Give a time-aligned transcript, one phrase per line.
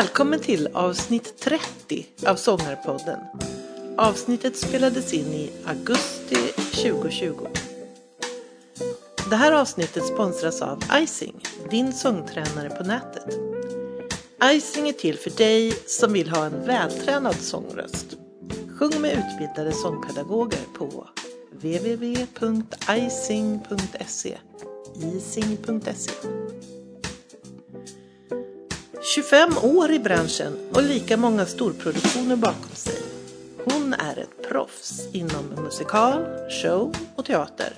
[0.00, 3.18] Välkommen till avsnitt 30 av Sångarpodden.
[3.96, 7.46] Avsnittet spelades in i augusti 2020.
[9.30, 11.40] Det här avsnittet sponsras av Icing,
[11.70, 13.38] din sångtränare på nätet.
[14.44, 18.06] Icing är till för dig som vill ha en vältränad sångröst.
[18.78, 21.08] Sjung med utbildade sångpedagoger på
[21.52, 22.38] www.icing.se
[25.16, 26.39] Icing.se
[29.14, 33.02] 25 år i branschen och lika många storproduktioner bakom sig.
[33.64, 36.24] Hon är ett proffs inom musikal,
[36.62, 37.72] show och teater.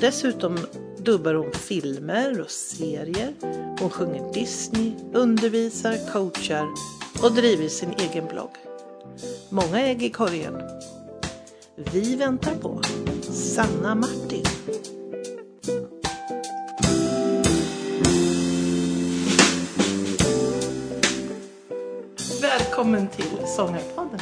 [0.00, 0.58] Dessutom
[0.98, 3.34] dubbar hon filmer och serier.
[3.80, 6.68] Hon sjunger Disney, undervisar, coachar
[7.22, 8.56] och driver sin egen blogg.
[9.48, 10.62] Många ägg i korgen.
[11.92, 12.82] Vi väntar på
[13.32, 14.25] Sanna Martin.
[22.76, 24.20] Välkommen till Sångarpodden.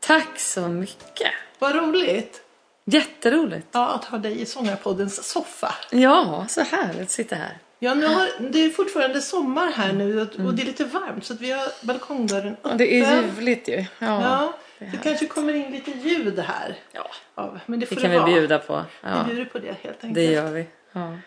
[0.00, 1.32] Tack så mycket.
[1.58, 2.42] Vad roligt
[2.84, 3.66] Jätteroligt.
[3.72, 5.74] ja, att ha dig i Sångarpoddens soffa.
[5.90, 7.58] Ja, så härligt att sitta här.
[7.78, 11.24] Ja, nu har, det är fortfarande sommar här nu och, och det är lite varmt
[11.24, 12.78] så att vi har balkongdörren öppen.
[12.78, 13.74] Det är ljuvligt ju.
[13.74, 16.76] Ja, Ja, det det kanske kommer in lite ljud här.
[16.92, 18.26] ja Av, men det får det det, kan vi vara.
[18.30, 18.84] bjuda på.
[19.02, 20.14] Ja, Vi bjuder på det helt enkelt.
[20.14, 20.66] det gör vi.
[20.92, 21.18] Ja.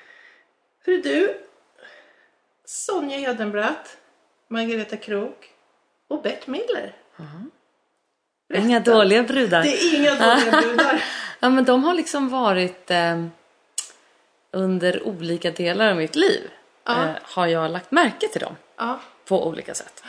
[0.84, 1.38] Hur är du?
[2.66, 3.98] Sonja Hedenbratt,
[4.48, 5.49] Margareta Krook
[6.10, 6.96] och Bert Miller.
[8.54, 9.64] Inga dåliga brudar.
[9.64, 11.04] Det är inga dåliga brudar.
[11.40, 13.26] Ja, men de har liksom varit eh,
[14.52, 16.50] under olika delar av mitt liv.
[16.84, 17.04] Ja.
[17.06, 20.04] Eh, har jag lagt märke till dem Ja, på olika sätt.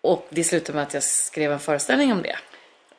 [0.00, 2.36] Och det slutade med att jag skrev en föreställning om det.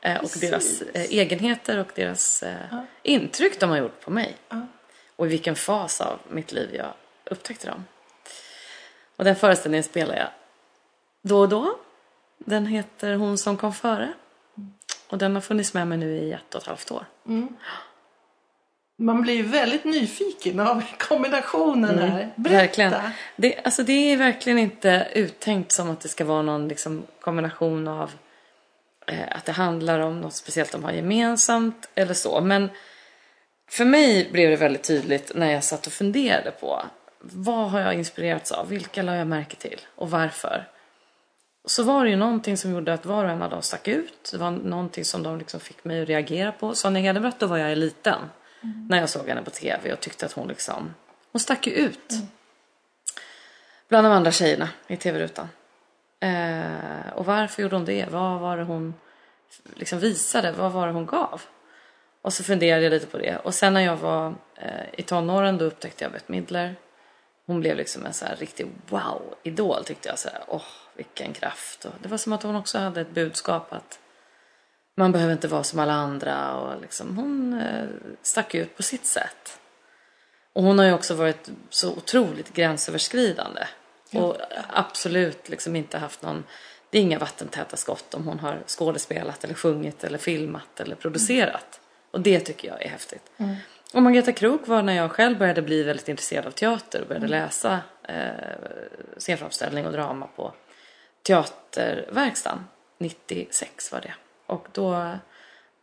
[0.02, 0.42] Eh, och Precis.
[0.50, 2.56] deras eh, egenheter och deras eh,
[3.04, 4.36] intryck de har gjort på mig.
[4.50, 4.68] ja.
[5.16, 6.94] och i vilken fas av mitt liv jag
[7.26, 7.86] upptäckte dem.
[9.16, 10.28] Och den föreställningen spelar jag
[11.24, 11.80] då och då.
[12.38, 14.14] Den heter Hon som kom före.
[15.10, 17.06] Och den har funnits med mig nu i ett och ett halvt år.
[18.98, 22.32] Man blir ju väldigt nyfiken av kombinationen här.
[22.36, 22.50] Berätta.
[22.50, 22.94] Mm, Verkligen.
[23.36, 27.88] Det, alltså det är verkligen inte uttänkt som att det ska vara någon liksom kombination
[27.88, 28.12] av
[29.08, 32.42] eh, att det handlar om något speciellt de har gemensamt eller så.
[32.42, 32.70] Men
[33.70, 36.84] för mig blev det väldigt tydligt när jag satt och funderade på
[37.20, 38.70] vad har jag inspirerats av?
[38.70, 39.80] Vilka la jag märke till?
[39.96, 40.68] Och varför?
[41.66, 44.30] Så var det ju någonting som gjorde att var och en av dem stack ut.
[44.32, 46.76] Det var någonting som de liksom fick mig att reagera på.
[46.76, 48.20] Sonja Hedenbratt, då var jag liten.
[48.90, 50.94] När jag såg henne på tv och tyckte att hon liksom,
[51.32, 52.14] hon stack ju ut.
[53.90, 55.50] Bland de andra tjejerna i tv-rutan.
[56.20, 58.06] Eh, och varför gjorde hon det?
[58.10, 58.94] Vad var det hon
[59.76, 60.52] liksom visade?
[60.52, 61.42] Vad var det hon gav?
[62.22, 63.38] Och så funderade jag lite på det.
[63.38, 66.76] Och sen när jag var eh, i tonåren då upptäckte jag Bette Midler.
[67.46, 70.20] Hon blev liksom en så här riktig wow-idol tyckte jag.
[70.20, 70.62] Så här, åh,
[70.96, 71.86] vilken kraft.
[71.86, 74.00] Och det var som att hon också hade ett budskap att
[74.96, 76.56] man behöver inte vara som alla andra.
[76.58, 77.88] Och liksom, hon eh,
[78.22, 79.60] stack ut på sitt sätt.
[80.54, 83.68] Och hon har ju också varit så otroligt gränsöverskridande.
[84.14, 84.38] Och
[84.68, 86.44] absolut liksom inte haft någon,
[86.90, 91.80] det är inga vattentäta skott om hon har skådespelat eller sjungit eller filmat eller producerat.
[92.12, 93.32] Och det tycker jag är häftigt.
[93.94, 97.28] Och Margareta Krook var när jag själv började bli väldigt intresserad av teater och började
[97.28, 98.28] läsa eh,
[99.18, 100.54] scenframställning och drama på
[101.24, 102.66] Teaterverkstan.
[102.98, 104.14] 96 var det.
[104.46, 105.18] Och då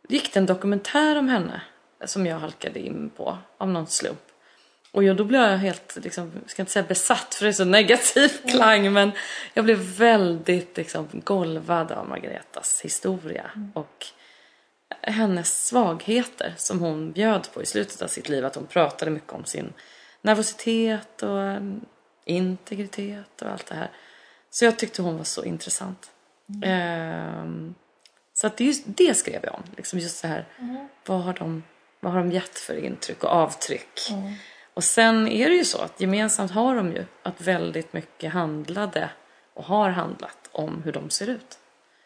[0.07, 1.61] gick det en dokumentär om henne
[2.05, 4.21] som jag halkade in på av någon slump.
[4.91, 7.53] Och jag, då blev jag helt, liksom, jag ska inte säga besatt för det är
[7.53, 9.11] så negativ klang men
[9.53, 14.05] jag blev väldigt liksom, golvad av Margaretas historia och
[15.01, 18.45] hennes svagheter som hon bjöd på i slutet av sitt liv.
[18.45, 19.73] Att hon pratade mycket om sin
[20.21, 21.85] nervositet och um,
[22.25, 23.91] integritet och allt det här.
[24.51, 26.11] Så jag tyckte hon var så intressant.
[26.63, 27.75] Ehm,
[28.33, 29.63] så att det, just, det skrev jag om.
[29.77, 30.45] Liksom just så här,
[31.05, 31.63] vad, har de,
[31.99, 33.99] vad har de gett för intryck och avtryck?
[34.73, 39.09] Och sen är det ju så att gemensamt har de ju att väldigt mycket handlade
[39.53, 41.59] och har handlat om hur de ser ut.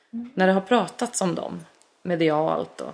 [0.09, 1.65] När det har pratats om dem
[2.03, 2.93] medialt och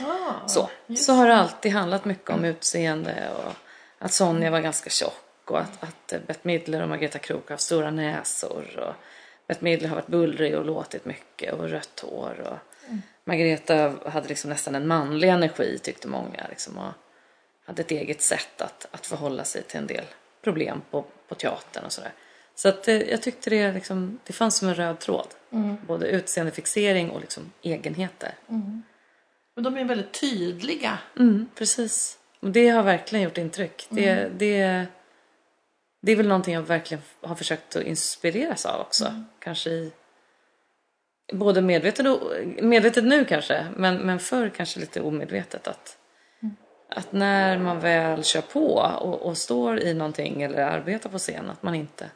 [0.00, 3.52] Ah, så, så har det alltid handlat mycket om utseende och
[3.98, 7.90] att Sonja var ganska tjock och att, att Bette Midler och Margareta Krook har stora
[7.90, 8.94] näsor och
[9.46, 12.58] Bette Midler har varit bullrig och låtit mycket och rött hår och
[13.24, 16.92] Margareta hade liksom nästan en manlig energi tyckte många liksom och
[17.64, 20.04] hade ett eget sätt att, att förhålla sig till en del
[20.42, 22.12] problem på, på teatern och sådär.
[22.54, 25.28] Så att eh, jag tyckte det liksom, det fanns som en röd tråd.
[25.86, 28.34] Både utseendefixering och liksom egenheter.
[29.54, 30.98] Men de är väldigt tydliga.
[31.18, 32.18] Mm, precis.
[32.40, 33.86] Och det har verkligen gjort intryck.
[33.88, 34.86] Det, det,
[36.04, 39.24] det är väl någonting jag verkligen har försökt att inspireras av också.
[39.38, 39.92] Kanske i
[41.32, 42.20] både medvetet och
[42.62, 45.98] medvetet nu kanske, men, men förr kanske lite omedvetet att,
[46.88, 51.50] att när man väl kör på och, och står i någonting eller arbetar på scen
[51.50, 52.10] att man inte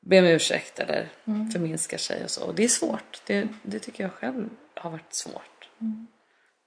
[0.00, 2.44] ber om ursäkt eller förminskar sig och så.
[2.44, 3.22] Och det är svårt.
[3.26, 5.68] Det, det tycker jag själv har varit svårt.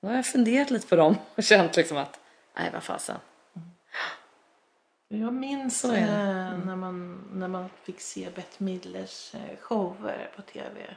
[0.02, 2.20] Då har jag funderat lite på dem och känt liksom att
[2.58, 3.18] nej vad fasen.
[5.12, 5.92] Jag minns eh,
[6.66, 10.96] när, man, när man fick se Bette Midlers eh, shower på tv.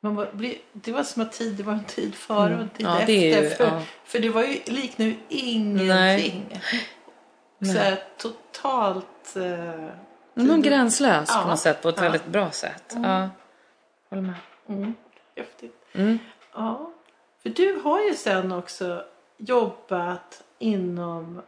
[0.00, 0.28] Man var,
[0.72, 2.96] det var som att tid, det var en tid före och en tid Mm.
[2.96, 3.42] Ja, efter.
[3.42, 3.82] ju- för, ja.
[4.04, 6.60] för det var ju liknar ju ingenting.
[7.60, 9.36] Så här, totalt...
[9.36, 9.88] Eh,
[10.34, 11.42] Någon gränslös Ja.
[11.42, 12.02] på något sätt, på ett Ja.
[12.02, 12.96] väldigt bra sätt.
[13.02, 13.28] Ja.
[14.10, 14.34] Håller med.
[14.68, 14.94] mm,
[15.36, 15.84] häftigt.
[15.92, 16.18] Mm.
[16.54, 16.92] Ja,
[17.42, 19.04] för du har ju sen också
[19.36, 21.42] jobbat inom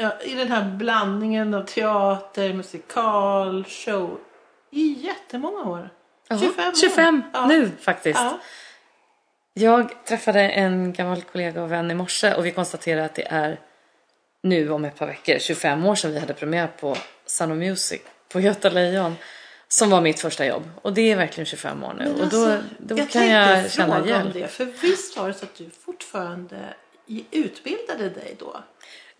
[0.00, 4.18] ja, i den här blandningen av teater, musikal, show
[4.70, 5.90] i jättemånga år.
[6.28, 6.72] 25 år.
[6.80, 7.46] 25 Ja.
[7.46, 8.20] nu faktiskt.
[8.20, 8.38] Ja.
[9.54, 13.60] Jag träffade en gammal kollega och vän i morse och vi konstaterade att det är
[14.42, 18.00] nu om ett par veckor 25 år sedan vi hade premiär på Sound of Music
[18.32, 19.16] på Göta Lejon.
[19.68, 20.70] Som var mitt första jobb.
[20.82, 22.04] Och det är verkligen 25 år nu.
[22.04, 24.34] Men och då, alltså, då jag kan tänkte jag känna fråga om hjälp.
[24.34, 24.48] det.
[24.48, 26.58] För visst var det så att du fortfarande
[27.30, 28.60] utbildade dig då?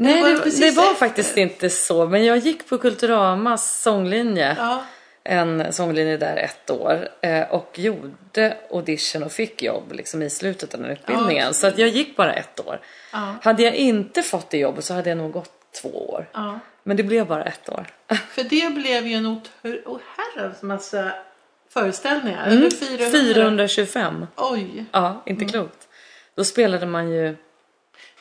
[0.02, 2.06] Nej, det, precis det var faktiskt inte så.
[2.06, 4.56] Men jag gick på Kulturamas sånglinje.
[4.58, 4.84] Ja.
[5.24, 10.74] en sånglinje där ett år eh, och gjorde audition och fick jobb liksom i slutet
[10.74, 11.46] av den utbildningen.
[11.46, 11.52] Ja.
[11.52, 12.80] Så att jag gick bara ett år.
[13.12, 13.34] Ja.
[13.42, 15.52] Hade jag inte fått det jobbet så hade jag nog gått
[15.82, 16.26] två år.
[16.82, 17.86] Men det blev bara ett år.
[18.30, 19.26] För det blev ju en
[19.84, 21.12] oherrans massa
[21.68, 22.46] föreställningar.
[22.46, 22.58] Mm.
[22.58, 23.10] Över 400.
[23.68, 24.26] 425.
[24.36, 24.84] Oj.
[24.92, 25.52] Ja, inte Mm.
[25.52, 25.88] klokt.
[26.34, 27.36] Då spelade man ju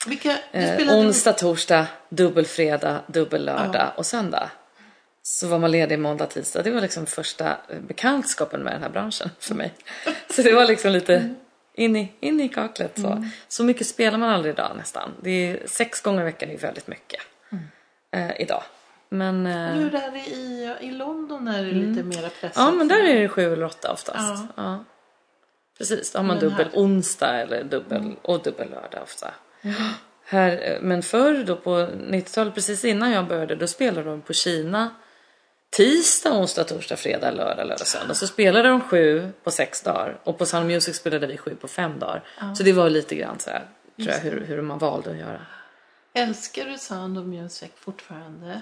[0.07, 4.51] Vilka, eh, onsdag, torsdag, dubbel fredag, dubbel lördag och söndag.
[5.23, 6.63] Så var man ledig måndag, tisdag.
[6.63, 9.73] Det var liksom första eh, bekantskapen med den här branschen för mig.
[10.29, 11.35] Så det var liksom lite
[11.73, 12.99] in i, in i kaklet.
[12.99, 13.25] Så.
[13.47, 15.11] så mycket spelar man aldrig idag nästan.
[15.21, 17.21] Det är, sex gånger i veckan är väldigt mycket
[18.11, 18.63] eh, idag.
[19.09, 22.53] Men, eh, Hur är det i, i London är det lite mera pressat?
[22.57, 24.43] ja, men där är det sju eller åtta oftast.
[24.55, 24.63] Ja.
[24.63, 24.83] Ja.
[25.77, 26.91] Precis, då har man Men dubbel här- Mm.
[26.91, 29.33] onsdag eller dubbel, och dubbel lördag ofta.
[30.23, 34.89] Här, men förr då på 90-talet, precis innan jag började, då spelade de på Kina
[35.69, 38.13] tisdag, onsdag, torsdag, fredag, lördag, lördag, söndag.
[38.13, 41.67] Så spelade de sju på sex dagar och på Sound Music spelade vi sju på
[41.67, 42.23] fem dagar.
[42.55, 45.41] Så det var lite grann så här, tror jag, hur, hur man valde att göra.
[46.13, 48.61] Älskar du Sound of Music fortfarande?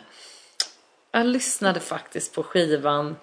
[1.11, 3.15] Jag lyssnade faktiskt på skivan,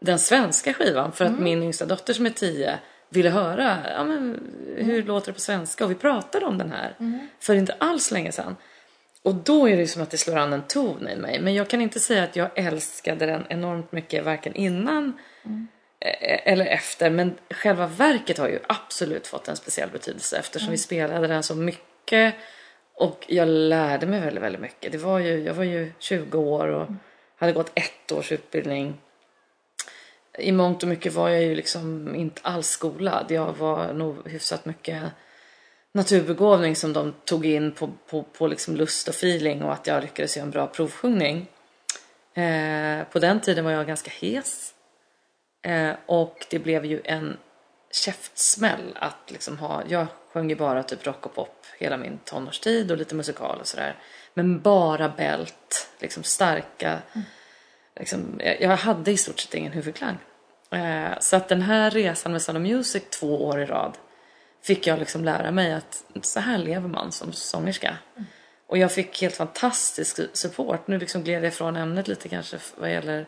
[0.00, 1.44] den svenska skivan, för att Mm.
[1.44, 2.78] min yngsta dotter som är tio
[3.10, 4.40] ville höra ja, men,
[4.76, 5.06] hur Mm.
[5.06, 6.94] låter det på svenska och vi pratade om den här
[7.40, 8.56] för inte alls länge sedan.
[9.22, 11.40] Och då är det som att det slår an en ton i mig.
[11.40, 15.68] Men jag kan inte säga att jag älskade den enormt mycket varken innan Mm.
[16.00, 17.10] eh, eller efter.
[17.10, 20.72] Men själva verket har ju absolut fått en speciell betydelse eftersom Mm.
[20.72, 22.34] vi spelade den så mycket.
[22.94, 24.92] Och jag lärde mig väldigt, väldigt mycket.
[24.92, 26.86] Det var ju, jag var ju 20 år och
[27.36, 29.00] hade gått ett års utbildning.
[30.38, 33.26] I mångt och mycket var jag ju liksom inte alls skolad.
[33.28, 35.02] Jag var nog hyfsat mycket
[35.92, 40.02] naturbegåvning som de tog in på, på, på liksom lust och feeling och att jag
[40.02, 41.46] lyckades göra en bra provsjungning.
[42.34, 44.74] Eh, på den tiden var jag ganska hes.
[45.62, 47.36] Eh, och det blev ju en
[47.90, 52.90] käftsmäll att liksom ha, jag sjöng ju bara typ rock och pop hela min tonårstid
[52.90, 53.96] och lite musikal och sådär.
[54.34, 57.24] Men bara bält, liksom starka, mm
[57.98, 60.18] liksom, jag, hade i stort sett ingen huvudklang.
[60.70, 63.98] Eh, så att den här resan med Sound of Music två år i rad
[64.62, 67.96] fick jag liksom lära mig att så här lever man som sångerska.
[68.66, 70.86] Och jag fick helt fantastisk support.
[70.86, 73.26] Nu liksom gled jag ifrån ämnet lite kanske vad gäller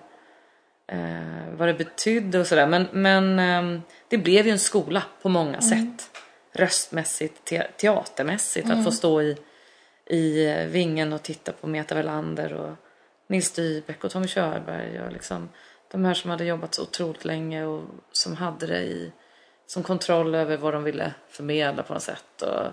[0.87, 2.66] eh, vad det betydde och sådär.
[2.66, 6.11] Men, men ehm, det blev ju en skola på många sätt.
[6.52, 8.71] Röstmässigt, te- teatermässigt.
[8.71, 9.37] Att få stå i,
[10.07, 12.76] i eh, vingen och titta på Meta Velander och
[13.32, 15.00] Nils Dybeck och Tommy Körberg.
[15.00, 15.48] Och liksom,
[15.90, 19.12] de här som hade jobbat så otroligt länge och som hade det i,
[19.66, 22.42] som kontroll över vad de ville förmedla på något sätt.
[22.42, 22.72] Och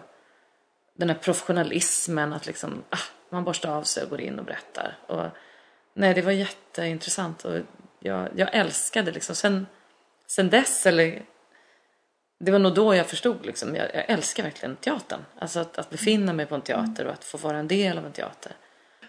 [0.93, 2.97] den här professionalismen att liksom, ah,
[3.29, 4.97] man borstar av sig och går in och berättar.
[5.07, 5.25] Och,
[5.93, 7.59] nej, det var jätteintressant och
[7.99, 9.35] jag, jag älskade liksom.
[9.35, 9.67] Sen,
[10.27, 11.21] sen dess, eller
[12.39, 15.25] det var nog då jag förstod liksom, jag, jag älskar verkligen teatern.
[15.39, 18.05] Alltså att, att befinna mig på en teater och att få vara en del av
[18.05, 18.55] en teater.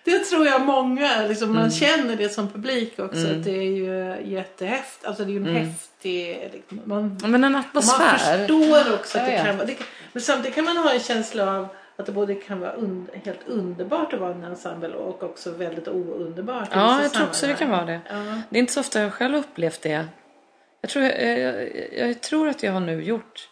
[0.05, 1.61] Det tror jag många, liksom, Mm.
[1.61, 3.27] man känner det som publik också.
[3.27, 5.07] Att det är ju jättehäftigt.
[5.07, 6.51] Alltså det är ju en häftig...
[6.53, 8.39] Liksom, man, Men en och man atmosfär.
[8.39, 9.67] förstår också att Ja, det kan vara...
[9.67, 12.73] Det kan, men samtidigt kan man ha en känsla av att det både kan vara
[12.73, 16.69] und helt underbart att vara en ensemble och också väldigt ounderbart.
[16.73, 18.01] Ja, vissa jag tror också det kan vara det.
[18.11, 18.17] Ja.
[18.51, 20.05] Det är inte så ofta jag själv upplevt det.
[20.81, 21.69] Jag tror, jag, jag,
[22.09, 23.49] jag tror att jag har nu gjort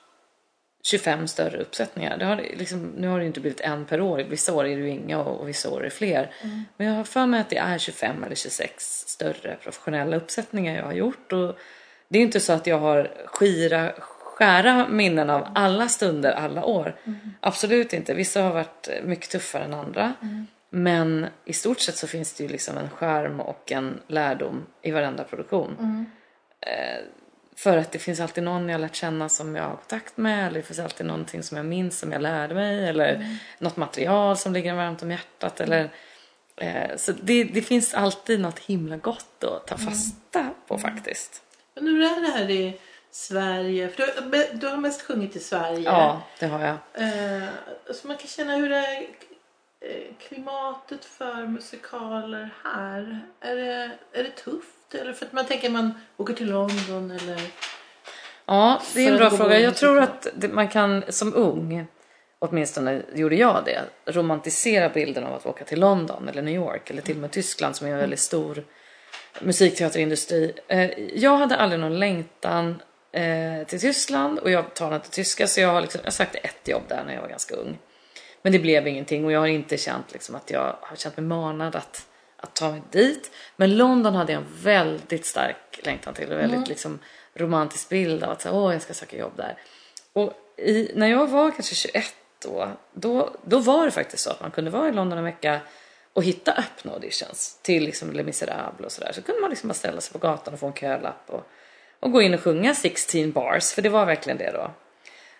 [0.88, 2.16] 25 större uppsättningar.
[2.18, 4.18] Det har, liksom, nu har det inte blivit en per år.
[4.18, 6.30] Vissa år är det ju inga och, och vissa år är det fler.
[6.76, 10.85] Men jag har för mig att det är 25 eller 26 större professionella uppsättningar jag
[10.85, 11.33] har gjort.
[11.33, 11.59] Och
[12.09, 16.97] det är inte så att jag har skira, skära minnen av alla stunder alla år.
[17.40, 18.14] Absolut inte.
[18.14, 20.12] Vissa har varit mycket tuffare än andra.
[20.71, 24.90] Men i stort sett så finns det ju liksom en skärm och en lärdom i
[24.90, 26.07] varenda produktion.
[26.61, 27.04] Eh,
[27.58, 30.60] för att det finns alltid någon jag lärt känna som jag har kontakt med eller
[30.60, 34.52] det finns alltid någonting som jag minns som jag lärde mig eller något material som
[34.52, 35.90] ligger varmt om hjärtat eller
[36.56, 41.42] eh, så det, det finns alltid något himla gott att ta fasta på faktiskt.
[41.74, 43.88] Men hur är det här i Sverige?
[43.88, 45.82] För du, du har mest sjungit i Sverige.
[45.84, 46.76] Ja, det har jag.
[46.94, 47.48] Eh,
[47.94, 49.08] så man kan känna hur det är
[50.28, 53.20] klimatet för musikaler här.
[53.40, 54.94] Är det, är det tufft?
[54.94, 57.40] Eller för att man tänker man åker till London eller...
[58.47, 59.61] Ja, det är en bra fråga.
[59.61, 61.87] Jag tror att man kan som ung,
[62.38, 63.80] åtminstone gjorde jag det,
[64.12, 67.76] romantisera bilden av att åka till London eller New York eller till och med Tyskland
[67.76, 68.64] som är en väldigt stor
[69.40, 70.52] musikteaterindustri.
[70.68, 72.82] Eh, Jag hade aldrig någon längtan
[73.12, 76.68] eh, till Tyskland och jag talar inte tyska så jag har liksom, jag sökte ett
[76.68, 77.78] jobb där när jag var ganska ung.
[78.48, 81.26] Men det blev ingenting och jag har inte känt liksom att jag har känt mig
[81.26, 83.30] manad att, att ta mig dit.
[83.56, 86.98] Men London hade jag en väldigt stark längtan till och väldigt liksom
[87.34, 89.58] romantisk bild av att säga, åh jag ska söka jobb där.
[90.12, 92.04] Och i, när jag var kanske 21
[92.42, 95.60] då, då, då var det faktiskt så att man kunde vara i London en vecka
[96.12, 99.12] och hitta öppna auditions till liksom Les Misérables och sådär.
[99.12, 101.46] Så kunde man liksom bara ställa sig på gatan och få en kölapp och,
[102.00, 104.70] och gå in och sjunga 16 bars, för det var verkligen det då.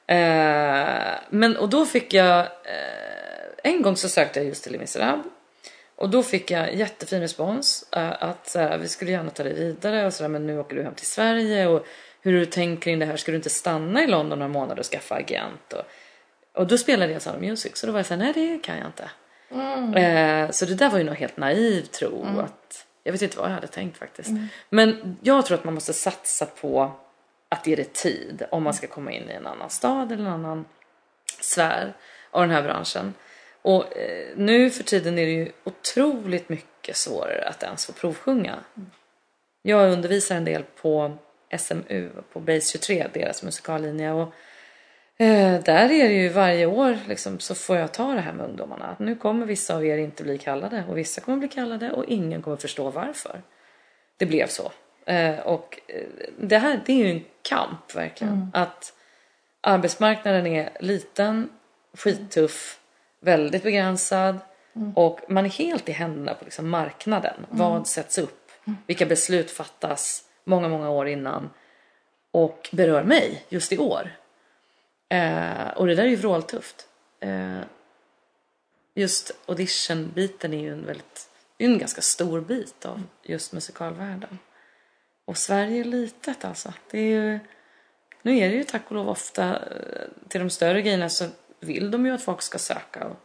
[0.09, 4.81] Eh, men och då fick jag, eh, en gång så sökte jag just till Les
[4.81, 5.27] Misérables
[5.97, 9.55] och då fick jag jättefin respons eh, att så här, vi skulle gärna ta dig
[9.55, 11.87] vidare och sådär men nu åker du hem till Sverige och
[12.21, 14.87] hur du tänker kring det här, ska du inte stanna i London några månader och
[14.87, 15.73] skaffa agent?
[15.73, 15.83] Och,
[16.61, 18.87] och då spelade jag Sound Music så då var jag såhär, nej det kan jag
[18.87, 19.11] inte.
[20.01, 23.49] Eh, så det där var ju nog helt naiv tro att, jag vet inte vad
[23.49, 24.31] jag hade tänkt faktiskt.
[24.71, 26.93] Men jag tror att man måste satsa på
[27.49, 30.33] att ge det tid om man ska komma in i en annan stad eller en
[30.33, 30.65] annan
[31.41, 31.97] sfär
[32.31, 33.15] av den här branschen.
[33.63, 38.59] Och eh, nu för tiden är det ju otroligt mycket svårare att ens få provsjunga.
[39.63, 41.19] Jag undervisar en del på
[41.59, 44.13] SMU, på Base 23, deras musikallinje.
[44.13, 44.33] Och
[45.17, 48.47] eh, där är det ju varje år liksom, så får jag ta det här med
[48.47, 48.85] ungdomarna.
[48.85, 52.05] Att nu kommer vissa av er inte bli kallade och vissa kommer bli kallade och
[52.05, 53.43] ingen kommer förstå varför.
[54.17, 54.73] Det blev så.
[55.09, 56.03] Eh, och eh,
[56.39, 58.51] det här det är ju en kamp verkligen.
[58.55, 58.93] Att
[59.61, 61.51] arbetsmarknaden är liten,
[61.95, 62.81] skittuff,
[63.21, 64.39] väldigt begränsad
[64.95, 67.47] och man är helt i händerna på liksom marknaden.
[67.51, 68.51] Vad sätts upp?
[68.87, 71.51] Vilka beslut fattas många, många år innan
[72.31, 74.17] och berör mig just i år?
[75.09, 76.89] Eh, och det där är ju vråltufft.
[77.21, 77.61] Eh,
[78.95, 84.39] just auditionbiten är ju en väldigt, en ganska stor bit av just musikalvärlden.
[85.29, 86.73] Och Sverige är litet alltså.
[86.91, 87.39] Det är ju,
[88.23, 89.59] nu är det ju tack och lov ofta eh,
[90.29, 91.25] till de större grejerna så
[91.61, 93.05] vill de ju att folk ska söka.
[93.05, 93.17] Och,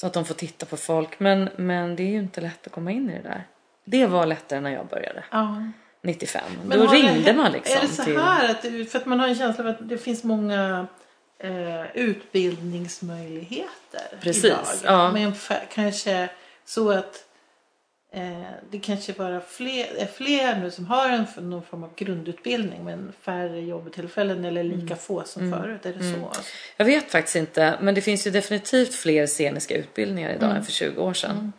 [0.00, 1.20] så att de får titta på folk.
[1.20, 3.46] Men, men det är ju inte lätt att komma in i det där.
[3.84, 5.24] Det var lättare när jag började.
[5.30, 5.62] Ja.
[6.02, 6.42] 95.
[6.64, 8.18] Men Då det ringde man liksom Är det så till...
[8.18, 10.86] här att för att man har en känsla av att det finns många
[11.38, 14.64] eh, utbildningsmöjligheter Precis, idag.
[14.84, 15.12] ja.
[15.12, 15.34] Men
[15.70, 16.28] kanske
[16.64, 17.25] så att
[18.70, 23.12] det kanske bara fler, är fler nu som har en, någon form av grundutbildning men
[23.20, 24.96] färre jobbtillfällen eller lika Mm.
[24.98, 25.86] få som förut.
[25.86, 26.32] Är det så?
[26.76, 30.56] Jag vet faktiskt inte, men det finns ju definitivt fler sceniska utbildningar idag Mm.
[30.56, 31.52] än för 20 år sedan.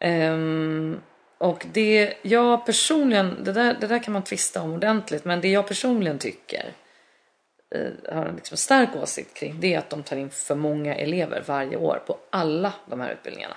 [0.00, 1.00] Ehm,
[1.38, 5.48] och det jag personligen, det där, det där kan man tvista om ordentligt, men det
[5.48, 6.72] jag personligen tycker
[7.74, 10.94] eh, har en liksom stark åsikt kring det är att de tar in för många
[10.94, 13.56] elever varje år på alla de här utbildningarna.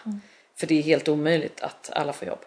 [0.62, 2.40] För det är helt omöjligt att alla får jobb.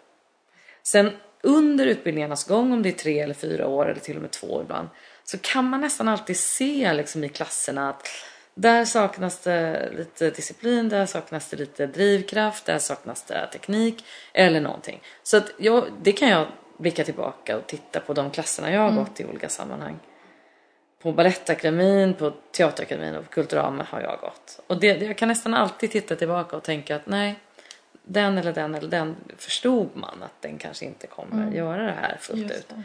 [0.83, 1.11] Sen
[1.43, 4.63] under utbildningarnas gång, om det är tre eller fyra år eller till och med två
[4.63, 4.89] ibland,
[5.25, 8.09] så kan man nästan alltid se liksom i klasserna att
[8.55, 14.61] där saknas det lite disciplin, där saknas det lite drivkraft, där saknas det teknik eller
[14.61, 15.03] någonting.
[15.23, 16.47] Så att jag, det kan jag
[16.79, 19.99] blicka tillbaka och titta på de klasserna jag har gått i olika sammanhang.
[21.03, 24.61] På Balettakademin, på Teaterakademin och på Kulturama har jag gått.
[24.67, 27.39] Och det, jag kan nästan alltid titta tillbaka och tänka att nej,
[28.05, 32.17] den eller den eller den förstod man att den kanske inte kommer göra det här
[32.21, 32.69] fullt Just ut.
[32.69, 32.83] det.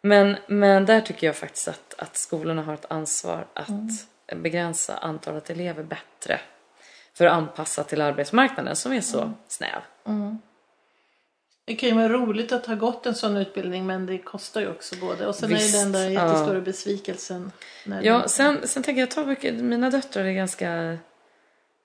[0.00, 5.50] Men, men där tycker jag faktiskt att, att skolorna har ett ansvar att begränsa antalet
[5.50, 6.40] elever bättre.
[7.14, 9.34] för att anpassa till arbetsmarknaden som är så Mm.
[9.48, 9.80] snäv.
[11.64, 14.68] Det kan ju vara roligt att ha gått en sån utbildning men det kostar ju
[14.70, 15.26] också både.
[15.26, 16.26] Och sen Visst, är det den där ja.
[16.28, 17.52] jättestora besvikelsen.
[17.86, 20.98] När Ja, sen, sen tänker jag ta mycket, mina döttrar är ganska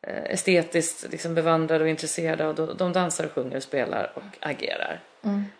[0.07, 4.99] estetiskt liksom bevandrade och intresserade och de, de dansar och sjunger och spelar och agerar.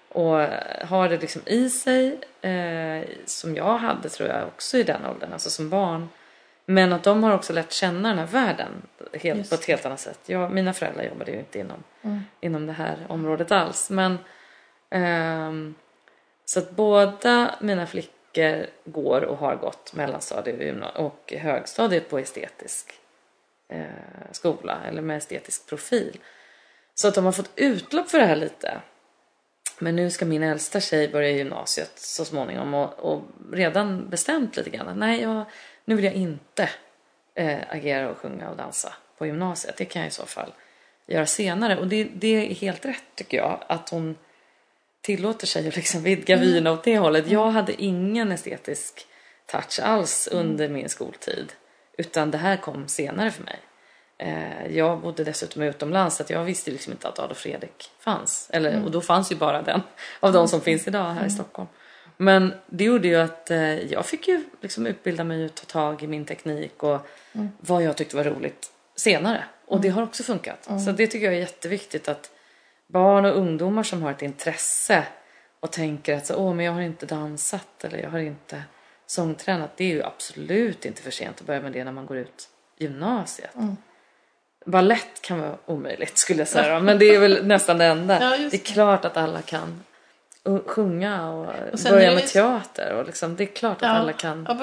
[0.10, 4.84] Och eh, har det liksom i sig, eh, som jag hade tror jag också i
[4.84, 6.10] den åldern, alltså som barn.
[6.66, 8.82] Men att de har också lärt känna den här världen
[9.14, 10.20] helt, Just på ett helt annat sätt.
[10.26, 11.84] Jag, mina föräldrar jobbade ju inte inom,
[12.42, 13.90] inom det här området alls.
[13.90, 14.18] Men,
[14.90, 15.76] ehm,
[16.46, 23.01] så att båda mina flickor går och har gått mellanstadiet och och högstadiet på estetisk
[23.72, 26.18] eh, skola eller med estetisk profil.
[26.94, 28.82] Så att de har fått utlopp för det här lite.
[29.80, 34.70] Men nu ska min äldsta tjej börja gymnasiet så småningom och, och redan bestämt lite
[34.70, 35.46] grann att nej, jag,
[35.86, 36.70] nu vill jag inte
[37.36, 39.78] eh, agera och sjunga och dansa på gymnasiet.
[39.78, 40.54] Det kan jag i så fall
[41.08, 41.78] göra senare.
[41.78, 44.16] Och det, det är helt rätt tycker jag att hon
[45.02, 47.28] tillåter sig att liksom vidga vyerna åt det hållet.
[47.28, 49.08] Jag hade ingen estetisk
[49.46, 51.54] touch alls under min skoltid.
[52.02, 53.60] Utan det här kom senare för mig.
[54.18, 58.50] Eh, jag bodde dessutom utomlands så att jag visste liksom inte att Adolf Fredrik fanns.
[58.54, 59.82] Eller, Och då fanns ju bara den
[60.20, 61.68] av de som finns idag här i Stockholm.
[62.18, 66.04] Men det gjorde ju att eh, jag fick ju liksom utbilda mig och ta tag
[66.04, 67.08] i min teknik och
[67.60, 69.44] vad jag tyckte var roligt senare.
[69.66, 70.70] Och det har också funkat.
[70.86, 72.32] Så det tycker jag är jätteviktigt att
[72.88, 75.04] barn och ungdomar som har ett intresse
[75.60, 78.64] och tänker att så, Åh, men jag har inte dansat eller jag har inte
[79.12, 79.78] sångtränat.
[79.78, 82.50] Det är ju absolut inte för sent att börja med det när man går ut
[82.78, 83.52] gymnasiet.
[84.66, 88.20] Ballett kan vara omöjligt skulle jag säga men det är väl nästan det enda.
[88.22, 89.84] Ja, just det är klart att alla kan
[90.66, 94.14] sjunga och, Och börja med ju- teater och liksom, det är klart att Ja, alla
[94.14, 94.54] kan ja,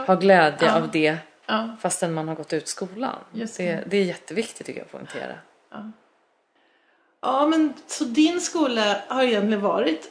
[0.00, 1.16] att- ha glädje av det
[1.46, 3.16] Ja, fastän man har gått ut skolan.
[3.32, 3.64] Just det.
[3.72, 3.84] det.
[3.86, 5.34] Det, är jätteviktigt tycker jag att poängtera.
[7.22, 10.10] ja, men så din skola har egentligen varit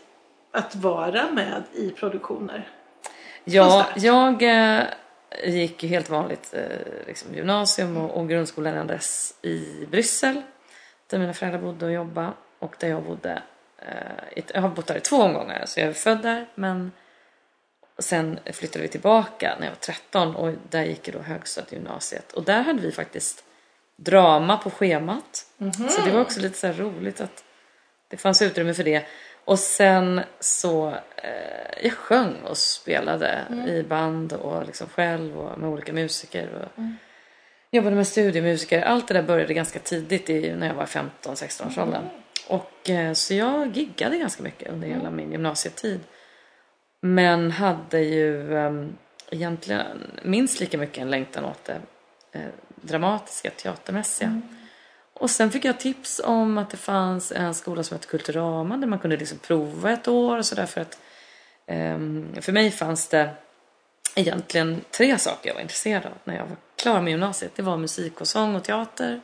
[0.51, 2.69] att vara med i produktioner?
[3.43, 4.83] Ja, jag eh,
[5.43, 10.41] gick ju helt vanligt eh, liksom gymnasium och, och grundskolan dess i Bryssel.
[11.07, 12.31] Där mina föräldrar bodde och jobbade.
[12.59, 13.41] Och där jag bodde.
[13.77, 15.65] Eh, i, jag har bott där i två omgångar.
[15.65, 16.47] Så jag är född där.
[16.55, 16.91] Men
[17.99, 20.35] sen flyttade vi tillbaka när jag var 13.
[20.35, 22.31] Och där gick jag då högstadiet gymnasiet.
[22.31, 23.43] Och där hade vi faktiskt
[23.95, 25.45] drama på schemat.
[25.89, 27.43] Så det var också lite så roligt att
[28.07, 29.05] det fanns utrymme för det.
[29.45, 35.69] Och sen så, eh, jag sjöng och spelade i band och liksom själv och med
[35.69, 36.49] olika musiker.
[36.53, 36.81] Och
[37.73, 38.81] Jobbade med studiemusiker.
[38.81, 42.03] Allt det där började ganska tidigt i, när jag var 15-16 års åldern.
[42.47, 45.99] Och eh, så jag giggade ganska mycket under hela min gymnasietid.
[47.01, 48.87] Men hade ju eh,
[49.29, 51.81] egentligen minst lika mycket en längtan åt det
[52.31, 54.41] eh, dramatiska, teatermässiga.
[55.21, 58.87] Och sen fick jag tips om att det fanns en skola som hette Kulturama där
[58.87, 60.99] man kunde liksom prova ett år och sådär för att
[61.67, 63.29] ehm, för mig fanns det
[64.15, 67.51] egentligen tre saker jag var intresserad av när jag var klar med gymnasiet.
[67.55, 69.21] Det var musik och sång och teater.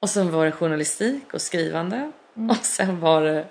[0.00, 2.12] Och sen var det journalistik och skrivande.
[2.50, 3.46] Och sen var det,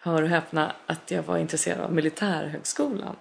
[0.00, 3.16] hör och häpna, att jag var intresserad av militärhögskolan.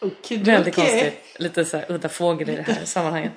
[0.00, 0.90] Okej, Väldigt okej.
[0.90, 1.40] konstigt.
[1.40, 3.32] Lite så här udda fågel i det här sammanhanget.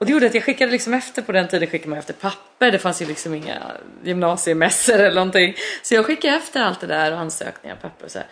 [0.00, 2.70] Och det gjorde att jag skickade liksom efter på den tiden skickade man efter papper.
[2.70, 5.54] Det fanns ju liksom inga gymnasiemässor eller någonting.
[5.82, 8.28] Så jag skickade efter allt det där och ansökningar och papper och så här.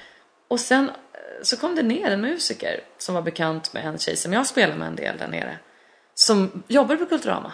[0.48, 0.94] Och sen eh,
[1.42, 4.78] så kom det ner en musiker som var bekant med en tjej som jag spelade
[4.78, 5.59] med en del där nere.
[6.14, 7.52] Som jobbade på Kulturama.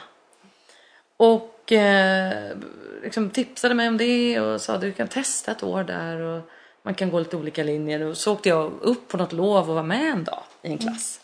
[1.17, 2.57] Och eh,
[3.03, 6.51] liksom tipsade mig om det och sa du kan testa ett år där och
[6.83, 8.03] man kan gå lite olika linjer.
[8.03, 10.79] Och så åkte jag upp på något lov och var med en dag i en
[10.79, 11.21] klass.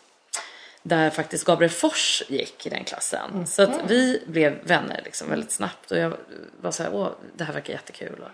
[0.83, 3.47] Där faktiskt Gabriel Fors gick i den klassen.
[3.47, 5.91] Så att vi blev vänner liksom väldigt snabbt.
[5.91, 6.13] Och jag
[6.61, 8.19] var så här, åh det här verkar jättekul.
[8.19, 8.29] Och,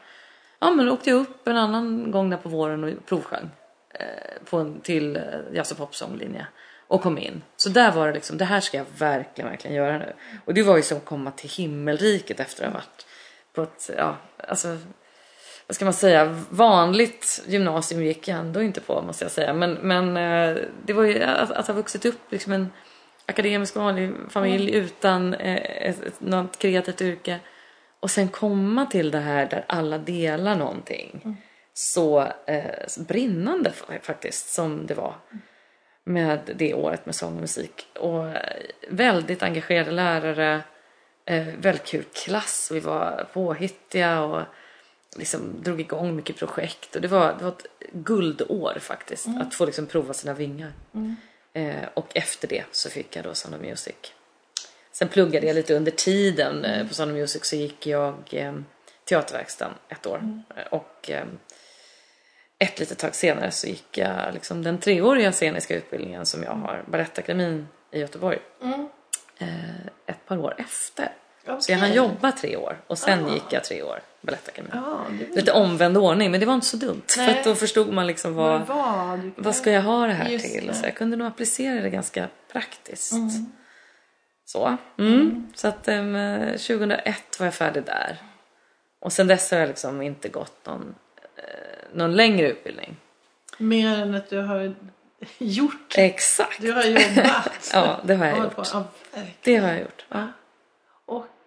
[0.59, 3.49] ja men då åkte jag upp en annan gång där på våren och provsjöng.
[3.89, 6.47] Eh, på en till eh, jazz och popsånglinje.
[6.87, 7.41] Och kom in.
[7.57, 10.13] Så där var det liksom, det här ska jag verkligen, verkligen göra nu.
[10.45, 13.05] Och det var ju som att komma till himmelriket efter att ha varit
[13.53, 14.77] på ett, ja, alltså
[15.67, 19.53] vad ska man säga, vanligt gymnasium gick jag ändå inte på måste jag säga.
[19.53, 22.71] Men, men eh, det var ju att, att ha vuxit upp liksom en
[23.25, 27.39] akademisk vanlig familj utan eh, ett, ett, något kreativt yrke.
[27.99, 31.37] Och sen komma till det här där alla delar någonting.
[31.73, 35.15] Så eh, så brinnande fa- faktiskt som det var.
[36.03, 37.87] Med det året med sång och musik.
[37.99, 40.61] Och eh, väldigt engagerade lärare.
[41.25, 42.69] Eh, väldigt kul klass.
[42.73, 44.41] Vi var påhittiga och
[45.15, 46.95] liksom drog igång mycket projekt.
[46.95, 49.27] Och det var, det var ett guldår faktiskt.
[49.39, 50.73] Att få liksom prova sina vingar.
[51.53, 53.95] Eh, och efter det så fick jag då Sound of Music.
[54.91, 56.65] sen pluggade jag lite under tiden.
[56.65, 58.53] Eh, På Sound of Music så gick jag eh,
[59.05, 60.41] teaterverkstan ett år.
[60.55, 61.25] Eh, Och eh,
[62.59, 66.83] ett litet tag senare så gick jag liksom den treåriga sceniska utbildningen som jag har,
[66.87, 68.39] Balettakademin i Göteborg.
[69.37, 71.11] Eh, ett par år efter.
[71.59, 73.33] Så jag hann jobba tre år och sen Ah.
[73.33, 74.81] gick jag tre år Balettakademin.
[74.81, 77.01] Var Lite omvänd ordning men det var inte så dumt.
[77.17, 77.43] Nej.
[77.43, 80.67] För då förstod man liksom vad, vad, vad, ska jag ha det här Just till?
[80.67, 80.73] det.
[80.73, 83.13] Så jag kunde nog applicera det ganska praktiskt.
[84.45, 84.77] Så.
[84.97, 85.47] Mm.
[85.55, 86.13] Så att um,
[86.51, 88.17] 2001 var jag färdig där.
[88.99, 90.95] Och sen dess har jag liksom inte gått någon,
[91.35, 91.43] eh,
[91.93, 92.97] någon längre utbildning.
[93.57, 94.75] Mer än att du har
[95.37, 95.93] gjort.
[95.97, 96.61] Exakt.
[96.61, 97.69] Du har jobbat.
[97.73, 98.53] Ja, det har jag gjort.
[98.73, 98.83] Ja.
[99.43, 100.05] Det har jag gjort.
[100.09, 100.27] Ja.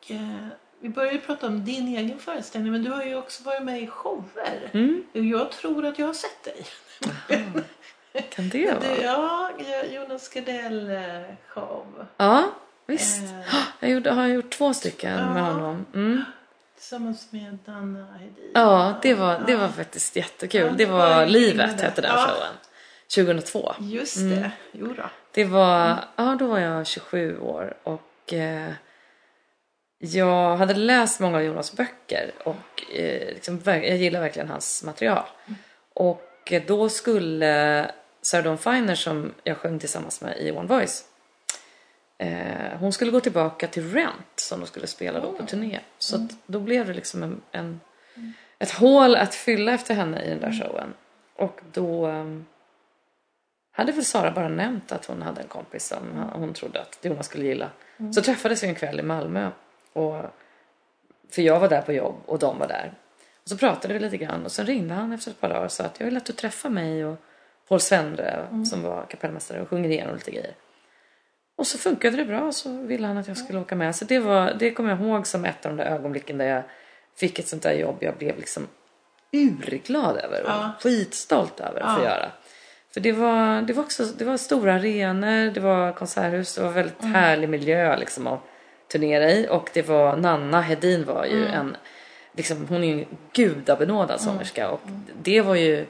[0.09, 0.47] Eh,
[0.81, 3.83] vi började ju prata om din egen föreställning men du har ju också varit med
[3.83, 4.71] i shower.
[4.73, 5.05] Mm.
[5.13, 6.67] Jag tror att jag har sett dig.
[8.31, 8.97] Kan det vara?
[9.03, 9.51] Ja,
[9.91, 12.07] Jonas Gardell eh, show.
[12.17, 12.45] Ja,
[12.87, 13.23] visst.
[13.23, 15.47] Eh, Jag gjorde, har gjort två stycken med Ja.
[15.47, 15.87] honom.
[15.95, 16.25] Mm.
[16.75, 18.51] tillsammans med Danna Hedin.
[18.55, 20.61] Ja, det var, det var faktiskt jättekul.
[20.61, 22.11] Ja, det det var var Livet hette den.
[22.11, 22.27] Ja.
[22.27, 22.55] showen.
[23.15, 23.73] 2002.
[23.81, 24.31] Just Mm.
[24.41, 25.03] det, jo då.
[25.33, 28.71] Det var, ja då var jag 27 år och eh,
[30.03, 35.25] jag hade läst många av Jonas böcker och eh, liksom, jag gillar verkligen hans material.
[35.95, 37.91] Och eh, då skulle
[38.23, 41.05] Sarah Dawn Finer som jag sjöng tillsammans med i One Voice
[42.21, 45.81] eh, hon skulle gå tillbaka till Rent som de skulle spela då på turné.
[45.99, 47.81] Så att då blev det liksom en, en,
[48.59, 50.95] ett hål att fylla efter henne i den där showen.
[51.37, 52.47] Och då ehm,
[53.73, 57.27] hade väl Sara bara nämnt att hon hade en kompis som hon trodde att Jonas
[57.27, 57.71] skulle gilla.
[58.15, 59.51] Så träffades vi en kväll i Malmö.
[59.93, 60.23] Och,
[61.31, 62.93] för jag var där på jobb och de var där.
[63.43, 65.73] Och så pratade vi lite grann och sen ringde han efter ett par dagar och
[65.73, 67.17] sa att jag vill att du träffar mig och
[67.69, 70.55] Paul Svendre som var kapellmästare och sjunger igenom lite grejer.
[71.57, 73.97] Och så funkade det bra och så ville han att jag skulle åka med.
[73.97, 76.63] Så det, var, det kommer jag ihåg som ett av de där ögonblicken där jag
[77.17, 78.69] fick ett sånt där jobb jag blev liksom
[79.33, 80.71] urglad över och Ja.
[80.81, 82.09] skitstolt över att få Ja.
[82.11, 82.31] göra.
[82.95, 86.71] För det var, det var också det var stora arenor, det var konserthus, det var
[86.71, 88.41] väldigt härlig miljö liksom att
[88.93, 89.49] turnera i.
[89.51, 91.77] Och det var Nanna Hedin var ju en,
[92.33, 94.81] liksom, hon är ju en gudabenådad sångerska och
[95.23, 95.87] det var ju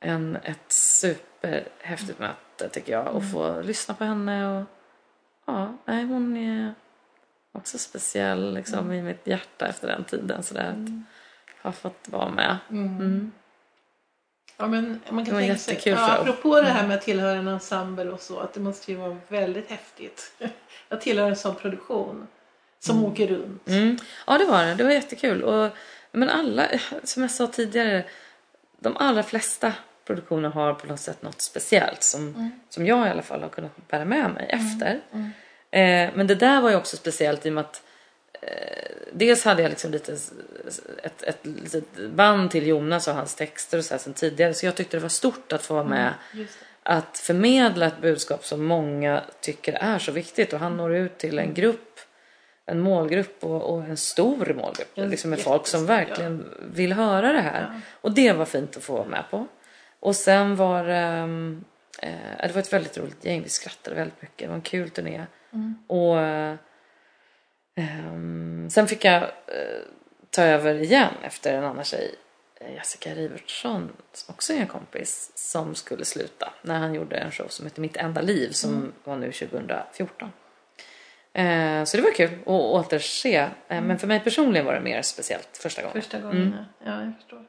[0.00, 3.16] en, ett superhäftigt möte tycker jag.
[3.16, 4.64] Att få lyssna på henne och
[5.46, 6.74] ja, nej, hon är
[7.52, 10.42] också speciell liksom, i mitt hjärta efter den tiden.
[10.42, 10.88] Sådär att
[11.64, 12.56] ha fått vara med.
[14.58, 14.72] Mm.
[14.74, 16.20] Ja, men man Det kan var tänka sig, jättekul ja, show.
[16.20, 19.16] apropå det här med att tillhöra en ensemble och så, att det måste ju vara
[19.28, 20.32] väldigt häftigt.
[20.88, 22.26] att tillhöra en sån produktion
[22.78, 23.68] som åker runt.
[23.68, 23.98] Mm.
[24.26, 24.74] Ja, det var det.
[24.74, 25.42] Det var jättekul.
[25.42, 25.70] Och,
[26.12, 26.68] men alla,
[27.04, 28.04] som jag sa tidigare,
[28.78, 29.72] de allra flesta
[30.04, 33.88] produktioner har på något sätt något speciellt som, som jag i alla fall har kunnat
[33.88, 35.00] bära med mig efter.
[35.70, 37.82] Eh, men det där var ju också speciellt i och med att
[39.12, 40.12] dels hade jag liksom lite
[41.02, 44.66] ett, ett litet band till Jonas och hans texter och så här sen tidigare så
[44.66, 46.46] jag tyckte det var stort att få vara med det.
[46.82, 51.38] att förmedla ett budskap som många tycker är så viktigt och han når ut till
[51.38, 52.00] en grupp,
[52.66, 54.98] en målgrupp och, och en stor målgrupp.
[54.98, 57.80] En liksom med folk som verkligen vill höra det här.
[58.00, 59.46] Och det var fint att få vara med på.
[60.00, 61.64] Och sen var det, ehm,
[62.02, 64.90] eh, det var ett väldigt roligt gäng, vi skrattade väldigt mycket, det var en kul
[64.90, 65.26] turné.
[65.86, 66.18] Och
[67.76, 69.28] ehm, sen fick jag eh,
[70.30, 72.14] ta över igen efter en annan tjej
[72.60, 77.30] eh, Jessica Rivertsson som också är en kompis som skulle sluta när han gjorde en
[77.30, 80.32] show som heter Mitt enda liv som var nu 2014.
[81.32, 83.50] Eh, så det var kul att återse.
[83.68, 86.02] Eh, Men för mig personligen var det mer speciellt första gången.
[86.02, 87.46] Första gången, ja jag förstår.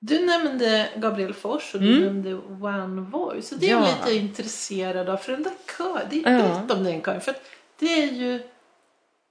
[0.00, 3.52] Du nämnde Gabriel Fors och du nämnde One Voice.
[3.52, 3.90] Och det är jag Mm.
[4.00, 4.06] Ja.
[4.06, 5.16] lite intresserad av.
[5.16, 6.38] För den där kör, det är Ja.
[6.38, 7.20] berätta om den kören.
[7.20, 7.34] För
[7.78, 8.40] det är ju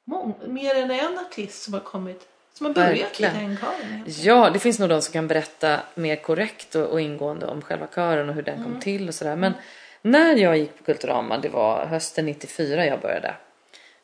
[0.07, 3.35] mång, mer än en artist som har kommit, som har börjat Verkligen.
[3.35, 4.03] i den kören.
[4.05, 7.87] Ja, det finns nog de som kan berätta mer korrekt och, och ingående om själva
[7.95, 9.35] kören och hur den kom till och sådär.
[9.35, 9.53] Men
[10.01, 13.35] när jag gick på Kulturama, det var hösten 94 jag började.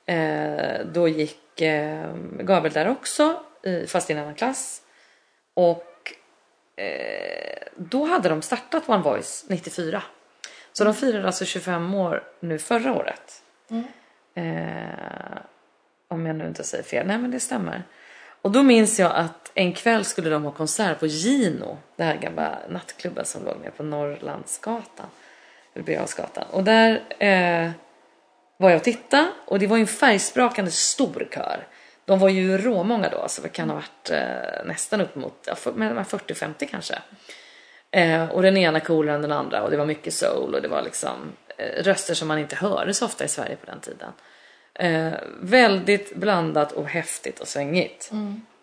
[0.05, 4.81] Eh, då gick eh, Gabriel där också, i, fast i en annan klass.
[5.53, 6.13] Och
[6.75, 10.03] eh, då hade de startat One Voice 94.
[10.73, 13.43] Så de firade alltså 25 år nu förra året.
[14.35, 14.43] Eh,
[16.13, 17.07] om jag nu inte säger fel.
[17.07, 17.83] Nej men det stämmer.
[18.41, 21.77] Och då minns jag att en kväll skulle de ha konsert på Gino.
[21.95, 25.07] Det här gamla nattklubben som låg nere på Norrlandsgatan.
[25.73, 26.43] Birger Jarlsgatan.
[26.51, 27.71] Och där eh,
[28.57, 31.67] var jag och tittade och det var ju en färgsprakande stor kör.
[32.05, 35.53] De var ju råmånga då så det kan ha varit eh, nästan upp mot ja,
[35.53, 36.95] 40-50 kanske.
[37.91, 40.67] Eh, och den ena coolare än den andra och det var mycket soul och det
[40.67, 44.11] var liksom eh, röster som man inte hörde så ofta i Sverige på den tiden.
[44.73, 48.11] Eh, väldigt blandat och häftigt och svängigt.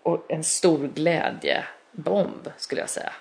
[0.03, 3.13] Och en stor glädjebomb skulle jag säga.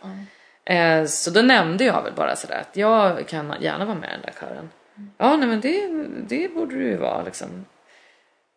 [0.66, 4.12] Eh, så då nämnde jag väl bara sådär att jag kan gärna vara med i
[4.12, 4.70] den där kören.
[5.18, 5.88] Ja, nej men det,
[6.28, 7.66] det borde du ju vara liksom.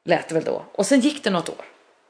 [0.05, 0.65] Lät det väl då.
[0.73, 1.65] Och sen gick det något år.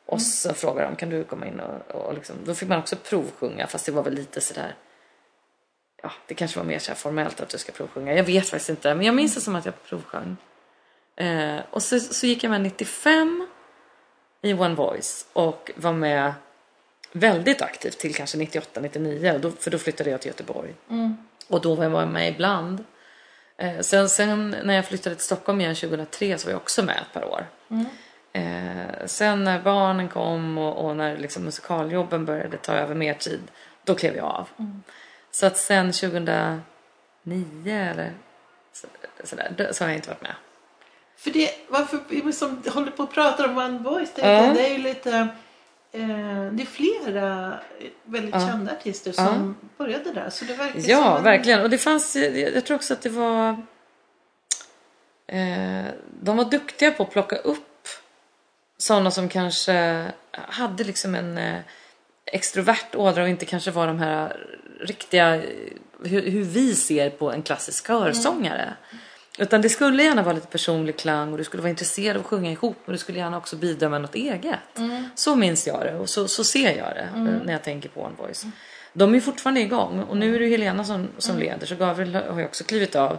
[0.06, 2.96] Och så frågade de, kan du komma in och, och liksom, då fick man också
[2.96, 4.74] provsjunga fast det var väl lite sådär
[6.02, 8.14] Ja, det kanske var mer så här formellt att du ska provsjunga.
[8.14, 10.36] Jag vet faktiskt inte, men jag minns det som att jag provsjöng.
[11.16, 13.48] Eh, och så, så gick jag med 95
[14.42, 16.32] i One Voice och var med
[17.12, 20.74] väldigt aktivt till kanske 98, 99 och då, för då flyttade jag till Göteborg.
[21.48, 22.84] Och då var jag med ibland.
[23.56, 26.96] Eh, sen, sen när jag flyttade till Stockholm igen 2003 så var jag också med
[26.96, 27.46] ett par år.
[28.32, 33.40] Eh, sen när barnen kom och, och när liksom musikaljobben började ta över mer tid,
[33.84, 34.48] då klev jag av.
[35.30, 36.60] Så att sen 2009
[37.64, 38.12] eller
[38.72, 38.86] så,
[39.24, 40.34] sådär, så har jag inte varit med.
[41.22, 44.52] För det, varför vi som håller på att prata om One Voice, det, Ja.
[44.52, 45.10] det är ju lite...
[45.92, 47.54] Eh, det är flera
[48.04, 50.30] väldigt kända artister som började där.
[50.30, 51.60] Så det verkar Ja, en- verkligen.
[51.62, 52.16] Och det fanns,
[52.54, 53.48] jag tror också att det var...
[55.26, 55.84] Eh,
[56.22, 57.88] de var duktiga på att plocka upp
[58.78, 61.58] sådana som kanske hade liksom en eh,
[62.26, 64.46] extrovert ådra och inte kanske var de här
[64.80, 65.42] riktiga, eh,
[66.04, 68.74] hur, hur vi ser på en klassisk körsångare.
[69.38, 72.26] Utan det skulle gärna vara lite personlig klang och du skulle vara intresserad av att
[72.28, 74.58] sjunga ihop men du skulle gärna också bidra med något eget.
[75.14, 78.00] Så minns jag det och så, så ser jag det eh, när jag tänker på
[78.00, 78.46] One Voice.
[78.92, 82.38] De är fortfarande igång och nu är det Helena som, som leder så Gabriel har
[82.38, 83.18] ju också klivit av.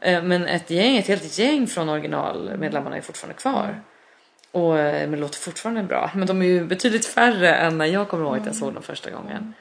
[0.00, 3.82] Eh, Men ett gäng, ett helt gäng från originalmedlemmarna är fortfarande kvar.
[4.52, 6.10] Och, eh, men låter fortfarande bra.
[6.14, 8.82] Men de är ju betydligt färre än när jag kommer ihåg att jag såg dem
[8.82, 9.54] första gången.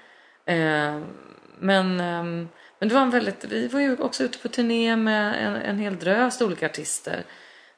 [1.60, 2.48] Men, ehm,
[2.84, 5.80] men det var en väldigt, vi var ju också ute på turné med en, en
[5.80, 7.24] hel drös olika artister.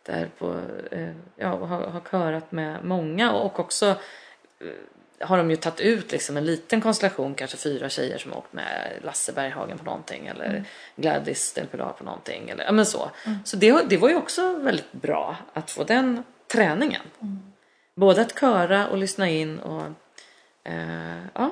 [0.03, 3.85] Där på, eh, ja, har, har körat med många och också
[4.59, 8.39] eh, har de ju tagit ut liksom en liten konstellation, kanske fyra tjejer som har
[8.39, 10.63] åkt med Lasse Berghagen på någonting eller
[10.95, 12.49] Gladys Del Pilar på någonting.
[12.49, 13.11] Eller, ja, men så
[13.43, 17.01] så det, det var ju också väldigt bra att få den träningen.
[17.95, 19.85] Både att köra och lyssna in och
[20.63, 21.51] eh, ja,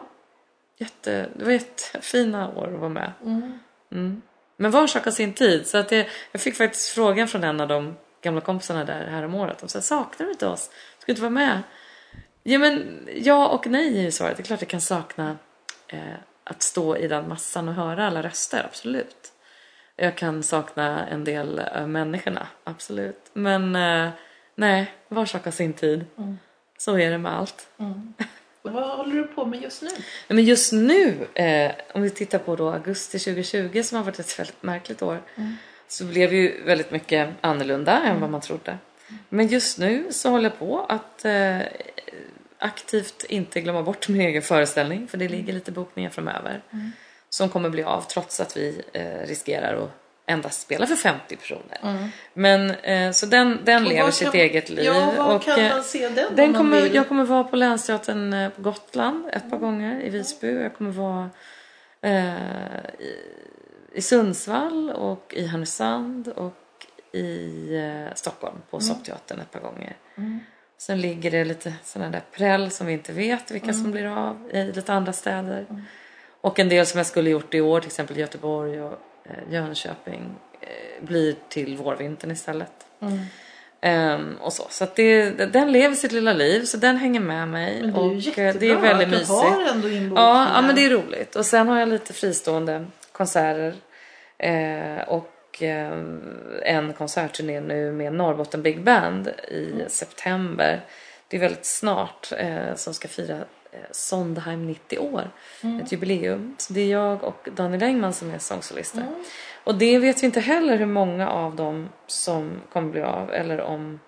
[0.78, 3.12] jätte, det var jättefina år att vara med.
[3.92, 4.22] Mm.
[4.58, 5.68] Men var sak har sin tid.
[5.68, 9.24] Så att det, jag fick faktiskt frågan från en av de gamla kompisarna där här
[9.24, 9.60] om året.
[9.60, 10.70] De sa, saknar du inte oss?
[11.00, 11.62] Ska du inte vara med?
[12.44, 14.38] Ja, men ja och nej är ju svaret.
[14.38, 15.38] Det är klart jag kan sakna
[15.88, 19.34] eh, att stå i den massan och höra alla röster, absolut.
[19.96, 23.30] Jag kan sakna en del av människorna, absolut.
[23.34, 24.10] Men eh,
[24.56, 26.06] nej, var sak har sin tid.
[26.78, 27.68] Så är det med allt.
[28.65, 29.88] Vad håller du på med just nu?
[29.88, 34.19] Nej, Men just nu, eh, om vi tittar på då augusti 2020 som har varit
[34.19, 35.21] ett väldigt märkligt år.
[35.88, 38.78] Så blev ju väldigt mycket annorlunda än vad man trodde.
[39.30, 41.60] Men just nu så håller jag på att eh,
[42.58, 45.08] aktivt inte glömma bort min egen föreställning.
[45.08, 46.62] För det ligger lite bokningar framöver.
[47.30, 52.10] Som kommer bli av trots att vi eh, riskerar att endast spela för 50 personer.
[52.34, 54.86] Men eh, så den, den lever sitt kan- eget liv.
[54.86, 56.36] Ja, och, kan eh, man se den?
[56.36, 56.96] den kommer, vill?
[56.96, 60.62] jag kommer vara på Länsteatern eh, på Gotland ett par gånger i Visby.
[60.62, 61.30] Jag kommer vara
[62.02, 63.16] eh, i,
[63.94, 69.98] i Sundsvall och i Härnösand och i eh, Stockholm på Soppteatern ett par gånger.
[70.78, 74.50] Sen ligger det lite sådana där präll som vi inte vet vilka som blir av
[74.54, 75.66] i lite andra städer.
[76.42, 80.36] Och en del som jag skulle gjort i år, till exempel Göteborg och eh, Jönköping,
[80.62, 82.72] eh, blir till vårvintern istället.
[83.82, 87.82] Ehm, och så så det, den lever sitt lilla liv så den hänger med mig.
[87.82, 89.30] Men det är ju och eh, jättebra det är väldigt att du mysigt.
[89.30, 90.22] har ändå inbokningar.
[90.22, 91.36] Ja, ja men det är roligt.
[91.36, 93.74] Och sen har jag lite fristående konserter.
[94.38, 95.92] Eh, och eh,
[96.64, 99.90] en konsertturné nu med Norrbotten Big Band i Mm.
[99.90, 100.82] september.
[101.28, 103.42] Det är väldigt snart eh, som ska fira eh,
[103.92, 105.32] Sondheim 90 år.
[105.62, 105.80] Mm.
[105.80, 106.56] Ett jubileum.
[106.58, 109.02] Så det är jag och Daniel Engman som är sångsolister.
[109.02, 109.14] Mm.
[109.64, 113.62] Och det vet vi inte heller hur många av dem som kommer bli av eller
[113.62, 114.00] om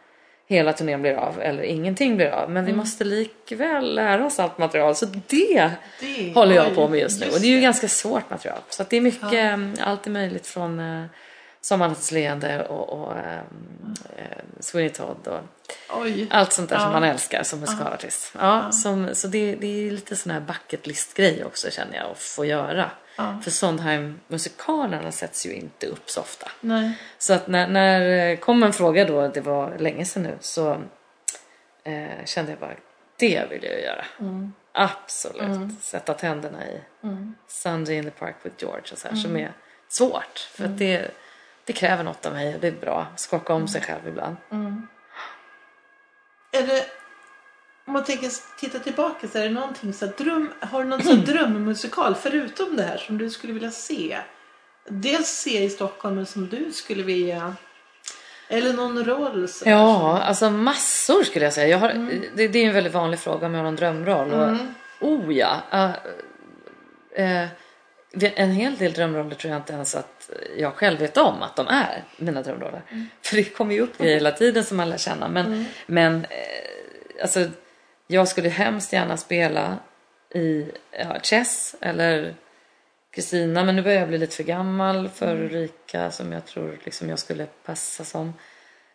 [0.48, 2.52] hela turnén blir av eller ingenting blir av.
[2.52, 7.00] Men vi måste likväl lära oss allt material så det Det håller jag på med
[7.00, 7.26] just nu.
[7.26, 8.60] just Och det är ju ganska svårt material.
[8.70, 9.58] Så det är mycket, ja.
[9.80, 11.06] allt är möjligt från eh,
[11.62, 15.40] Sommarnattens leende och, och ehm, eh, Sweeney Todd och
[15.90, 16.28] Oj.
[16.32, 16.94] allt sånt där som Ja.
[16.94, 18.34] man älskar som musikalartist.
[18.40, 22.12] Ja, som, så det, det är lite sån här bucket list grej också känner jag
[22.12, 22.92] att få göra.
[23.18, 23.40] Ja.
[23.44, 26.52] För Sondheim-musikalerna sätts ju inte upp så ofta.
[26.62, 26.92] Nej.
[27.18, 30.82] Så att när, när eh, kom en fråga då, det var länge sedan nu, så
[31.84, 32.74] eh, kände jag bara
[33.18, 34.06] det vill jag göra.
[34.72, 35.82] Absolut.
[35.82, 36.82] Sätta tänderna i
[37.48, 39.52] Sunday in the Park with George och så här, som är
[39.90, 40.40] svårt.
[40.54, 41.12] För att det,
[41.66, 43.08] det kräver något av mig och det är bra.
[43.16, 44.36] Skaka om sig själv ibland.
[46.58, 46.86] Är det,
[47.86, 51.26] om man tänker titta tillbaka så är det någonting så dröm, har du någon sån
[51.26, 54.18] drömmusikal förutom det här som du skulle vilja se?
[54.90, 57.56] Dels se i Stockholm men som du skulle vilja
[58.48, 61.68] eller någon roll så Ja, alltså massor skulle jag säga.
[61.68, 61.94] Jag har,
[62.36, 64.34] det, det är en väldigt vanlig fråga om jag har någon drömroll.
[64.34, 64.58] Och,
[65.10, 65.62] oh ja.
[65.72, 67.48] eh, eh,
[68.22, 71.68] en hel del drömroller tror jag inte ens att jag själv vet om att de
[71.68, 72.82] är mina drömroller.
[73.22, 75.28] För det kommer ju upp grejer hela tiden som man lär känna.
[75.28, 77.48] Men, men eh, alltså,
[78.08, 79.78] jag skulle hemskt gärna spela
[80.34, 82.36] i ja, Chess eller
[83.12, 83.64] Kristina.
[83.64, 87.20] Men nu börjar jag bli lite för gammal för Ulrika som jag tror liksom jag
[87.20, 88.34] skulle passa som.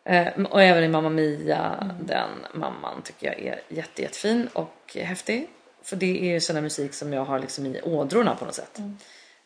[0.05, 5.49] Eh, och även i Mamma Mia, den mamman tycker jag är jätte, jättefin och häftig.
[5.83, 8.79] För det är ju sån musik som jag har liksom i ådrorna på något sätt.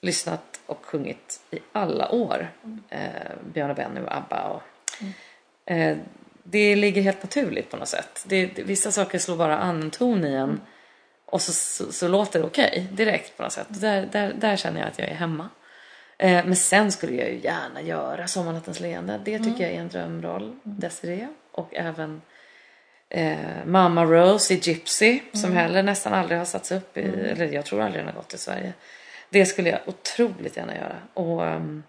[0.00, 2.52] Lyssnat och sjungit i alla år.
[2.88, 3.00] Eh,
[3.52, 4.62] Björn och Benny och ABBA och
[5.72, 5.96] eh,
[6.42, 8.24] det ligger helt naturligt på något sätt.
[8.26, 10.60] Det, det, vissa saker slår bara an en ton i en
[11.26, 13.66] och så, så, så låter det okej direkt på något sätt.
[13.68, 15.48] Där, där, där känner jag att jag är hemma.
[16.18, 19.20] Eh, men sen skulle jag ju gärna göra Sommarnattens leende.
[19.24, 20.56] Det tycker jag är en drömroll.
[20.62, 21.28] Desiree.
[21.52, 22.22] Och även
[23.14, 25.20] eh, Mamma Rose i Gypsy.
[25.32, 26.96] Som heller nästan aldrig har satts upp.
[26.96, 28.72] I, Eller jag tror aldrig den har gått till Sverige.
[29.30, 30.96] Det skulle jag otroligt gärna göra.
[31.14, 31.82] Och ehm,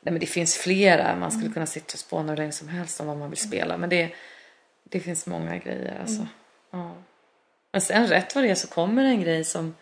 [0.00, 1.16] nej men det finns flera.
[1.16, 3.76] Man skulle kunna sitta och spåna hur länge som helst om vad man vill spela.
[3.76, 4.10] Men det,
[4.84, 6.26] det finns många grejer alltså.
[6.70, 6.94] Ja.
[7.72, 9.74] Men sen rätt vad det är så kommer en grej som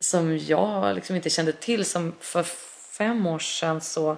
[0.00, 1.84] som jag liksom inte kände till.
[1.84, 2.42] Som för
[2.98, 4.16] fem år sedan så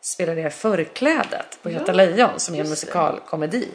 [0.00, 3.68] spelade jag Förklädet på Göta Lejon som är en musikalkomedi.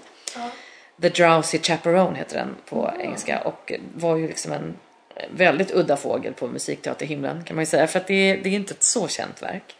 [1.01, 4.77] The Drowsy Chaperone heter den på engelska och var ju liksom en
[5.29, 8.53] väldigt udda fågel på musikteaterhimlen kan man ju säga för att det är, det är
[8.53, 9.75] inte ett så känt verk.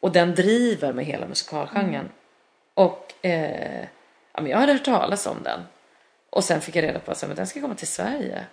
[0.00, 2.08] Och den driver med hela musikalgenren.
[2.74, 3.84] Och eh,
[4.32, 5.60] ja, men jag hade hört talas om den.
[6.30, 8.44] Och sen fick jag reda på att den ska komma till Sverige.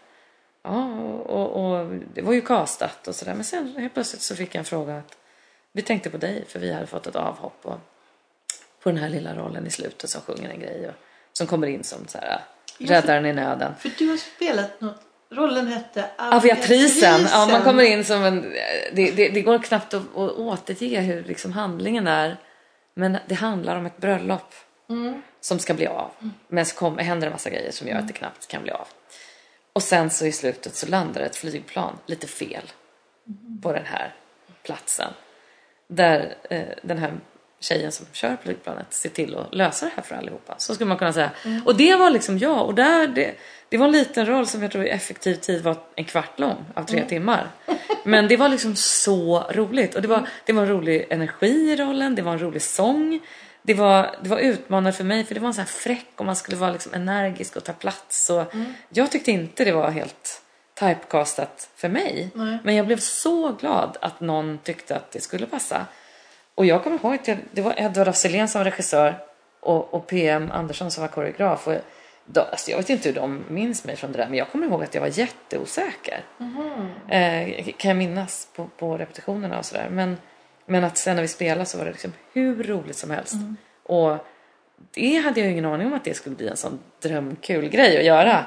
[0.63, 3.34] Ja, och, och det var ju castat och sådär.
[3.34, 5.17] Men sen helt plötsligt så fick jag en fråga att
[5.72, 7.80] vi tänkte på dig för vi hade fått ett avhopp och,
[8.80, 10.95] på den här lilla rollen i slutet som sjunger en grej och
[11.39, 12.41] som kommer in som så här,
[12.78, 13.73] räddaren i nöden.
[13.80, 15.02] För du har spelat något.
[15.32, 17.28] Rollen hette Aviatrisen.
[17.32, 18.41] Ja, man kommer in som en...
[18.93, 22.38] Det, det, det går knappt att, att återge hur liksom handlingen är.
[22.93, 24.54] Men det handlar om ett bröllop
[25.41, 26.12] som ska bli av.
[26.47, 28.88] Men så kom, händer en massa grejer som gör att det knappt kan bli av.
[29.73, 32.71] Och sen så i slutet så landar ett flygplan lite fel
[33.62, 34.15] på den här
[34.63, 35.13] platsen.
[35.88, 37.13] Där eh, den här
[37.60, 40.56] tjejen som kör flygplanet ser till att lösa det här för allihopa.
[40.58, 41.32] Så skulle man kunna säga.
[41.65, 42.65] Och det var liksom jag.
[42.65, 43.36] Och där, det,
[43.69, 46.65] det var en liten roll som jag tror i effektiv tid var en kvart lång
[46.74, 47.48] av tre timmar.
[48.04, 49.95] Men det var liksom så roligt.
[49.95, 52.15] Och det var, det var en rolig energi i rollen.
[52.15, 53.19] Det var en rolig sång.
[53.62, 56.26] Det var, det var utmanande för mig för det var en sån här fräck och
[56.26, 58.30] man skulle vara liksom energisk och ta plats.
[58.30, 58.54] Och
[58.89, 60.41] Jag tyckte inte det var helt
[60.80, 62.32] typecastat för mig.
[62.34, 62.58] Nej.
[62.63, 65.86] Men jag blev så glad att någon tyckte att det skulle passa.
[66.60, 69.15] Och jag kommer ihåg att det var Edvard af som var regissör
[69.60, 71.67] och, och PM Andersson som var koreograf.
[71.67, 71.74] Och
[72.26, 74.67] då, alltså jag vet inte hur de minns mig från det där men jag kommer
[74.67, 76.24] ihåg att jag var jätteosäker.
[77.08, 79.88] Eh, kan jag minnas på, på repetitionerna och sådär.
[79.91, 80.17] Men,
[80.65, 83.34] men att sen när vi spelade så var det liksom hur roligt som helst.
[83.84, 84.17] Och
[84.93, 88.06] det hade jag ingen aning om att det skulle bli en sån drömkul grej att
[88.06, 88.45] göra.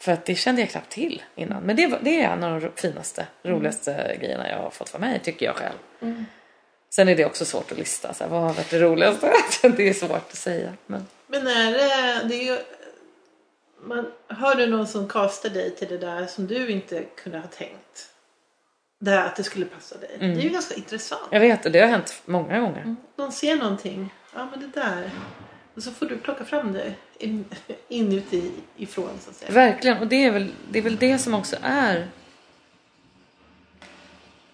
[0.00, 1.62] För att det kände jag knappt till innan.
[1.62, 5.16] Men det, det är en av de finaste, roligaste grejerna jag har fått vara med
[5.16, 5.76] i tycker jag själv.
[6.90, 8.14] Sen är det också svårt att lista.
[8.14, 9.32] Så här, vad har varit det roligaste?
[9.76, 10.72] det är svårt att säga.
[10.86, 11.06] Men...
[11.26, 12.58] Men är det, det är ju,
[13.82, 17.46] man, har du någon som castar dig till det där som du inte kunde ha
[17.46, 18.10] tänkt?
[19.00, 20.16] Det här att det skulle passa dig.
[20.18, 21.28] Det är ju ganska intressant.
[21.30, 22.96] Jag vet, det har hänt många gånger.
[23.16, 24.14] Någon ser någonting.
[24.34, 25.10] Ja men det där.
[25.74, 27.44] Och så får du plocka fram det in,
[27.88, 29.52] inuti ifrån så att säga.
[29.52, 32.08] Verkligen, och det är väl det, är väl det som också är...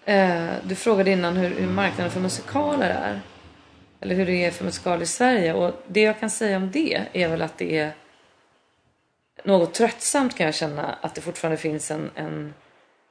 [0.05, 3.21] Eh, du frågade innan hur, hur marknaden för musikaler är.
[4.01, 5.53] Eller hur det är för musikaler i Sverige.
[5.53, 7.91] Och det jag kan säga om det är väl att det är
[9.43, 12.53] något tröttsamt kan jag känna att det fortfarande finns en, en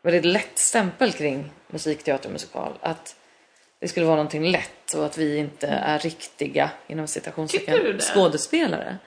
[0.03, 2.73] väldigt lätt stämpel kring musikteater och musikal.
[2.81, 3.17] Att
[3.79, 8.99] det skulle vara någonting lätt och att vi inte är riktiga inom citationstecken skådespelare.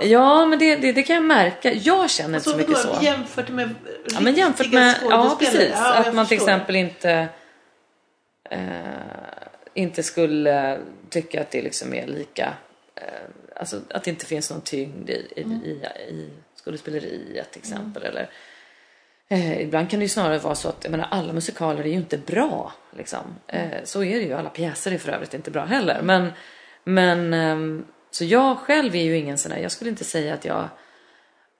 [0.00, 0.46] Ja.
[0.46, 1.72] Men det, det, det kan jag märka.
[1.72, 2.98] Jag känner inte Så så mycket så.
[3.02, 3.74] jämfört med
[4.10, 7.28] Ja, men jämfört med, ja precis, Ja, att man till exempel inte
[8.50, 8.58] eh,
[9.74, 10.78] inte skulle
[11.10, 12.52] tycka att det liksom är lika,
[12.94, 13.02] eh,
[13.56, 15.62] alltså att det inte finns någon tyngd i, i, Mm.
[15.64, 15.68] i,
[16.08, 16.30] i
[16.64, 18.02] skådespeleriet till exempel.
[18.02, 18.30] Eller,
[19.30, 21.94] Eh, ibland kan det ju snarare vara så att jag menar, alla musikaler är ju
[21.94, 22.72] inte bra.
[22.96, 23.18] Liksom.
[23.46, 24.32] Eh, så är det ju.
[24.32, 26.02] Alla pjäser är för övrigt inte bra heller.
[26.02, 26.32] Men,
[26.84, 29.58] men ehm, så jag själv är ju ingen sån där.
[29.58, 30.68] Jag skulle inte säga att jag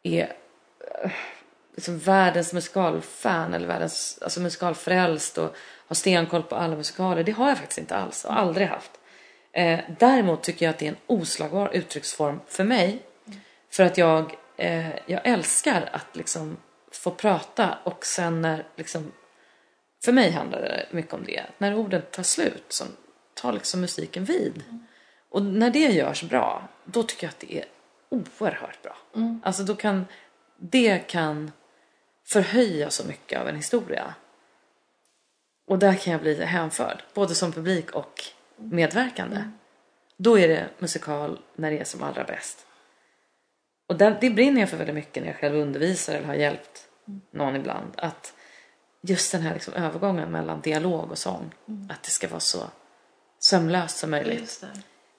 [0.02, 0.34] är
[1.02, 1.10] eh,
[1.74, 7.24] liksom världens musikalfan eller världens alltså musikalfrälst och har stenkoll på alla musikaler.
[7.24, 8.90] Det har jag faktiskt inte alls och aldrig haft.
[9.52, 13.02] Eh, däremot tycker jag att det är en oslagbar uttrycksform för mig.
[13.70, 16.56] För att jag, eh, jag älskar att liksom
[16.92, 19.12] få prata och sen när liksom
[20.04, 21.42] för mig handlar det mycket om det.
[21.58, 22.84] När orden tar slut så
[23.34, 24.62] tar liksom musiken vid.
[25.38, 27.64] Och när det görs bra, då tycker jag att det är
[28.08, 28.96] oerhört bra.
[29.14, 29.40] Mm.
[29.44, 30.06] Alltså då kan,
[30.56, 31.52] det kan
[32.24, 34.14] förhöja så mycket av en historia.
[35.66, 38.24] Och där kan jag bli hänförd, både som publik och
[38.56, 39.42] medverkande.
[40.16, 42.66] Då är det musikal när det är som allra bäst.
[43.86, 46.88] Och det, det brinner jag för väldigt mycket när jag själv undervisar eller har hjälpt
[47.30, 47.92] någon ibland.
[47.96, 48.34] Att
[49.00, 51.54] just den här liksom övergången mellan dialog och sång,
[51.90, 52.70] att det ska vara så
[53.38, 54.64] sömlöst som möjligt.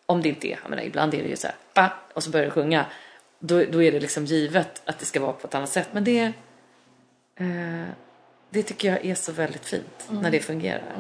[0.10, 2.30] Om det inte är, jag menar, ibland är det ju så här, ba, och så
[2.30, 2.86] börjar det sjunga.
[3.40, 5.90] Då, då är det liksom givet att det ska vara på ett annat sätt.
[5.92, 6.24] Men det,
[7.40, 7.88] eh,
[8.50, 10.96] det tycker jag är så väldigt fint när det fungerar.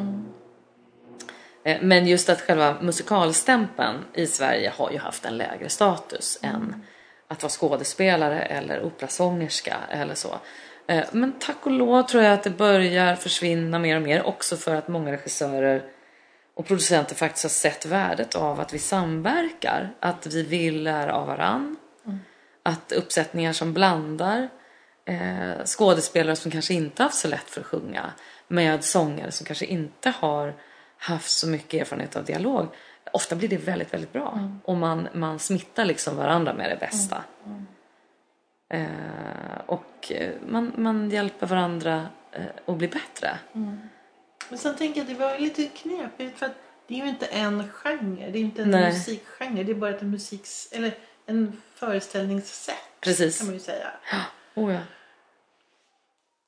[1.63, 6.85] Eh, men just att själva musikalstämpeln i Sverige har ju haft en lägre status än
[7.27, 10.39] att vara skådespelare eller operasångerska eller så.
[10.87, 14.57] Eh, Men tack och lov tror jag att det börjar försvinna mer och mer också
[14.57, 15.83] för att många regissörer
[16.59, 19.93] och producenter faktiskt har sett värdet av att vi samverkar.
[19.99, 21.75] Att vi vill lära av varann.
[22.63, 24.49] Att uppsättningar som blandar
[25.05, 28.11] eh, skådespelare som kanske inte haft så lätt för att sjunga
[28.47, 30.55] med sångare som kanske inte har
[30.97, 32.67] haft så mycket erfarenhet av dialog.
[33.13, 34.49] Ofta blir det väldigt, väldigt bra.
[34.63, 37.23] Och man, man smittar liksom varandra med det bästa.
[38.69, 43.37] Eh, och eh, man, man hjälper varandra eh, att bli bättre.
[44.49, 46.55] Men sen tänker jag att det var lite knepigt för att
[46.87, 48.29] det är ju inte en genre.
[48.31, 48.93] Det är inte en Nej.
[48.93, 49.63] musikgenre.
[49.63, 50.69] Det är bara ett musiks...
[50.71, 50.93] Eller
[51.25, 53.37] en föreställningssätt Precis.
[53.37, 53.91] kan man ju säga.
[54.55, 54.79] Oh, ja.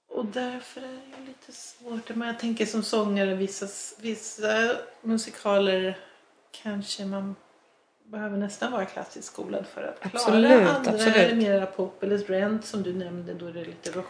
[0.07, 2.15] Och därför är det lite svårt.
[2.15, 3.67] Men jag tänker som sångare, vissa,
[4.01, 5.97] vissa musikaler
[6.51, 7.35] kanske man
[8.03, 10.23] behöver nästan vara klassiskt skolad för att klara.
[10.23, 11.15] Absolut, Andra absolut.
[11.15, 13.33] är det mera pop eller Rent som du nämnde.
[13.33, 14.07] Då är det lite rock.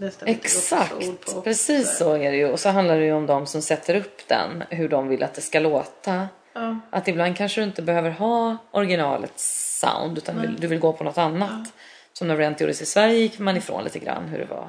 [0.00, 2.48] Nästan Exakt, pop, precis så är det ju.
[2.48, 5.34] Och så handlar det ju om de som sätter upp den, hur de vill att
[5.34, 6.28] det ska låta.
[6.52, 6.80] Ja.
[6.90, 11.04] Att ibland kanske du inte behöver ha originalets sound utan vill, du vill gå på
[11.04, 11.72] något annat.
[12.12, 14.68] Som när Rent gjordes i Sverige gick man ifrån lite grann hur det var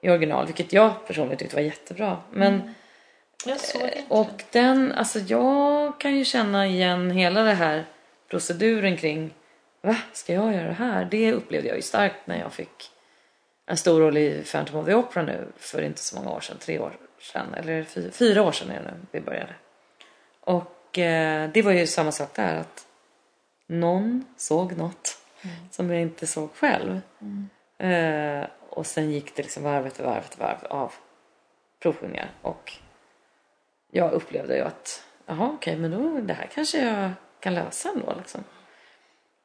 [0.00, 2.16] i original, vilket jag personligen tyckte var jättebra.
[2.30, 2.74] Men
[3.58, 4.02] såg inte.
[4.08, 7.84] och den, alltså jag kan ju känna igen hela det här
[8.30, 9.34] proceduren kring
[9.82, 11.08] Va, ska jag göra det här?
[11.10, 12.90] Det upplevde jag ju starkt när jag fick
[13.66, 16.56] en stor roll i Phantom of the Opera nu för inte så många år sedan,
[16.60, 19.54] tre år sedan, eller fy, fyra år sedan är det nu vi började.
[20.40, 22.86] Och eh, det var ju samma sak där att
[23.66, 25.18] någon såg något
[25.70, 27.00] som jag inte såg själv.
[27.78, 30.92] Eh, och sen gick det liksom varv efter varv efter varv av
[31.82, 32.72] provsjungningar och
[33.90, 37.10] jag upplevde ju att jaha okej men då det här kanske jag
[37.40, 38.44] kan lösa ändå liksom.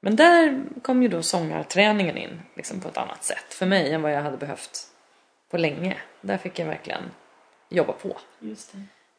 [0.04, 4.02] Men där kom ju då sångarträningen in liksom på ett annat sätt för mig än
[4.02, 4.88] vad jag hade behövt
[5.50, 5.98] på länge.
[6.22, 7.04] Där fick jag verkligen
[7.70, 8.18] jobba på.
[8.40, 8.74] Just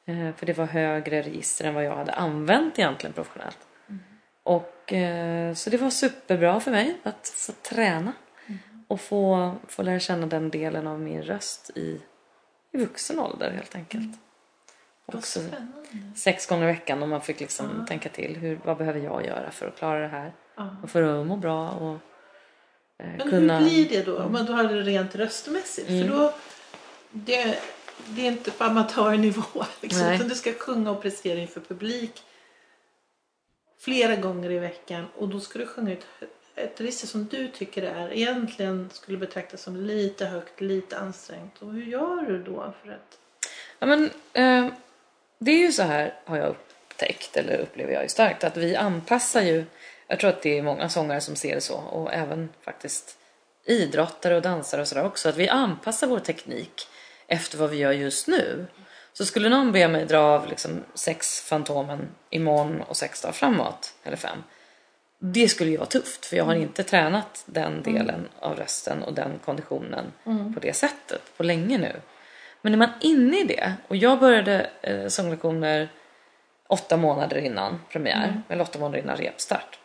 [0.05, 0.13] det.
[0.13, 3.59] Eh, För det var högre register än vad jag hade använt egentligen professionellt.
[4.43, 8.13] Och eh, så det var superbra för mig att få träna
[8.89, 12.01] och få, få lära känna den delen av min röst i,
[12.73, 14.19] i vuxen ålder helt enkelt.
[15.07, 15.41] Vad Också
[16.17, 19.51] sex gånger i veckan och man fick liksom tänka till hur, vad behöver jag göra
[19.51, 20.33] för att klara det här.
[20.83, 21.95] Och för att må bra och
[23.05, 23.59] eh, Men kunna...
[23.59, 24.19] hur blir det då?
[24.19, 25.89] Om man har det rent röstmässigt?
[25.89, 26.09] Mm.
[26.09, 26.35] För då,
[27.11, 27.59] det,
[28.07, 29.43] det är inte på amatörnivå.
[29.81, 30.17] Liksom, Nej.
[30.17, 32.23] utan du ska sjunga och prestera inför publik
[33.79, 35.05] flera gånger i veckan.
[35.17, 36.07] Och då ska du sjunga ett,
[36.55, 41.63] ett register som du tycker är egentligen skulle betraktas som lite högt, lite ansträngt.
[41.63, 42.75] Och hur gör du då?
[42.85, 43.19] för att...
[43.79, 44.73] Ja, men, eh,
[45.39, 48.77] det är ju så här har jag upptäckt, eller upplever jag ju starkt, att vi
[48.77, 49.65] anpassar ju,
[50.13, 53.17] jag tror att det är många sångare som ser det så och även faktiskt
[53.65, 56.89] idrottare och dansare och sådär också, att vi anpassar vår teknik
[57.27, 58.67] efter vad vi gör just nu.
[59.13, 63.95] Så skulle någon be mig dra av liksom sex Fantomen imorgon och sex dagar framåt,
[64.03, 64.43] eller fem,
[65.19, 69.15] det skulle ju vara tufft för jag har inte tränat den delen av rösten och
[69.15, 70.13] den konditionen
[70.55, 71.93] på det sättet på länge nu.
[72.63, 75.89] Men är man inne i det och jag började eh, sånglektioner
[76.67, 79.79] åtta månader innan premiär, eller åtta månader innan repstart.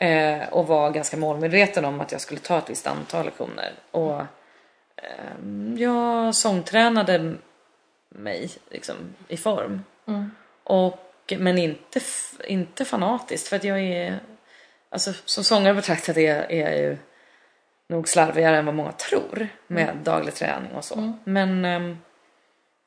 [0.00, 3.72] Eh, och var ganska målmedveten om att jag skulle ta ett visst antal lektioner.
[3.90, 4.20] Och
[4.96, 7.34] ehm, jag sångtränade
[8.08, 8.96] mig liksom,
[9.28, 9.84] i form.
[10.06, 10.30] Mm.
[10.64, 12.00] Och, men inte,
[12.44, 14.20] inte fanatiskt för att jag är,
[14.90, 16.96] alltså som sångare betraktad är, är jag ju
[17.88, 21.12] nog slarvigare än vad många tror med daglig träning och så.
[21.24, 21.98] Men, ehm,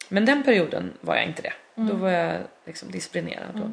[0.10, 1.54] men den perioden var jag inte det.
[1.76, 3.56] Då var jag liksom disciplinerad.
[3.56, 3.72] Då.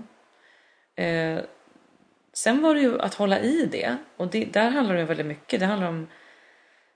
[2.36, 5.60] Sen var det ju att hålla i det och det, där handlar det väldigt mycket.
[5.60, 6.06] Det handlar om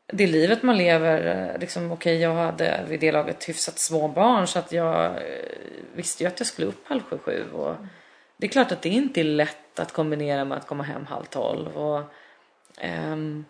[0.06, 1.56] det livet man lever.
[1.60, 5.20] Liksom, Okej, jag hade vid det laget hyfsat små barn så att jag eh,
[5.94, 7.44] visste ju att jag skulle upp halv sju, sju.
[7.52, 7.76] Och
[8.36, 11.24] det är klart att det inte är lätt att kombinera med att komma hem halv
[11.24, 11.76] tolv.
[11.76, 12.02] Och,
[12.78, 13.44] ehm,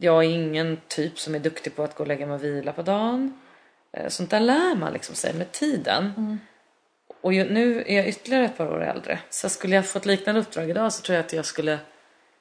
[0.00, 2.72] jag är ingen typ som är duktig på att gå och lägga mig och vila
[2.72, 3.40] på dagen.
[3.92, 6.12] Eh, sånt där lär man liksom sig med tiden.
[6.16, 6.38] Mm.
[7.20, 9.18] Och nu är jag ytterligare ett par år äldre.
[9.30, 11.78] Så skulle jag få ett liknande uppdrag idag så tror jag att jag skulle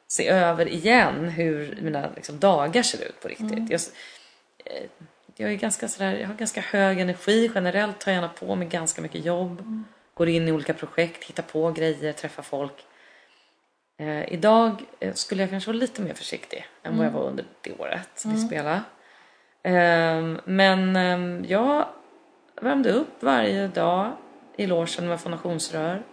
[0.08, 3.70] se över igen hur mina liksom, dagar ser ut på riktigt.
[3.70, 3.82] Jag,
[4.66, 4.84] eh,
[5.36, 9.02] jag, är ganska sådär, jag har ganska hög energi generellt, tar gärna på mig ganska
[9.02, 9.64] mycket jobb.
[10.14, 12.86] Går in i olika projekt, hittar på grejer, träffar folk.
[13.98, 17.46] Eh, idag eh, skulle jag kanske vara lite mer försiktig än vad jag var under
[17.62, 18.82] det året vi spelade.
[19.64, 21.88] Ehm, men ehm, jag
[22.62, 24.12] värmde upp varje dag
[24.60, 26.04] i logen med fonationsrör.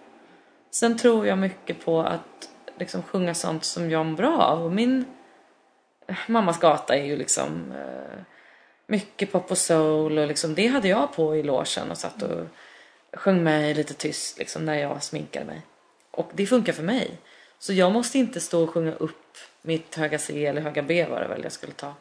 [0.71, 4.65] Sen tror jag mycket på att liksom sjunga sånt som jag mår bra av.
[4.65, 5.05] Och min
[6.07, 8.21] eh, mammas gata är ju liksom eh,
[8.87, 12.47] mycket pop och soul och liksom det hade jag på i logen och satt och
[13.13, 15.63] sjöng med lite tyst liksom när jag sminkade mig.
[16.11, 17.11] Och det funkar för mig.
[17.59, 21.21] Så jag måste inte stå och sjunga upp mitt höga C eller höga B var
[21.21, 21.95] det väl jag skulle ta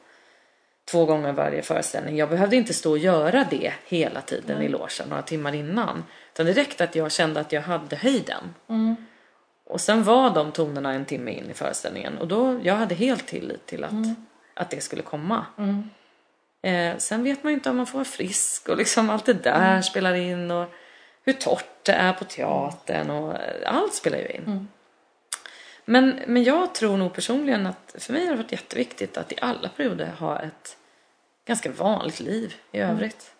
[0.91, 2.17] två gånger varje föreställning.
[2.17, 6.03] Jag behövde inte stå och göra det hela tiden i logen några timmar innan.
[6.33, 8.53] Utan det räckte att jag kände att jag hade höjden.
[9.67, 13.27] Och sen var de tonerna en timme in i föreställningen och då, jag hade helt
[13.27, 13.91] tillit till att,
[14.53, 15.45] att det skulle komma.
[16.61, 19.33] Eh, sen vet man ju inte om man får vara frisk och liksom allt det
[19.33, 20.67] där spelar in och
[21.23, 24.67] hur torrt det är på teatern och eh, allt spelar ju in.
[25.85, 29.35] Men, men jag tror nog personligen att för mig har det varit jätteviktigt att i
[29.41, 30.77] alla perioder ha ett
[31.47, 33.31] ganska vanligt liv i övrigt.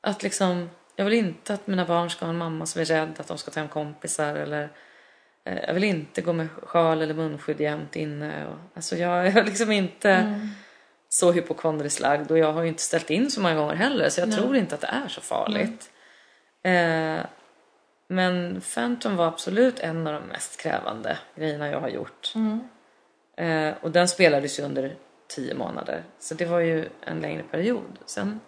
[0.00, 3.14] Att liksom, jag vill inte att mina barn ska ha en mamma som är rädd
[3.18, 4.68] att de ska ta hem kompisar eller
[5.44, 8.46] eh, jag vill inte gå med sjal eller munskydd jämt inne.
[8.46, 10.40] Och, alltså jag är liksom inte
[11.08, 14.20] så hypokondriskt lagd och jag har ju inte ställt in så många gånger heller så
[14.20, 15.90] jag tror inte att det är så farligt.
[16.62, 17.26] Eh,
[18.06, 22.32] men Phantom var absolut en av de mest krävande grejerna jag har gjort.
[23.36, 24.96] Eh, och den spelades ju under
[25.28, 26.02] tio månader.
[26.18, 27.98] Så det var ju en längre period.
[28.06, 28.40] Sen,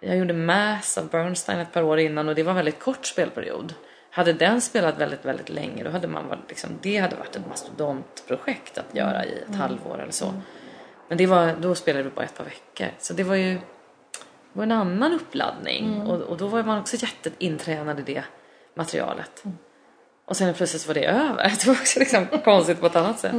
[0.00, 3.06] jag gjorde Mass av Bernstein ett par år innan och det var en väldigt kort
[3.06, 3.74] spelperiod.
[4.10, 7.48] Hade den spelat väldigt, väldigt länge då hade man varit, liksom, det hade varit ett
[7.48, 10.34] mastodontprojekt att göra i ett halvår eller så.
[11.08, 12.86] Men det var, då spelade vi bara ett par veckor.
[12.98, 13.58] Så det var ju
[14.52, 18.24] var en annan uppladdning och, och då var man också jätteintränad i det
[18.74, 19.44] materialet.
[20.24, 21.44] Och sen plötsligt var det över.
[21.64, 23.34] Det var också liksom konstigt på ett annat sätt.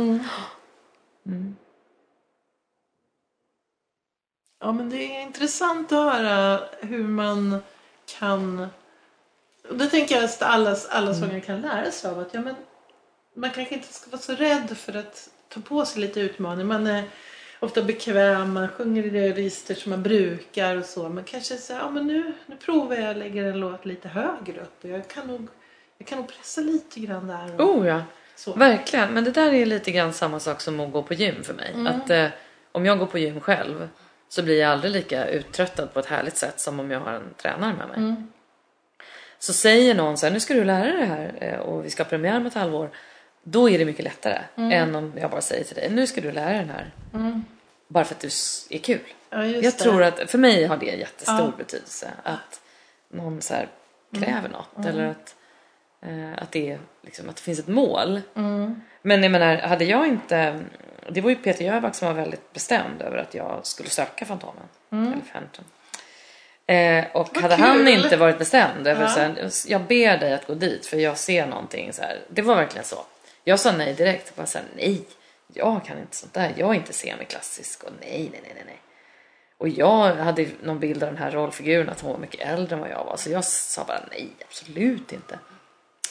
[4.59, 7.63] Ja, men det är intressant att höra hur man
[8.19, 8.67] kan...
[9.69, 12.19] Och det tänker jag att alla, alla sångare kan lära sig av.
[12.19, 12.55] Att, ja, men
[13.35, 16.67] man kanske inte ska vara så rädd för att ta på sig lite utmaning.
[16.67, 17.03] Man är
[17.61, 21.09] ofta bekväm, man sjunger i det register som man brukar och så.
[21.09, 24.83] Men kanske säga, ja men nu, nu provar jag, lägger en låt lite högre upp.
[24.83, 25.47] Och jag kan nog,
[25.97, 27.61] jag kan nog pressa lite grann där.
[27.61, 28.03] Och, Oh ja,
[28.35, 28.53] så.
[28.53, 29.13] verkligen.
[29.13, 31.75] Men det där är lite grann samma sak som att gå på gym för mig.
[31.87, 32.27] Att eh,
[32.71, 33.89] om jag går på gym själv
[34.29, 37.33] så blir jag aldrig lika uttröttad på ett härligt sätt som om jag har en
[37.37, 38.15] tränare med mig.
[39.39, 41.89] Så säger någon så här, nu ska du lära dig det här eh, och vi
[41.89, 42.89] ska ha premiär om ett halvår.
[43.43, 46.31] Då är det mycket lättare än om jag bara säger till dig, nu ska du
[46.31, 46.91] lära dig den här.
[47.87, 48.27] Bara för att du
[48.69, 48.99] är kul.
[49.29, 49.71] Ja, Jag det.
[49.71, 51.51] tror att för mig har det jättestor Ja.
[51.57, 52.11] betydelse.
[52.23, 52.61] Att
[53.09, 53.67] någon så här
[54.19, 54.85] kräver något.
[54.85, 55.35] Eller att,
[56.01, 58.21] eh, att, det är, liksom, att det finns ett mål.
[59.01, 60.59] Men jag menar, hade jag inte...
[61.09, 64.63] Det var ju Peter Jöback som var väldigt bestämd över att jag skulle söka Fantomen.
[64.91, 65.65] Eller Phantom.
[66.67, 67.87] Eh, och Vad hade han kul!
[67.87, 69.07] inte varit bestämd över Ja.
[69.09, 72.19] så här, jag ber dig att gå dit för jag ser någonting så här.
[72.29, 73.05] Det var verkligen så.
[73.43, 74.35] Jag sa nej direkt.
[74.35, 75.05] Bara så här, nej,
[75.53, 76.53] jag kan inte sånt där.
[76.57, 78.81] Jag är inte semiklassisk och nej, nej, nej, nej, nej.
[79.57, 82.81] Och jag hade någon bild av den här rollfiguren att hon var mycket äldre än
[82.81, 83.17] vad jag var.
[83.17, 85.39] Så jag sa bara nej, absolut inte.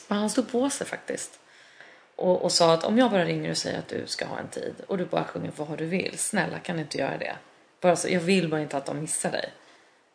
[0.09, 1.41] Men han stod på sig faktiskt.
[2.17, 4.49] Och, och sa att om jag bara ringer och säger att du ska ha en
[4.49, 6.19] tid och du bara sjunger vad du vill.
[6.19, 7.37] Snälla kan du inte göra det?
[7.81, 9.53] Bara så, jag vill bara inte att de missar dig.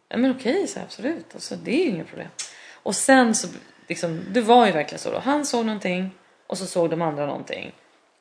[0.09, 1.26] Ja men okej, så absolut.
[1.34, 2.28] Alltså, det är ju inget problem.
[2.74, 3.47] Och sen så,
[3.88, 5.20] liksom, det var ju verkligen så då.
[5.20, 6.11] Han såg någonting
[6.47, 7.71] och så såg de andra någonting.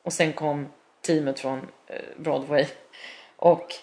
[0.03, 0.67] Och sen kom
[1.01, 2.65] teamet från eh, Broadway.
[3.35, 3.73] Och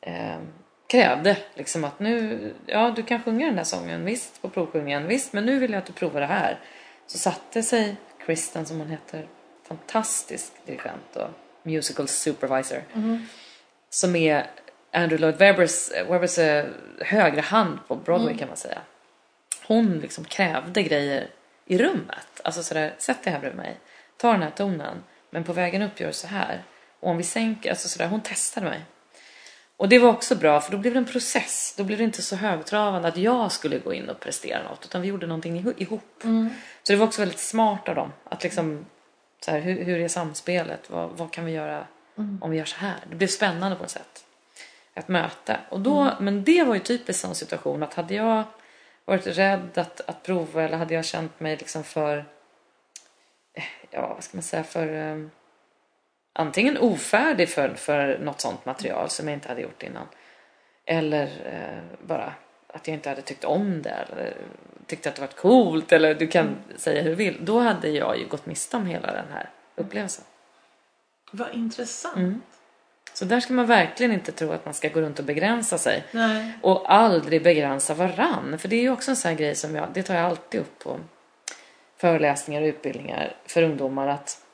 [0.00, 0.38] eh,
[0.86, 5.32] krävde liksom att nu, ja du kan sjunga den där sången visst på provsjungningen visst
[5.32, 6.58] men nu vill jag att du provar det här.
[7.06, 9.26] Så satte sig Kristen som hon heter,
[9.68, 11.28] fantastisk dirigent och
[11.62, 12.82] musical supervisor.
[13.90, 14.46] Som är
[14.92, 16.66] Andrew Lloyd Webbers, Webbers eh,
[17.00, 18.78] högra hand på Broadway kan man säga.
[19.66, 21.28] Hon liksom krävde grejer
[21.66, 22.40] i rummet.
[22.44, 23.76] Alltså sådär, sätt dig här bredvid mig.
[24.16, 25.04] Ta den här tonen.
[25.30, 26.62] Men på vägen upp gör du så här.
[27.00, 28.80] Och om vi sänker, alltså sådär, hon testade mig.
[29.76, 31.74] Och det var också bra för då blev det en process.
[31.78, 34.84] Då blev det inte så högtravande att jag skulle gå in och prestera något.
[34.84, 36.22] Utan vi gjorde någonting iho- ihop.
[36.82, 38.12] Så det var också väldigt smart av dem.
[38.24, 38.86] Att liksom,
[39.44, 40.90] så här, hur, hur är samspelet?
[40.90, 41.86] Vad, vad kan vi göra
[42.40, 42.96] om vi gör så här?
[43.10, 44.24] Det blev spännande på ett sätt.
[44.94, 45.60] Ett möte.
[45.68, 48.44] Och då, Men det var ju typiskt sån situation att hade jag
[49.06, 52.24] varit rädd att, att prova eller hade jag känt mig liksom för,
[53.54, 55.30] eh, ja vad ska man säga, för um,
[56.32, 60.06] antingen ofärdig för, för något sånt material som jag inte hade gjort innan.
[60.84, 62.32] Eller eh, bara
[62.66, 64.36] att jag inte hade tyckt om det eller
[64.86, 67.44] tyckte att det var coolt eller du kan säga hur du vill.
[67.44, 70.24] Då hade jag ju gått miste om hela den här upplevelsen.
[71.30, 72.16] Vad intressant.
[72.16, 72.42] Mm.
[73.16, 76.04] Så där ska man verkligen inte tro att man ska gå runt och begränsa sig.
[76.10, 76.52] Nej.
[76.62, 78.58] Och aldrig begränsa varann.
[78.58, 80.60] För det är ju också en sån här grej som jag, det tar jag alltid
[80.60, 81.00] upp på
[81.96, 84.44] föreläsningar och utbildningar för ungdomar att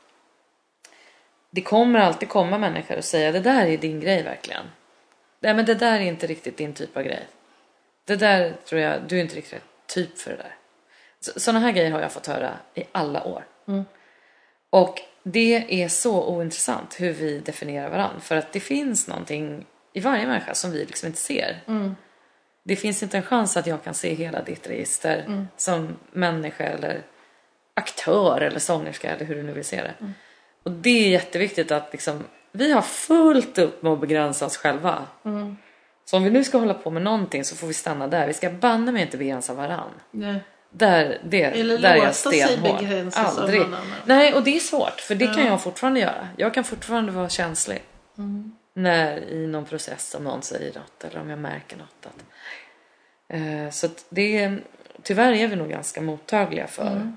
[1.51, 4.65] det kommer alltid komma människor och säga det där är din grej verkligen.
[5.41, 7.27] Nej men det där är inte riktigt din typ av grej.
[8.05, 10.57] Det där tror jag, du är inte riktigt typ för det där.
[11.21, 13.45] Så, såna här grejer har jag fått höra i alla år.
[14.71, 18.21] Och det är så ointressant hur vi definierar varandra.
[18.21, 21.61] För att det finns någonting i varje människa som vi liksom inte ser.
[22.65, 27.03] Det finns inte en chans att jag kan se hela ditt register som människa eller
[27.75, 29.95] aktör eller sångerska eller hur du nu vill se det.
[30.63, 35.07] Och det är jätteviktigt att liksom, vi har fullt upp med att begränsa oss själva.
[36.05, 38.27] Så om vi nu ska hålla på med någonting så får vi stanna där.
[38.27, 39.91] Vi ska banne mig inte begränsa varann.
[40.11, 40.41] Nej.
[40.75, 42.49] Där, det, Eller där är jag låta sig av
[43.15, 43.61] Aldrig.
[43.61, 43.87] någon annan.
[44.05, 45.47] Nej, och det är svårt för det kan Ja.
[45.51, 46.29] jag fortfarande göra.
[46.37, 47.83] Jag kan fortfarande vara känslig.
[48.19, 48.57] Mm.
[48.75, 52.07] När i någon process om någon säger något eller om jag märker något.
[52.07, 52.25] Att,
[53.29, 54.63] eh, så att det är,
[55.03, 57.17] tyvärr är vi nog ganska mottagliga för Mm.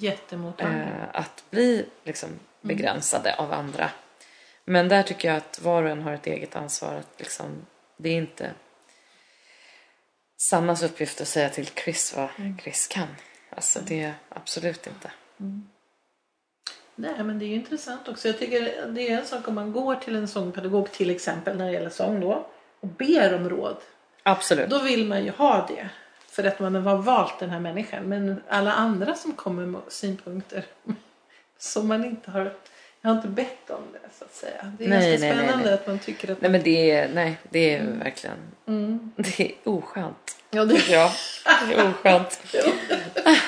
[0.00, 0.80] Jättemottaglig.
[0.80, 2.28] eh, att bli liksom,
[2.60, 3.90] begränsade av andra.
[4.64, 6.94] Men där tycker jag att var och en har ett eget ansvar.
[6.94, 7.46] Att liksom,
[7.96, 8.50] det är inte
[10.42, 12.28] Sannas uppgift att säga till Chris vad
[12.62, 13.08] Chris kan.
[13.50, 15.10] Alltså det är absolut inte.
[16.94, 18.28] Nej, men det är ju intressant också.
[18.28, 21.66] Jag tycker det är en sak om man går till en sångpedagog till exempel när
[21.66, 22.46] det gäller sång då
[22.80, 23.76] och ber om råd.
[24.22, 24.70] Absolut.
[24.70, 25.88] Då vill man ju ha det.
[26.28, 28.04] För att man har valt den här människan.
[28.04, 30.64] Men alla andra som kommer med synpunkter
[31.58, 32.52] som man inte har...
[33.02, 34.72] Jag har inte bett om det så att säga.
[34.78, 35.74] Det är Nej, ganska nej, spännande nej.
[35.74, 36.40] att man tycker att...
[36.40, 38.36] Nej men det är, nej, det är verkligen,
[39.16, 40.36] det är oskönt.
[40.50, 40.88] Ja, det...
[40.90, 41.12] Ja,
[41.68, 42.40] det är oskönt.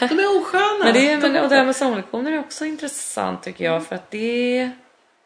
[0.01, 0.85] De är osköna.
[0.85, 3.95] Men det, är, men, och det här med sånglektioner är också intressant tycker jag för
[3.95, 4.71] att det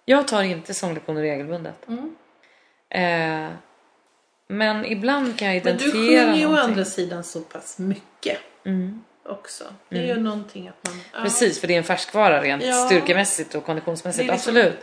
[0.04, 1.86] jag tar inte sånglektioner regelbundet.
[2.90, 3.48] Eh,
[4.48, 8.38] men ibland kan jag Men du identifiera sjunger ju å andra sidan så pass mycket
[8.64, 9.04] Mm.
[9.28, 9.64] Också.
[9.88, 11.00] Det är ju någonting att man...
[11.12, 11.18] Ja.
[11.22, 12.86] Precis, för det är en färskvara rent Ja.
[12.86, 14.30] styrkemässigt och konditionsmässigt.
[14.30, 14.78] Liksom- Absolut.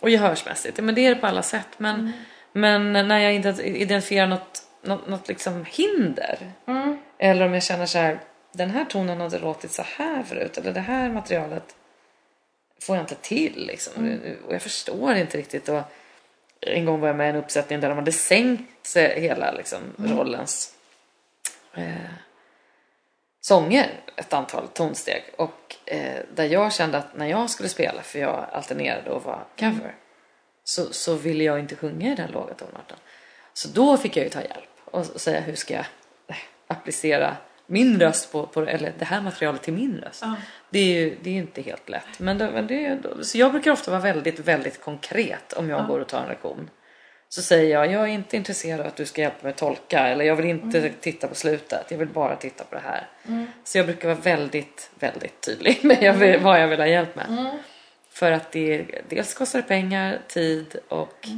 [0.00, 0.80] Och gehörsmässigt.
[0.80, 1.68] Men det är det på alla sätt.
[1.76, 2.12] Men,
[2.52, 6.52] men när jag ident- identifierar något, något, något liksom hinder.
[6.66, 6.98] Mm.
[7.18, 8.20] Eller om jag känner så här.
[8.52, 10.58] Den här tonen hade låtit så här förut.
[10.58, 11.74] Eller det här materialet
[12.82, 13.66] får jag inte till.
[13.66, 14.18] Liksom.
[14.46, 15.68] Och jag förstår inte riktigt.
[15.68, 15.80] Och
[16.60, 19.78] en gång var jag med i en uppsättning där de hade sänkt sig hela liksom,
[19.98, 20.74] rollens
[21.74, 21.84] eh,
[23.40, 28.18] sånger ett antal tonsteg och eh, där jag kände att när jag skulle spela, för
[28.18, 29.94] jag alternerade och var cover,
[30.64, 32.96] så, så ville jag inte sjunga i den låga tonarten.
[33.52, 35.86] Så då fick jag ju ta hjälp och, och säga hur ska jag
[36.66, 37.36] applicera
[37.66, 40.22] min röst på, på eller det här materialet till min röst.
[40.22, 40.36] Ja.
[40.70, 42.18] Det är ju det är inte helt lätt.
[42.18, 46.00] Men, det, men det, så jag brukar ofta vara väldigt, väldigt konkret om jag går
[46.00, 46.70] och tar en lektion.
[47.32, 50.24] Så säger jag, jag är inte intresserad av att du ska hjälpa mig tolka eller
[50.24, 53.08] jag vill inte titta på slutet, jag vill bara titta på det här.
[53.64, 57.14] Så jag brukar vara väldigt, väldigt tydlig med jag vill, vad jag vill ha hjälp
[57.16, 57.58] med.
[58.10, 61.28] För att det dels kostar pengar, tid och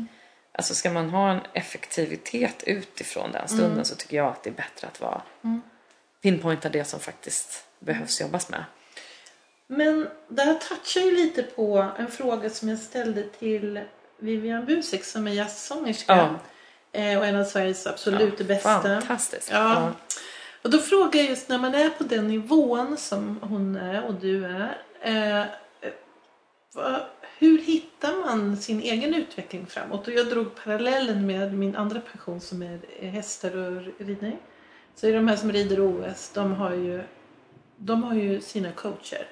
[0.53, 4.55] alltså ska man ha en effektivitet utifrån den stunden så tycker jag att det är
[4.55, 5.23] bättre att vara
[6.23, 8.65] pinpointa det som faktiskt behövs jobbas med.
[9.67, 13.81] Men det här touchar ju lite på en fråga som jag ställde till
[14.23, 16.17] Vivian Busek som är jazzsångerska.
[16.93, 17.01] Ja.
[17.01, 18.81] Eh, och en av Sveriges absolut Ja, bästa.
[18.83, 19.51] Fantastiskt.
[19.53, 19.93] Ja.
[20.63, 24.15] Och då frågar jag just när man är på den nivån som hon är och
[24.15, 24.77] du är.
[25.01, 25.47] Eh,
[26.75, 27.01] vad-
[27.39, 32.41] hur hittar man sin egen utveckling framåt och jag drog parallellen med min andra passion
[32.41, 34.39] som är hästar och ridning.
[34.95, 37.03] Så är de här som rider OS, de har ju,
[37.77, 39.27] de har ju sina coacher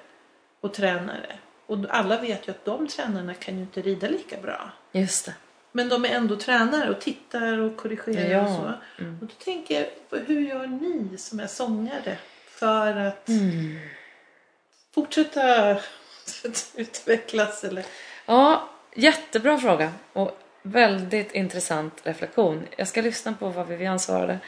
[0.61, 1.35] och tränare.
[1.71, 4.71] Och alla vet ju att de tränarna kan ju inte rida lika bra.
[4.91, 5.33] Just det.
[5.71, 8.41] Men de är ändå tränare och tittar och korrigerar Ja.
[8.43, 8.73] och så.
[9.03, 9.17] Mm.
[9.21, 12.17] Och då tänker jag, hur gör ni som är sångare
[12.47, 13.79] för att Mm.
[14.95, 15.75] fortsätta
[16.75, 17.63] utvecklas?
[17.63, 17.85] Eller?
[18.25, 22.67] Ja, jättebra fråga och väldigt intressant reflektion.
[22.77, 24.39] Jag ska lyssna på vad Vivian svarade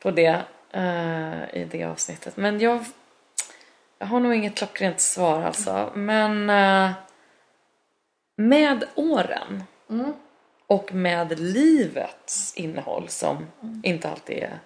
[0.00, 0.40] på det
[0.72, 2.36] eh, i det avsnittet.
[2.36, 2.84] Men jag,
[3.98, 5.92] jag har nog inget klockrent svar alltså.
[5.94, 6.90] Men eh,
[8.36, 10.12] med åren Mm.
[10.66, 13.46] och med livets innehåll som
[13.82, 14.58] inte alltid är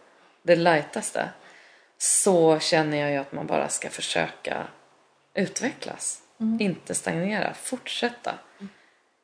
[0.42, 1.28] det lightaste
[1.98, 4.66] så känner jag ju att man bara ska försöka
[5.34, 6.22] utvecklas.
[6.60, 8.34] Inte stagnera, fortsätta.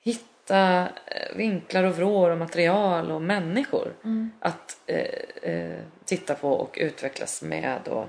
[0.00, 3.92] Hitta eh, vinklar och vrår och material och människor
[4.40, 7.88] att eh, eh, titta på och utvecklas med.
[7.88, 8.08] Och,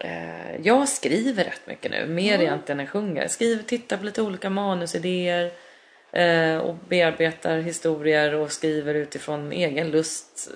[0.00, 3.28] eh, jag skriver rätt mycket nu, mer egentligen än sjunger.
[3.28, 5.52] Skriver, tittar på lite olika manusidéer
[6.12, 10.50] eh, och bearbetar historier och skriver utifrån egen lust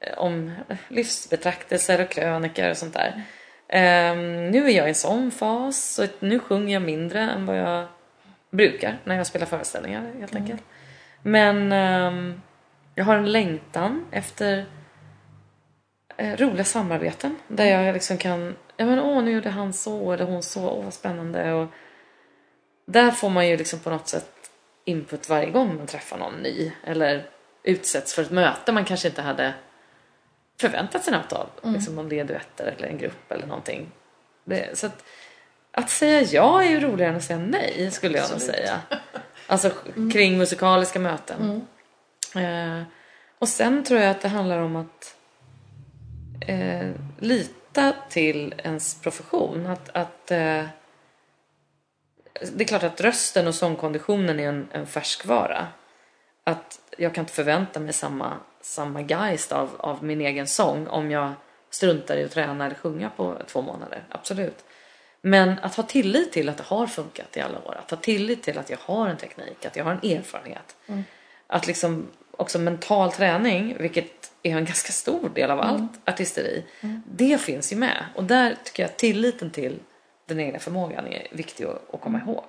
[0.00, 0.52] eh, om
[0.88, 3.22] livsbetraktelser och krönikor och sånt där.
[3.68, 7.58] Ehm, nu är jag i en sån fas så nu sjunger jag mindre än vad
[7.58, 7.86] jag
[8.50, 10.62] brukar när jag spelar föreställningar helt enkelt.
[11.22, 12.40] Men ehm,
[12.94, 14.66] jag har en längtan efter
[16.18, 20.42] roliga samarbeten där jag liksom kan, ja men åh nu gjorde han så eller hon
[20.42, 21.68] så, åh vad spännande och
[22.86, 24.50] där får man ju liksom på något sätt
[24.84, 27.30] input varje gång man träffar någon ny eller
[27.62, 29.54] utsätts för ett möte man kanske inte hade
[30.60, 31.48] förväntat sig något av.
[31.62, 33.92] Liksom om det är duetter eller en grupp eller någonting.
[34.44, 35.04] Det, så att,
[35.72, 38.80] att säga ja är ju roligare än att säga nej skulle jag nog säga.
[39.50, 39.70] Alltså
[40.12, 41.66] kring musikaliska möten.
[42.34, 42.82] Eh,
[43.38, 45.16] och sen tror jag att det handlar om att
[46.40, 49.66] eh, lita till ens profession.
[49.66, 50.64] Att, att eh,
[52.52, 55.66] det är klart att rösten och sångkonditionen är en, en färskvara.
[56.44, 61.10] Att jag kan inte förvänta mig samma, samma geist av, av min egen sång om
[61.10, 61.32] jag
[61.70, 64.04] struntar i att träna eller sjunga på två månader.
[64.08, 64.64] Absolut.
[65.20, 67.76] Men att ha tillit till att det har funkat i alla år.
[67.84, 70.76] Att ha tillit till att jag har en teknik, att jag har en erfarenhet.
[70.86, 71.04] Mm.
[71.48, 76.64] Att liksom också mental träning, vilket är en ganska stor del av allt artisteri.
[77.04, 78.04] Det finns ju med.
[78.14, 79.78] Och där tycker jag att tilliten till
[80.26, 82.44] den egna förmågan är viktig att, komma ihåg.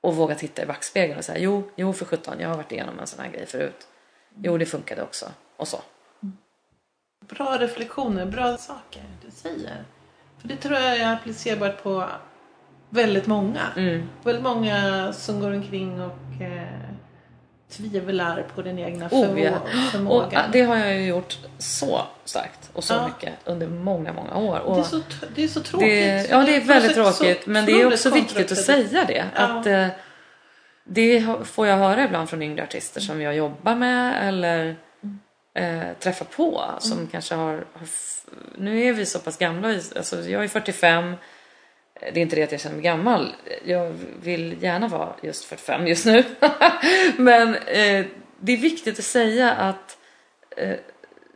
[0.00, 2.98] Och våga titta i backspegeln och säga jo, jo för sjutton, jag har varit igenom
[2.98, 3.88] en sån här grej förut.
[4.42, 5.26] Jo, det funkade också.
[5.56, 5.80] Och så.
[7.20, 9.84] Bra reflektioner, bra saker du säger.
[10.38, 12.08] För det tror jag är applicerbart på
[12.88, 13.60] väldigt många.
[13.76, 14.08] Mm.
[14.22, 16.90] Väldigt många som går omkring och eh,
[17.70, 19.50] tvivlar på den egna Oh, förmå- ja.
[19.60, 20.44] Och förmågan.
[20.44, 23.06] äh, det har jag ju gjort så starkt och så Ja.
[23.08, 24.58] mycket under många, många år.
[24.58, 25.00] Och det, är så,
[25.34, 25.88] det är så tråkigt.
[25.88, 27.46] det, ja, det är på väldigt tråkigt.
[27.46, 29.24] Men det är också viktigt att säga det.
[29.36, 29.42] Ja.
[29.42, 29.86] Att, eh,
[30.84, 34.76] det får jag höra ibland från yngre artister som jag jobbar med eller
[35.54, 36.64] eh, träffar på.
[36.78, 37.88] Som kanske har, har...
[38.58, 39.68] Nu är vi så pass gamla.
[39.68, 41.14] Alltså, jag är 45.
[42.00, 43.34] Det är inte det att jag känner mig gammal.
[43.64, 46.24] Jag vill gärna vara just 45 just nu.
[47.16, 48.06] Men eh,
[48.38, 49.98] det är viktigt att säga att
[50.56, 50.76] eh,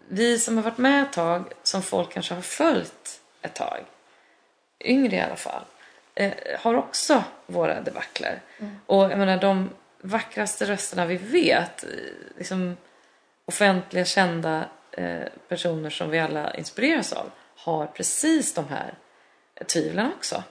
[0.09, 3.85] vi som har varit med ett tag, som folk kanske har följt ett tag,
[4.81, 5.65] yngre i alla fall,
[6.15, 8.41] eh, har också våra debacler.
[8.87, 11.91] Och jag menar de vackraste rösterna vi vet, eh,
[12.39, 12.77] liksom
[13.45, 18.95] offentliga kända eh, personer som vi alla inspireras av, har precis de här
[19.67, 20.43] tvivlen också.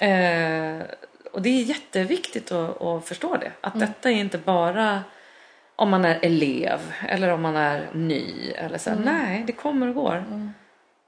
[0.00, 0.82] Eh,
[1.32, 3.52] och det är jätteviktigt att, att förstå det.
[3.60, 5.02] Att detta är inte bara
[5.76, 8.50] om man är elev eller om man är ny.
[8.50, 8.90] Eller så.
[8.90, 8.96] här.
[8.96, 10.24] Nej, det kommer och går.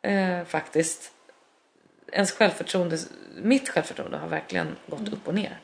[0.03, 1.13] Eh, faktiskt.
[2.13, 2.99] Ens självförtroende,
[3.37, 5.59] mitt självförtroende har verkligen gått upp och ner.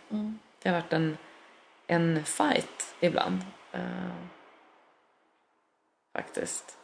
[0.63, 1.17] Det har varit en,
[1.87, 3.41] en fight ibland.
[3.73, 3.81] Eh,
[6.13, 6.79] faktiskt.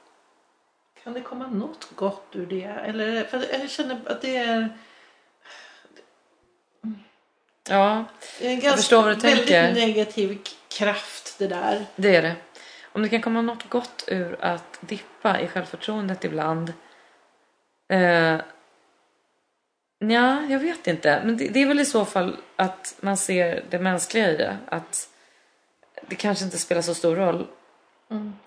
[1.05, 2.64] Kan det komma något gott ur det?
[2.64, 4.78] Eller, för jag känner att det är,
[7.68, 8.04] Ja,
[8.38, 9.74] det är en ganska, förstår vad du väldigt tänker.
[9.86, 11.86] negativ k- kraft det där.
[11.96, 12.36] Det är det.
[12.92, 16.72] Om det kan komma något gott ur att dippa i självförtroendet ibland.
[17.88, 18.40] Eh,
[19.98, 21.22] ja, jag vet inte.
[21.24, 24.58] Men det, det är väl i så fall att man ser det mänskliga i det.
[24.68, 25.08] Att
[26.08, 27.46] det kanske inte spelar så stor roll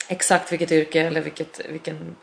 [0.08, 2.16] exakt vilket yrke eller vilket, vilken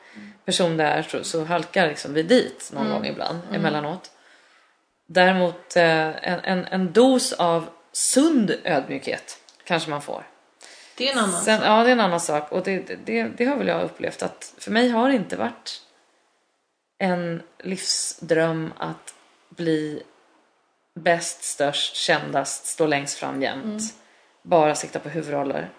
[0.45, 4.11] person det är så, så halkar liksom vi dit någon gång ibland emellanåt.
[5.07, 10.27] Däremot eh, en, en, en dos av sund ödmjukhet kanske man får.
[10.97, 11.67] Det är en annan Sen, sak.
[11.69, 12.53] ja, det är en annan sak.
[12.53, 15.81] Och det, det- det, har väl jag upplevt att för mig har det inte varit
[16.99, 19.15] en livsdröm att
[19.49, 20.03] bli
[20.95, 23.83] bäst, störst, kändast, stå längst fram jämt.
[24.43, 25.71] Bara sikta på huvudroller.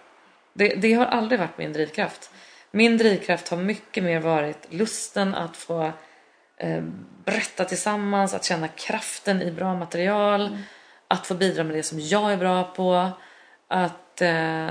[0.52, 2.30] Det, det har aldrig varit min drivkraft.
[2.70, 5.92] Min drivkraft har mycket mer varit lusten att få
[6.56, 6.82] eh,
[7.24, 10.58] berätta tillsammans, att känna kraften i bra material,
[11.08, 13.10] att få bidra med det som jag är bra på,
[13.68, 14.70] att eh,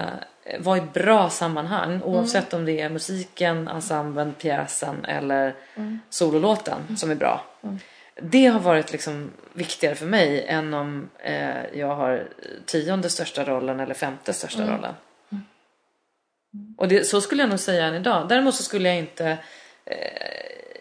[0.59, 5.53] vara i bra sammanhang oavsett om det är musiken, ensemblen, pjäsen eller
[6.09, 7.45] sololåten som är bra.
[8.21, 12.27] Det har varit liksom viktigare för mig än om eh, jag har
[12.65, 14.93] tionde största rollen eller femte största rollen.
[16.77, 18.27] Och det, så skulle jag nog säga än idag.
[18.29, 19.37] Däremot så skulle jag inte,
[19.85, 19.97] eh,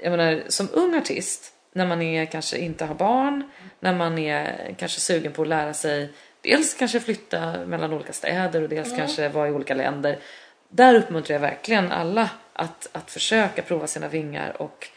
[0.02, 4.74] jag menar som ung artist, när man är kanske inte har barn, när man är
[4.78, 9.28] kanske sugen på att lära sig dels kanske flytta mellan olika städer och dels kanske
[9.28, 10.18] vara i olika länder.
[10.68, 14.88] Där uppmuntrar jag verkligen alla att, att försöka prova sina vingar och,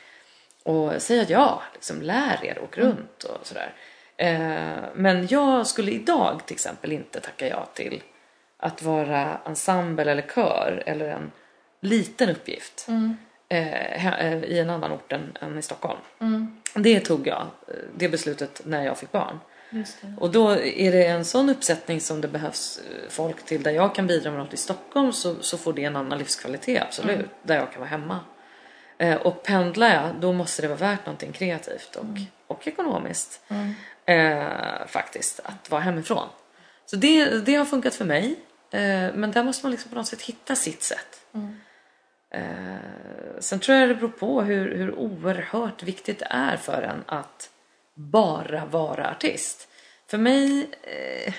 [0.64, 3.74] och säga ja, liksom lär er, åk runt och sådär.
[4.18, 8.04] Eh, men jag skulle idag till exempel inte tacka ja till
[8.58, 11.32] att vara ensemble eller kör eller en
[11.82, 13.16] liten uppgift he-
[13.50, 16.00] eh, i en annan ort än, än i Stockholm.
[16.74, 19.40] Det tog jag, eh, det beslutet när jag fick barn.
[20.18, 23.96] Och då är det en sån uppsättning som det behövs eh, folk till där jag
[23.96, 27.30] kan bidra med något i Stockholm så, så får det en annan livskvalitet absolut.
[27.44, 28.20] Där jag kan vara hemma.
[28.98, 32.06] Eh, och pendlar jag då måste det vara värt någonting kreativt och,
[32.48, 33.42] och ekonomiskt.
[34.06, 36.28] Eh, faktiskt, att vara hemifrån.
[36.86, 38.40] Så det, det har funkat för mig.
[38.72, 41.22] Eh, men där måste man liksom på något sätt hitta sitt sätt.
[42.30, 42.76] Eh,
[43.40, 47.50] sen tror jag det beror på hur, hur oerhört viktigt det är för en att
[47.94, 49.68] bara vara artist.
[50.08, 51.34] För mig eh,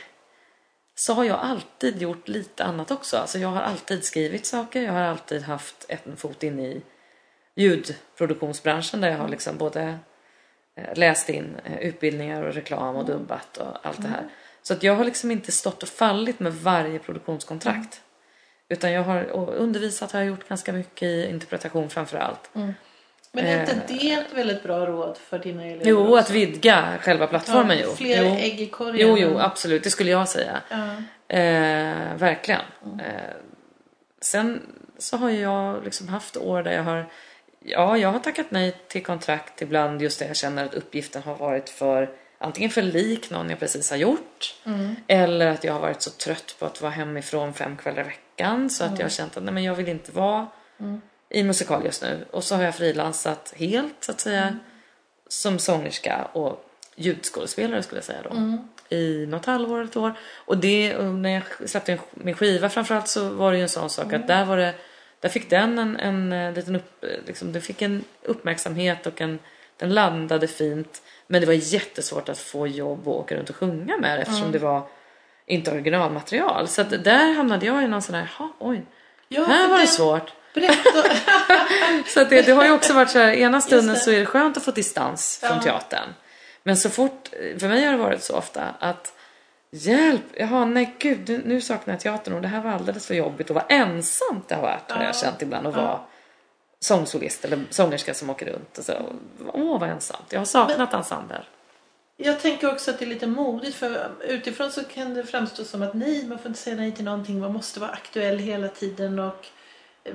[0.94, 3.16] så har jag alltid gjort lite annat också.
[3.16, 6.82] Alltså jag har alltid skrivit saker, jag har alltid haft en fot in i
[7.54, 9.98] ljudproduktionsbranschen där jag har liksom både
[10.76, 14.28] eh, läst in eh, utbildningar och reklam och dubbat och allt det här.
[14.62, 18.02] Så att jag har liksom inte stått och fallit med varje produktionskontrakt.
[18.68, 22.50] Utan jag har undervisat har jag gjort ganska mycket i interpretation framför allt.
[23.32, 25.86] Men är inte det ett väldigt bra råd för dina elever?
[25.86, 26.16] Jo, också?
[26.16, 27.78] att vidga själva plattformen.
[27.78, 28.34] Ja, fler jo.
[28.34, 29.08] ägg i korgen.
[29.08, 29.84] Jo, jo, absolut.
[29.84, 30.60] Det skulle jag säga.
[30.68, 30.76] Ja.
[31.36, 32.60] Eh, verkligen.
[33.00, 33.36] Eh,
[34.20, 34.62] sen
[34.98, 37.06] så har jag liksom haft år där jag har
[37.60, 41.34] Ja, jag har tackat nej till kontrakt ibland just där jag känner att uppgiften har
[41.34, 44.54] varit för antingen för lik någon jag precis har gjort
[45.06, 48.70] eller att jag har varit så trött på att vara hemifrån fem kvällar i veckan
[48.70, 50.46] så att jag har känt att nej, men jag vill inte vara
[51.30, 52.24] i musikal just nu.
[52.30, 54.58] Och så har jag frilansat helt så att säga
[55.28, 56.64] som sångerska och
[56.96, 58.58] ljudskådespelare skulle jag säga då.
[58.96, 60.12] I något halvår, ett år.
[60.34, 63.90] Och det, och när jag släppte min skiva framförallt så var det ju en sån
[63.90, 64.74] sak att där var det
[65.20, 69.20] där fick den en, en eh, liten upp, eh, liksom, den fick en uppmärksamhet och
[69.20, 69.38] en,
[69.78, 71.02] den landade fint.
[71.26, 74.52] Men det var jättesvårt att få jobb och åka runt och sjunga med det eftersom
[74.52, 74.82] det var
[75.46, 76.68] inte originalmaterial.
[76.68, 78.86] Så att där hamnade jag i någon sån här, "Ha, oj,
[79.28, 80.32] Ja, här var det svårt.
[82.06, 84.26] Så att det, det har ju också varit så här, ena stunden så är det
[84.26, 85.62] skönt att få distans från Ja.
[85.62, 86.14] teatern.
[86.62, 89.12] Men så fort, för mig har det varit så ofta att
[89.70, 90.22] Hjälp!
[90.34, 93.50] Jaha, nej gud, nu, nu saknar jag teatern och det här var alldeles för jobbigt
[93.50, 96.00] och vad ensamt det har varit har jag känt ibland att vara
[96.80, 98.92] sångsolist eller sångerska som åker runt och så.
[99.52, 100.26] Åh, vad ensamt.
[100.30, 101.42] Jag har saknat ensemble.
[102.16, 105.82] Jag tänker också att det är lite modigt för utifrån så kan det framstå som
[105.82, 107.40] att nej, man får inte säga nej till någonting.
[107.40, 109.46] Man måste vara aktuell hela tiden och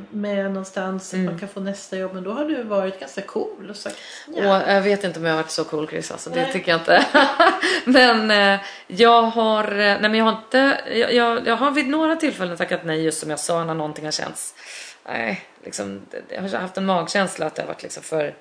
[0.09, 2.13] med någonstans så att man kan få nästa jobb.
[2.13, 3.97] Men då har du varit ganska cool och sagt
[4.27, 4.65] ja.
[4.65, 6.81] Och jag vet inte om jag har varit så cool Chris, alltså, det tycker jag
[6.81, 7.05] inte.
[7.85, 11.87] men eh, jag har, eh, nej men jag har inte, jag, jag, jag har vid
[11.87, 14.55] några tillfällen tackat nej just som jag sa när någonting har känts,
[15.05, 18.35] nej, liksom, jag har haft en magkänsla att det har varit liksom för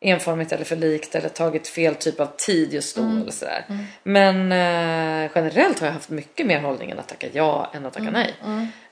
[0.00, 3.64] enformigt eller för likt eller tagit fel typ av tid just då eller sådär.
[4.02, 7.92] Men eh, generellt har jag haft mycket mer hållning än att tacka ja än att
[7.92, 8.34] tacka nej.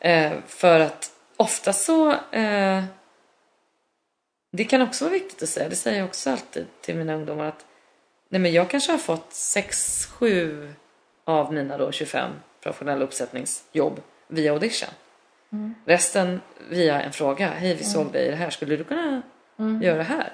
[0.01, 2.85] Eh, för att ofta så eh,
[4.53, 7.45] det kan också vara viktigt att säga, det säger jag också alltid till mina ungdomar
[7.45, 7.65] att
[8.29, 10.73] nej men jag kanske har fått 6-7
[11.25, 12.31] av mina då 25
[12.63, 14.89] professionella uppsättningsjobb via audition.
[15.87, 16.41] Resten
[16.71, 19.23] via en fråga, hej vi såg dig i det här, skulle du kunna
[19.83, 20.33] göra det här?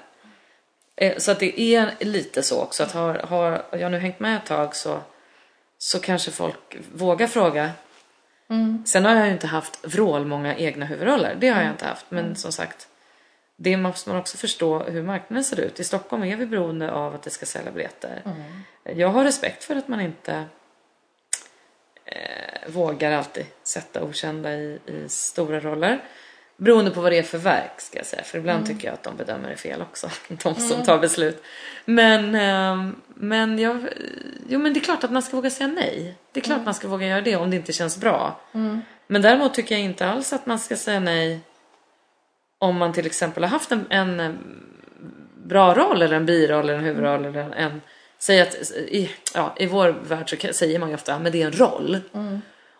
[0.95, 4.37] Eh, Så att det är lite så också att har, har jag nu hängt med
[4.37, 4.99] ett tag så,
[5.77, 7.71] så kanske folk vågar fråga.
[8.85, 12.05] Sen har jag ju inte haft vrål många egna huvudroller, det har jag inte haft.
[12.09, 12.87] Men som sagt,
[13.55, 15.79] det måste man också förstå hur marknaden ser ut.
[15.79, 18.21] I Stockholm är vi beroende av att det ska sälja biljetter.
[18.83, 20.45] Jag har respekt för att man inte
[22.67, 26.03] vågar alltid sätta okända i, i stora roller.
[26.57, 28.23] Beroende på vad det är för verk ska jag säga.
[28.23, 30.09] För ibland tycker jag att de bedömer det fel också.
[30.27, 31.43] De som tar beslut.
[31.85, 33.87] Men, ehm, men, jag,
[34.47, 36.15] jo, men det är klart att man ska våga säga nej.
[36.31, 38.39] Det är klart man ska våga göra det om det inte känns bra.
[39.07, 41.39] Men däremot tycker jag inte alls att man ska säga nej
[42.61, 44.31] om man till exempel har haft en, en eh,
[45.43, 47.81] bra roll eller en biroll eller en huvudroll eller en, en
[48.21, 51.45] säg att i, ja, i vår värld så säger man ju ofta men det är
[51.45, 51.99] en roll.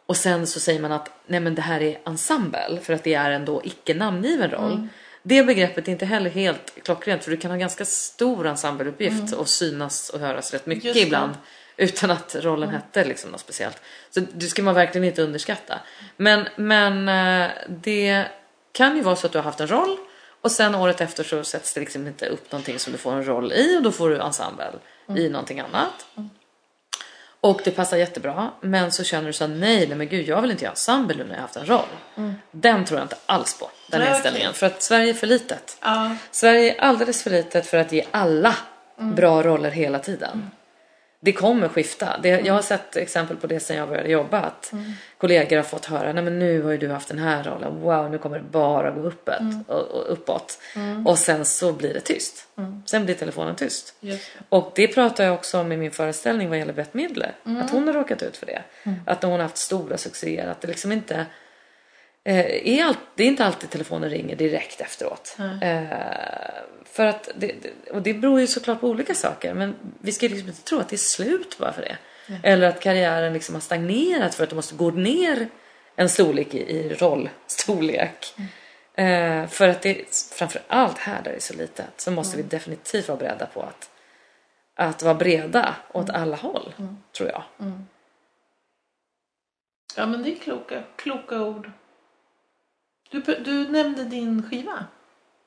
[0.06, 3.14] Och sen så säger man att nej men det här är ensemble för att det
[3.14, 4.88] är en då icke namngiven roll.
[5.24, 9.48] Det begreppet är inte heller helt klockrent för du kan ha ganska stor ensembluppgift och
[9.48, 11.34] synas och höras rätt mycket ibland
[11.78, 13.82] utan att rollen hette liksom något speciellt.
[14.10, 15.80] Så det ska man verkligen inte underskatta.
[16.18, 18.26] Men, men eh, det
[18.72, 19.98] kan ju vara så att du har haft en roll
[20.42, 23.26] och sen året efter så sätts det liksom inte upp någonting som du får en
[23.26, 24.72] roll i och då får du ensemble
[25.18, 26.06] i någonting annat.
[27.42, 28.52] Och det passar jättebra.
[28.62, 31.16] Men så känner du så här, nej, nej men gud jag vill inte göra ensemble
[31.16, 32.32] nu när jag har haft en roll.
[32.52, 34.50] Den tror jag inte alls på, den Nej, inställningen.
[34.50, 34.60] okej.
[34.60, 35.78] För att Sverige är för litet.
[35.82, 36.16] Ja.
[36.32, 38.56] Sverige är alldeles för litet för att ge alla
[38.98, 40.52] bra roller hela tiden.
[41.24, 42.20] Det kommer skifta.
[42.24, 44.40] Det, Jag har sett exempel på det sen jag började jobba.
[44.40, 44.74] Att
[45.18, 47.82] kollegor har fått höra, nej men nu har ju du haft den här rollen.
[47.82, 49.42] Wow, nu kommer det bara gå uppåt.
[49.68, 50.60] Och, och, uppåt.
[51.06, 52.48] och sen så blir det tyst.
[52.86, 53.96] Sen blir telefonen tyst.
[54.00, 54.32] Just.
[54.50, 57.36] Och det pratar jag också om i min föreställning vad gäller Bette Midler.
[57.62, 58.62] Att hon har råkat ut för det.
[59.06, 61.26] Att när hon har haft stora succéer, att det liksom inte
[62.24, 65.38] är allt, det är inte alltid telefonen ringer direkt efteråt.
[65.62, 65.84] Eh,
[66.86, 67.56] för att det,
[67.92, 69.54] och det beror ju såklart på olika saker.
[69.54, 71.98] Men vi ska liksom inte tro att det är slut bara för det.
[72.44, 75.48] Eller att karriären liksom har stagnerat för att du måste gå ner
[75.96, 78.34] en storlek i, i rollstorlek.
[78.94, 82.44] Eh, för att det framför allt här där det är så litet så måste vi
[82.44, 83.90] definitivt vara beredda på att,
[84.76, 86.74] att vara breda åt alla håll.
[87.18, 87.44] Tror jag.
[89.96, 91.72] Ja men det är kloka, kloka ord.
[93.12, 94.86] Du, du nämnde din skiva.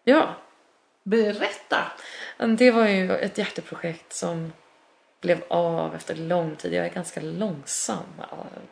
[0.05, 0.35] Ja,
[1.05, 1.93] Berätta!
[2.59, 4.53] det var ju ett hjärteprojekt som
[5.21, 6.73] blev av efter lång tid.
[6.73, 8.05] Jag är ganska långsam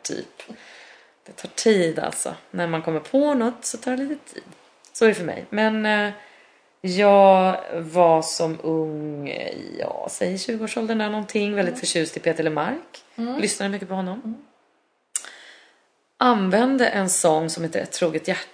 [0.01, 0.43] typ.
[1.25, 2.35] Det tar tid alltså.
[2.51, 4.43] När man kommer på något så tar det lite tid.
[4.93, 5.45] Så är det för mig.
[5.49, 6.13] Men eh,
[6.81, 9.33] jag var som ung,
[9.79, 13.03] ja, säg 20-årsåldern där någonting, väldigt förtjust i Peter LeMarc.
[13.15, 14.45] Lyssnade mycket på honom.
[16.17, 18.49] Använde en sång som heter Ett troget hjärta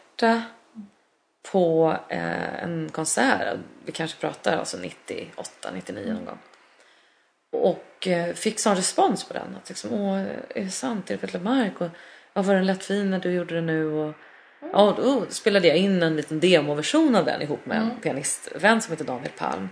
[1.52, 3.58] på eh, en konsert.
[3.86, 6.40] Vi kanske pratar alltså 98, 99 någon gång.
[7.52, 9.56] Och eh, fick sån respons på den.
[9.56, 11.10] Att liksom, åh, är det sant?
[11.10, 11.74] Är det Peter LeMarc?
[11.78, 11.90] Och
[12.34, 13.86] ja, var den lätt fin när du gjorde det nu?
[13.86, 14.14] Och,
[14.74, 18.92] ja, då spelade jag in en liten demoversion av den ihop med en pianistvän som
[18.92, 19.70] heter Daniel Palm.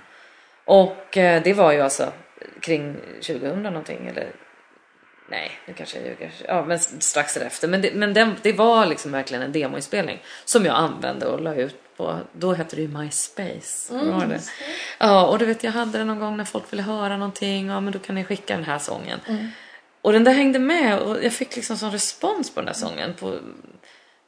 [0.66, 2.12] Och eh, det var ju alltså
[2.62, 4.28] kring 2000 någonting eller
[5.30, 6.32] Nej, nu kanske jag ljuger.
[6.48, 7.68] Ja, men strax därefter.
[7.68, 11.56] Men, det, men den, det var liksom verkligen en demoinspelning som jag använde och la
[11.56, 13.94] ut på, då hette det ju MySpace.
[13.94, 14.42] Ihåg det?
[14.98, 17.68] Ja, och du vet jag hade det någon gång när folk ville höra någonting.
[17.68, 19.20] Ja, men då kan ni skicka den här sången.
[20.02, 23.14] Och den där hängde med och jag fick liksom sån respons på den där sången.
[23.14, 23.40] På,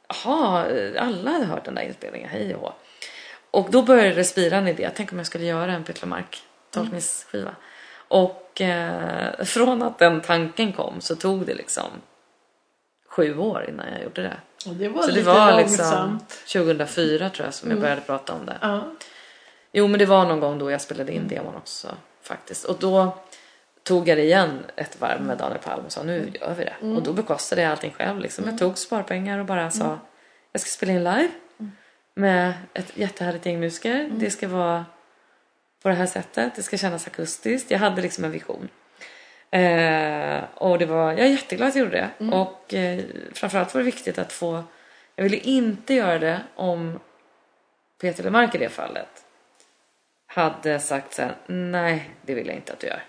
[0.08, 0.66] Jaha,
[0.98, 2.72] alla hade hört den där inspelningen, hej och.
[3.50, 4.90] Och då började det spira en idé.
[4.96, 7.54] Tänk om jag skulle göra en Peter Mark tolkningsskiva.
[8.10, 11.90] Och eh, från att den tanken kom så tog det liksom
[13.08, 14.36] sju år innan jag gjorde det.
[14.66, 16.42] Och det var Så det lite var liksom långsamt.
[16.52, 18.56] 2004 tror jag som jag började prata om det.
[18.60, 18.80] Ja.
[19.72, 21.88] Jo men det var någon gång då jag spelade in demon också
[22.22, 22.64] faktiskt.
[22.64, 23.18] Och då
[23.82, 26.86] tog jag det igen ett varv med Daniel Palm och sa nu gör vi det.
[26.96, 28.44] Och då bekostade jag allting själv liksom.
[28.44, 29.98] Jag tog sparpengar och bara sa
[30.52, 31.30] jag ska spela in live
[32.14, 34.08] med ett jättehärligt gäng musiker.
[34.12, 34.84] Det ska vara
[35.82, 36.54] på det här sättet.
[36.56, 37.70] Det ska kännas akustiskt.
[37.70, 38.68] Jag hade liksom en vision.
[39.50, 42.24] Eh, och det var, jag är jätteglad att jag gjorde det.
[42.32, 43.00] Och eh,
[43.32, 44.64] framförallt var det viktigt att få,
[45.16, 47.00] jag ville inte göra det om
[48.00, 49.24] Peter LeMarc i det fallet
[50.26, 53.02] hade sagt så här, nej det vill jag inte att du gör.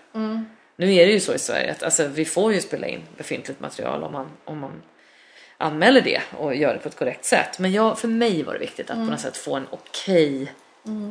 [0.76, 3.60] Nu är det ju så i Sverige att alltså, vi får ju spela in befintligt
[3.60, 4.82] material om man, om man
[5.56, 7.58] anmäler det och gör det på ett korrekt sätt.
[7.58, 10.52] Men jag, för mig var det viktigt att på något sätt få en okej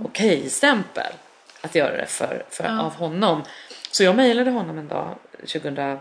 [0.05, 1.13] okej stämpel
[1.61, 3.43] att göra det för, för, av honom.
[3.91, 5.99] Så jag mejlade honom en dag, 2008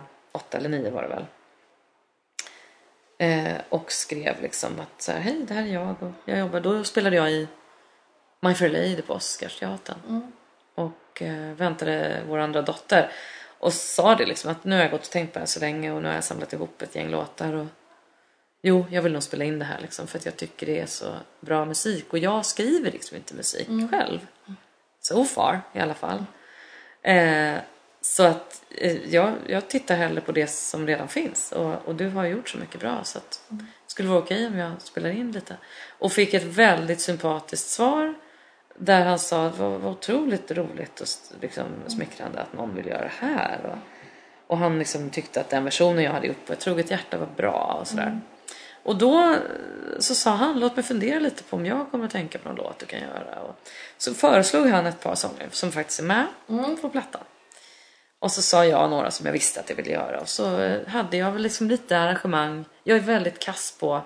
[0.52, 1.24] eller 2009 var det väl.
[3.18, 6.60] Eh, och skrev liksom att så här, hej det här är jag och jag jobbar.
[6.60, 7.48] Då spelade jag i
[8.40, 9.96] My Fair Lady på Oscarsteatern.
[10.74, 13.12] Och eh, väntade vår andra dotter.
[13.58, 15.60] Och sa det liksom att nu har jag gått och tänkt på det här så
[15.60, 17.52] länge och nu har jag samlat ihop ett gäng låtar.
[17.52, 17.66] Och
[18.62, 20.86] jo, jag vill nog spela in det här liksom för att jag tycker det är
[20.86, 22.12] så bra musik.
[22.12, 24.26] Och jag skriver liksom inte musik själv.
[25.00, 26.24] So far i alla fall.
[27.02, 27.56] Eh,
[28.00, 32.08] så att eh, jag, jag tittar hellre på det som redan finns och, och du
[32.08, 35.32] har gjort så mycket bra så att det skulle vara okej om jag spelar in
[35.32, 35.56] lite.
[35.98, 38.14] Och fick ett väldigt sympatiskt svar
[38.76, 41.06] där han sa att det var, var otroligt roligt och
[41.40, 43.60] liksom, smickrande att någon vill göra det här.
[43.64, 43.78] Och,
[44.46, 47.28] och han liksom tyckte att den versionen jag hade gjort på Ett troget hjärta var
[47.36, 48.20] bra och sådär.
[48.82, 49.38] Och då eh,
[49.98, 52.56] så sa han, låt mig fundera lite på om jag kommer att tänka på någon
[52.56, 53.40] låt du kan göra.
[53.40, 53.56] Och
[53.98, 56.26] så föreslog han ett par sånger som faktiskt är med
[56.82, 57.22] på plattan.
[58.18, 60.20] Och så sa jag några som jag visste att jag ville göra.
[60.20, 62.64] Och så eh, hade jag väl liksom lite arrangemang.
[62.84, 64.02] Jag är väldigt kass på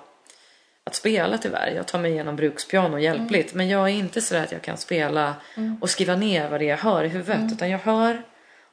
[0.84, 1.72] att spela tyvärr.
[1.76, 3.54] Jag tar mig igenom brukspiano hjälpligt.
[3.54, 5.34] Men jag är inte så att jag kan spela
[5.80, 7.52] och skriva ner vad det är jag hör i huvudet.
[7.52, 8.22] Utan jag hör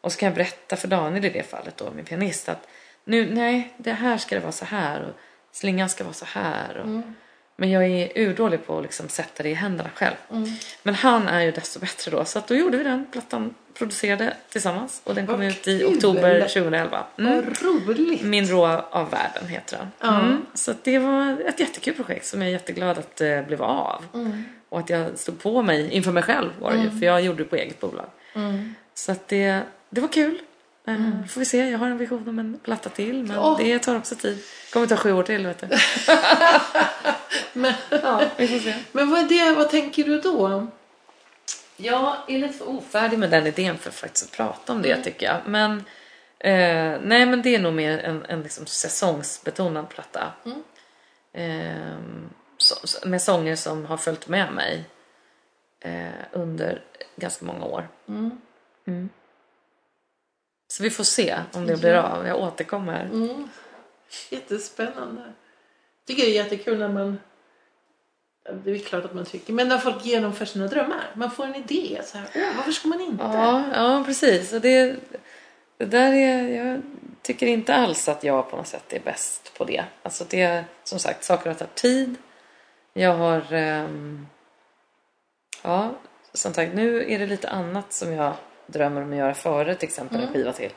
[0.01, 2.67] och så kan jag berätta för Daniel i det fallet då, min pianist, att
[3.03, 5.15] nu, nej, det här ska det vara så här och
[5.51, 6.77] slingan ska vara så här.
[6.77, 7.01] Och,
[7.55, 10.15] Men jag är urdålig på att liksom sätta det i händerna själv.
[10.83, 12.25] Men han är ju desto bättre då.
[12.25, 15.01] Så att då gjorde vi den plattan, producerade tillsammans.
[15.03, 15.95] Och den kom Vad ut i kul!
[15.95, 17.03] oktober 2011.
[17.17, 17.35] Mm.
[17.35, 18.21] Vad roligt!
[18.23, 20.13] Min rå av världen heter den.
[20.13, 20.45] Mm.
[20.53, 24.03] Så att det var ett jättekul projekt som jag är jätteglad att det blev av.
[24.69, 26.89] Och att jag stod på mig inför mig själv var det ju.
[26.99, 28.05] För jag gjorde det på eget bolag.
[28.93, 30.39] Så att det, det var kul.
[30.87, 31.27] Mm.
[31.27, 33.23] Får vi se, jag har en vision om en platta till.
[33.23, 33.57] Men Åh.
[33.57, 34.43] det tar också tid.
[34.73, 35.67] kommer ta sju år till vet du.
[37.53, 38.75] Men, Ja, vi får se.
[38.91, 40.67] men vad, är det, vad tänker du då?
[41.77, 45.25] Jag är lite för ofärdig med den idén för att faktiskt prata om det tycker
[45.25, 45.37] jag.
[45.45, 45.71] Men,
[46.39, 50.33] eh, nej, men det är nog mer en, en liksom säsongsbetonad platta.
[51.33, 51.97] Eh,
[52.57, 54.83] så, så- med sånger som har följt med mig
[55.79, 56.81] eh, under
[57.15, 57.87] ganska många år.
[58.07, 59.09] Mm.
[60.71, 62.27] Så vi får se om det blir av.
[62.27, 63.05] Jag återkommer.
[63.05, 63.49] Mm.
[64.29, 65.33] Jättespännande.
[66.07, 67.19] Tycker det är jättekul när man
[68.63, 69.53] det är klart att man tycker.
[69.53, 71.11] Men när folk genomför sina drömmar.
[71.13, 72.01] Man får en idé.
[72.05, 73.23] Så här, varför ska man inte?
[73.23, 74.53] Ja, ja precis.
[74.53, 74.95] Och det,
[75.77, 76.81] det där är, jag
[77.21, 79.83] tycker inte alls att jag på något sätt är bäst på det.
[80.03, 82.15] Alltså det, som sagt, saker tar tid.
[82.93, 84.27] Jag har, ehm,
[85.61, 85.91] ja,
[86.33, 88.33] som sagt, nu är det lite annat som jag
[88.71, 90.71] drömmer om att göra före till exempel en skiva till.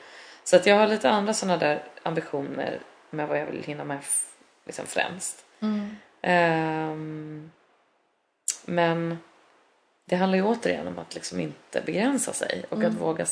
[0.45, 2.81] Så att jag har lite andra sådana där ambitioner
[3.11, 3.99] med vad jag vill hinna med
[4.65, 5.45] liksom främst.
[6.23, 7.51] Ehm,
[8.65, 9.19] men
[10.05, 13.27] det handlar ju återigen om att liksom inte begränsa sig och att våga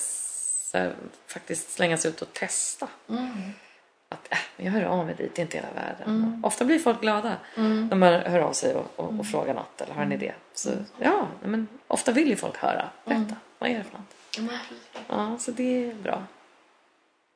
[0.72, 0.94] här,
[1.26, 2.88] faktiskt slänga sig ut och testa.
[4.08, 6.40] Att äh, jag hör av mig dit, det är inte hela världen.
[6.42, 7.36] Och Ofta blir folk glada
[7.88, 10.32] när man hör av sig och, och, och frågar något eller har en idé.
[10.54, 12.88] Så ja, men ofta vill ju folk höra.
[13.04, 14.14] Berätta, vad är det för något?
[14.36, 14.42] Ja.
[15.08, 16.22] Ja, så det är bra.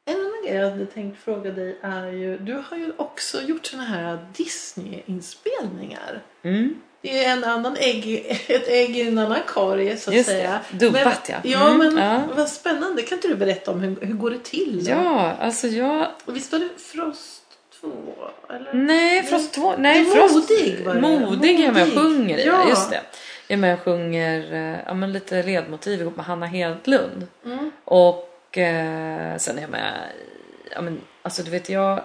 [0.09, 2.39] En annan grej jag hade tänkt fråga dig är ju.
[2.39, 6.23] Du har ju också gjort såna här Disney-inspelningar.
[6.43, 6.75] Mm.
[7.03, 10.61] Det är en annan ägg, ett ägg i en annan korg så att Just säga.
[10.71, 11.37] Dubbat, men, ja.
[11.43, 12.23] Ja Mm, men ja.
[12.37, 13.03] vad spännande.
[13.03, 14.85] Kan inte du berätta om hur, hur går det till?
[14.85, 14.91] då?
[14.91, 16.07] Ja, alltså jag...
[16.25, 17.43] Och visst var det Frost
[17.81, 17.91] 2?
[18.51, 18.73] Eller?
[18.75, 19.75] Nej, Frost 2.
[19.79, 20.35] Nej, Det är Frost...
[20.51, 21.01] modig var det.
[21.01, 21.95] Modig är jag Modig.
[21.95, 22.47] sjunger i.
[22.47, 22.69] Ja.
[22.69, 23.01] Just det.
[23.47, 27.27] Jag är med och sjunger eh, ja, men lite ledmotiv ihop med Hanna Hedlund.
[27.45, 27.71] Mm.
[27.85, 29.95] Och eh, sen är jag med
[30.75, 32.01] ja, men, alltså du vet jag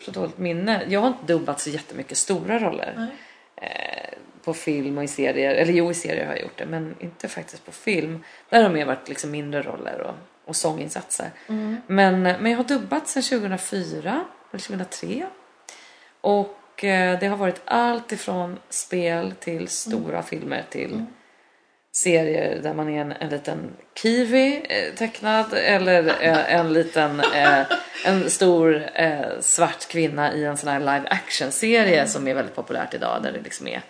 [0.00, 0.82] så dåligt minne.
[0.88, 3.08] Jag har inte dubbat så jättemycket stora roller.
[3.56, 5.54] Eh, på film och i serier.
[5.54, 6.66] Eller jo, i serier har jag gjort det.
[6.66, 8.24] Men inte faktiskt på film.
[8.48, 10.14] Där har det mer varit liksom mindre roller och,
[10.44, 11.30] och sånginsatser.
[11.86, 15.26] Men, men jag har dubbat sedan 2004 eller 2003.
[16.20, 16.63] Och eh,
[17.20, 21.04] det har varit allt ifrån spel till stora filmer till
[21.92, 27.60] serier där man är en, en liten kiwi eh, tecknad eller eh, en liten eh,
[28.04, 32.54] en stor eh, svart kvinna i en sån här live action serie som är väldigt
[32.54, 33.82] populärt idag där det liksom är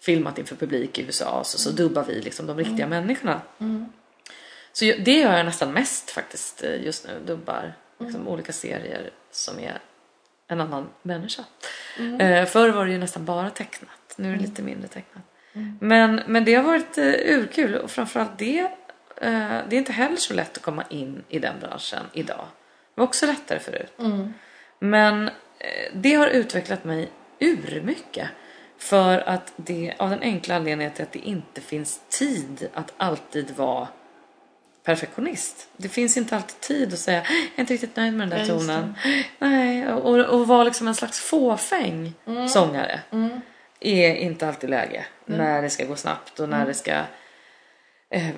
[0.00, 3.40] filmat inför publik i USA så, så dubbar vi liksom de riktiga människorna.
[4.72, 9.10] Så ju- det gör jag nästan mest faktiskt eh, just nu, dubbar liksom olika serier
[9.30, 9.78] som är
[10.48, 11.44] en annan människa.
[12.18, 15.22] Eh, förr var det ju nästan bara tecknat, nu är det lite mindre tecknat.
[15.80, 18.58] Men, men det har varit eh, urkul och framförallt det,
[19.16, 22.46] eh, det är inte heller så lätt att komma in i den branschen idag.
[22.94, 23.92] Det var också lättare förut.
[24.78, 25.32] Men eh,
[25.94, 27.10] det har utvecklat mig
[27.40, 28.28] urmycket.
[28.78, 33.88] För att det, av den enkla anledningen att det inte finns tid att alltid vara
[34.86, 35.68] perfektionist.
[35.76, 38.46] Det finns inte alltid tid att säga jag är inte riktigt nöjd med den där
[38.46, 38.94] tonen.
[39.38, 42.14] Nej, och, och vara liksom en slags fåfäng
[42.48, 43.00] sångare.
[43.80, 46.92] Är inte alltid läge när det ska gå snabbt och när det ska
[48.10, 48.28] eh,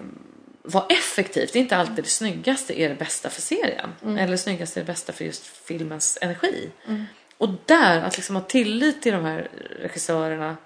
[0.63, 1.53] vara effektivt.
[1.53, 3.95] Det är inte alltid det snyggaste är det bästa för serien.
[4.03, 6.71] Eller det snyggaste är det bästa för just filmens energi.
[7.39, 9.49] Och där, att liksom ha tillit till de här
[9.81, 10.57] regissörerna.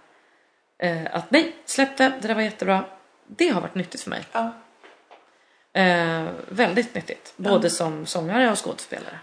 [0.78, 2.84] Eh, att nej, släpp det, det där var jättebra.
[3.26, 4.24] Det har varit nyttigt för mig.
[4.32, 4.61] Ja.
[5.74, 7.32] Eh, väldigt nyttigt.
[7.36, 9.18] Både som sångare och skådespelare.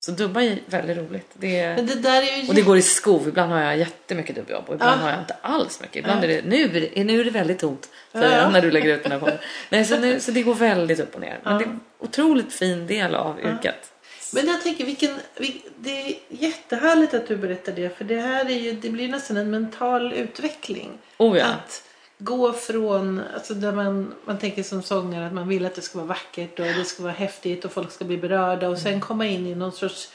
[0.00, 1.30] Så dubba är väldigt roligt.
[1.34, 3.28] Det, Men det där är ju och det går i skov.
[3.28, 5.04] Ibland har jag jättemycket dubbjobb och ibland Ja.
[5.04, 5.96] har jag inte alls mycket.
[5.96, 6.24] Ibland Ja.
[6.24, 7.88] är det, nu nu är det väldigt tomt.
[8.12, 8.36] Säger Ja.
[8.42, 9.38] jag när du lägger ut den här podden.
[9.70, 11.40] Nej, så, nu, så det går väldigt upp och ner.
[11.44, 13.92] Men det är en otroligt fin del av yrket.
[14.32, 18.44] Men jag tänker vilken, vil- det är jättehärligt att du berättar det för det här
[18.44, 20.98] är ju, det blir nästan en mental utveckling.
[21.18, 21.44] Oh ja.
[21.46, 21.82] Att
[22.18, 25.98] gå från, alltså där man, man tänker som sångare att man vill att det ska
[25.98, 29.26] vara vackert och det ska vara häftigt och folk ska bli berörda och sen komma
[29.26, 30.12] in i någon sorts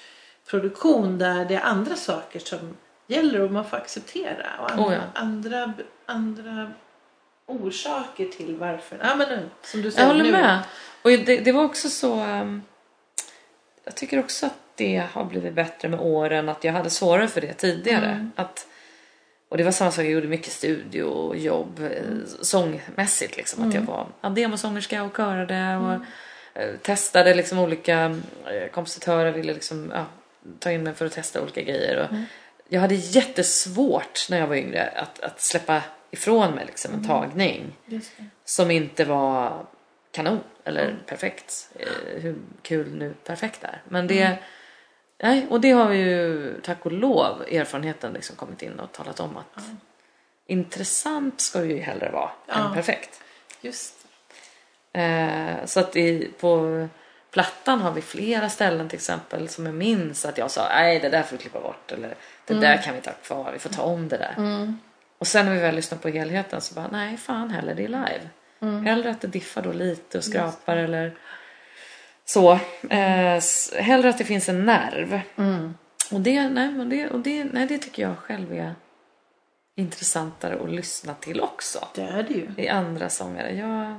[0.48, 2.60] produktion där det är andra saker som
[3.08, 4.48] gäller och man får acceptera.
[4.60, 5.02] Och andra, Oh ja.
[5.14, 5.74] andra,
[6.06, 6.72] andra
[7.46, 8.98] orsaker till varför.
[9.04, 10.32] Ja men nu, som du säger Jag håller nu.
[10.32, 10.60] med.
[11.02, 12.14] Och det, det var också så...
[12.16, 12.62] ehm,
[13.84, 16.50] jag tycker också att det har blivit bättre med åren.
[16.50, 18.06] Att jag hade svårare för det tidigare.
[18.06, 18.32] Mm.
[18.36, 18.68] Att,
[19.54, 22.26] och det var samma sak, jag gjorde mycket studio och jobb mm.
[22.42, 23.38] sångmässigt.
[23.38, 25.94] Liksom, Att jag var ja, demosångerska och körade och
[26.62, 30.06] eh, testade liksom olika eh, kompositörer ville liksom, ja,
[30.60, 31.98] ta in mig för att testa olika grejer.
[31.98, 32.18] Och
[32.70, 35.82] Jag hade jättesvårt när jag var yngre att, att släppa
[36.12, 38.26] ifrån mig liksom, en tagning Just det.
[38.46, 39.66] som inte var
[40.12, 41.70] kanon eller perfekt.
[41.80, 43.82] Eh, hur kul nu perfekt är.
[43.90, 44.38] Men det,
[45.24, 49.38] nej, och det har ju tack och lov erfarenheten liksom kommit in och talat om
[49.38, 49.64] att
[50.48, 52.54] intressant ska ju hellre vara Ja.
[52.68, 53.22] än perfekt.
[53.62, 53.96] Just
[54.96, 56.88] Eh, så att i, på
[57.32, 61.10] plattan har vi flera ställen till exempel som jag minns att jag sa nej det
[61.10, 63.82] där får vi klippa bort eller det där kan vi ta kvar, vi får ta
[63.82, 64.74] om det där.
[65.18, 67.88] Och sen när vi väl lyssnar på helheten så bara nej fan heller det är
[67.88, 68.30] live.
[68.90, 71.14] Hellre att det diffar då lite och skrapar eller
[72.26, 72.52] så.
[72.90, 73.42] Eh,
[73.80, 75.22] hellre att det finns en nerv.
[76.12, 78.76] Och, det, nej, men det, och det, nej, det tycker jag själv är
[79.76, 82.50] intressantare att lyssna till också det är det ju.
[82.58, 83.56] i andra sångare.
[83.56, 83.96] Jag...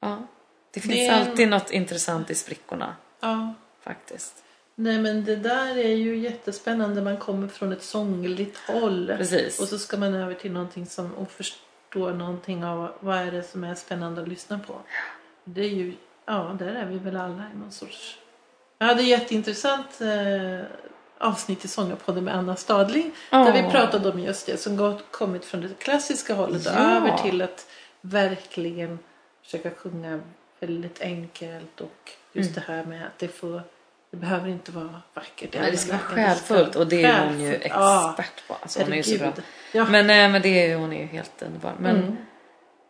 [0.00, 0.26] Ja,
[0.74, 3.54] det finns Det alltid något intressant i sprickorna Ja.
[3.80, 4.44] faktiskt.
[4.74, 7.02] Nej men det där är ju jättespännande.
[7.02, 9.12] Man kommer från ett sångligt håll.
[9.16, 9.60] Precis.
[9.60, 13.42] Och så ska man över till någonting som och förstå någonting av vad är det
[13.42, 14.74] som är spännande att lyssna på.
[15.44, 15.94] Det är ju,
[16.26, 18.18] ja där är vi väl alla i någon sorts...
[18.78, 20.66] Jag hade ett jätteintressant eh,
[21.18, 23.10] avsnitt i Sångarpodden med Anna Stadling.
[23.30, 26.96] Där vi pratade om just det som gått, kommit från det klassiska hållet och Ja.
[26.96, 27.66] över till att
[28.00, 28.98] verkligen
[29.42, 30.20] försöka sjunga
[30.60, 33.62] väldigt enkelt och just det här med att det får
[34.10, 35.54] det behöver inte vara vackert.
[35.60, 38.54] Nej, det ska vara själfullt och det är hon ju expert på.
[38.62, 39.32] Alltså, hon är ju så bra.
[39.84, 41.72] Men, eh, men det är, hon är ju helt underbar.
[41.78, 42.16] Men Mm.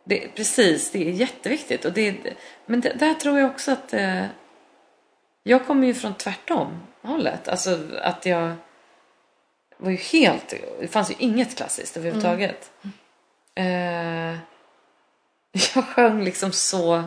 [0.05, 1.85] Det, precis, det är jätteviktigt.
[1.85, 2.15] Och det,
[2.65, 4.25] men det, där tror jag också att eh,
[5.43, 7.47] jag kommer ju från tvärtom hållet.
[7.47, 8.55] Alltså att jag
[9.77, 12.71] var ju helt, det fanns ju inget klassiskt överhuvudtaget.
[13.55, 13.65] Eh,
[15.75, 17.03] jag sjöng liksom så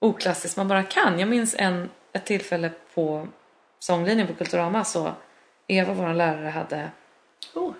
[0.00, 1.18] oklassiskt man bara kan.
[1.18, 3.28] Jag minns en, ett tillfälle på
[3.78, 5.12] sånglinjen på Kulturama så
[5.66, 6.90] Eva, vår lärare, hade
[7.54, 7.74] Oh.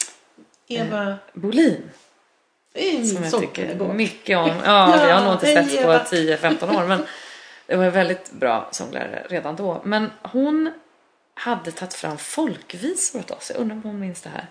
[0.69, 1.91] Eva Bolin.
[3.05, 4.51] Som jag tycker mycket om.
[4.65, 5.99] Ja, vi har nog inte setts på Eva.
[5.99, 7.07] 10-15 år men
[7.67, 9.81] det var en väldigt bra sånglärare redan då.
[9.85, 10.73] Men hon
[11.35, 13.51] hade tagit fram folkvisor åt oss.
[13.55, 14.47] Jag undrar om hon minns det här.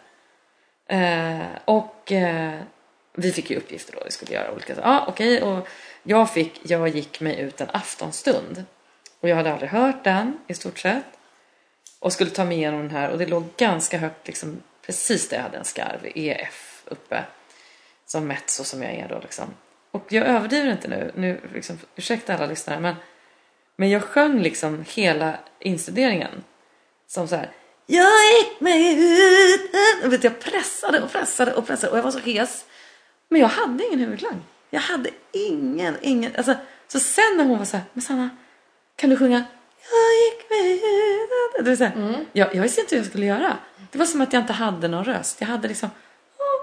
[0.92, 2.60] Eh, och eh,
[3.14, 4.02] vi fick ju uppgifter då.
[4.06, 4.90] Vi skulle göra olika saker.
[4.90, 5.42] Ja, okej.
[5.42, 5.68] Och
[6.04, 8.64] jag fick, jag gick mig ut en aftonstund.
[9.20, 11.06] Och jag hade aldrig hört den i stort sett.
[12.00, 15.38] Och skulle ta mig igenom den här och det låg ganska högt liksom precis där
[15.38, 17.24] jag hade en skarv, EF uppe.
[18.12, 19.46] Som mätt så som jag är då liksom.
[19.92, 22.96] Och jag överdriver inte nu, nu liksom, ursäkta alla lyssnare men
[23.76, 26.44] men jag sjöng liksom hela instuderingen
[27.08, 27.52] som så här.
[27.86, 29.72] Jag gick mig ut.
[30.04, 32.66] Vet, jag pressade och pressade och pressade och jag var så hes.
[33.30, 34.42] Men jag hade ingen huvudklang.
[34.70, 36.36] Jag hade ingen, ingen.
[36.36, 36.56] Alltså,
[36.88, 38.30] så sen när hon var så här, men Sanna,
[38.96, 39.44] kan du sjunga?
[39.92, 41.66] Jag gick mig ut.
[41.66, 43.58] Det var så här, jag, jag visste inte hur jag skulle göra.
[43.92, 45.42] Det var som att jag inte hade någon röst.
[45.42, 45.90] Jag hade liksom,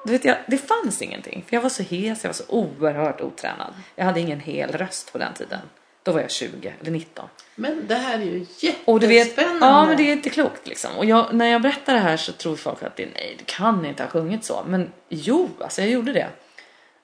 [0.05, 1.45] du vet, jag, det fanns ingenting.
[1.49, 3.75] För jag var så hes, jag var så oerhört otränad.
[3.95, 5.61] Jag hade ingen hel röst på den tiden.
[6.03, 7.29] Då var jag 20 eller 19.
[7.55, 8.47] Men det här är ju
[8.85, 9.67] Och du vet, jättespännande.
[9.67, 10.97] ja men det är inte klokt liksom.
[10.97, 13.45] Och jag, när jag berättar det här så tror folk att det är nej, du
[13.45, 14.65] kan inte ha sjungit så.
[14.67, 16.29] Men jo, alltså jag gjorde det.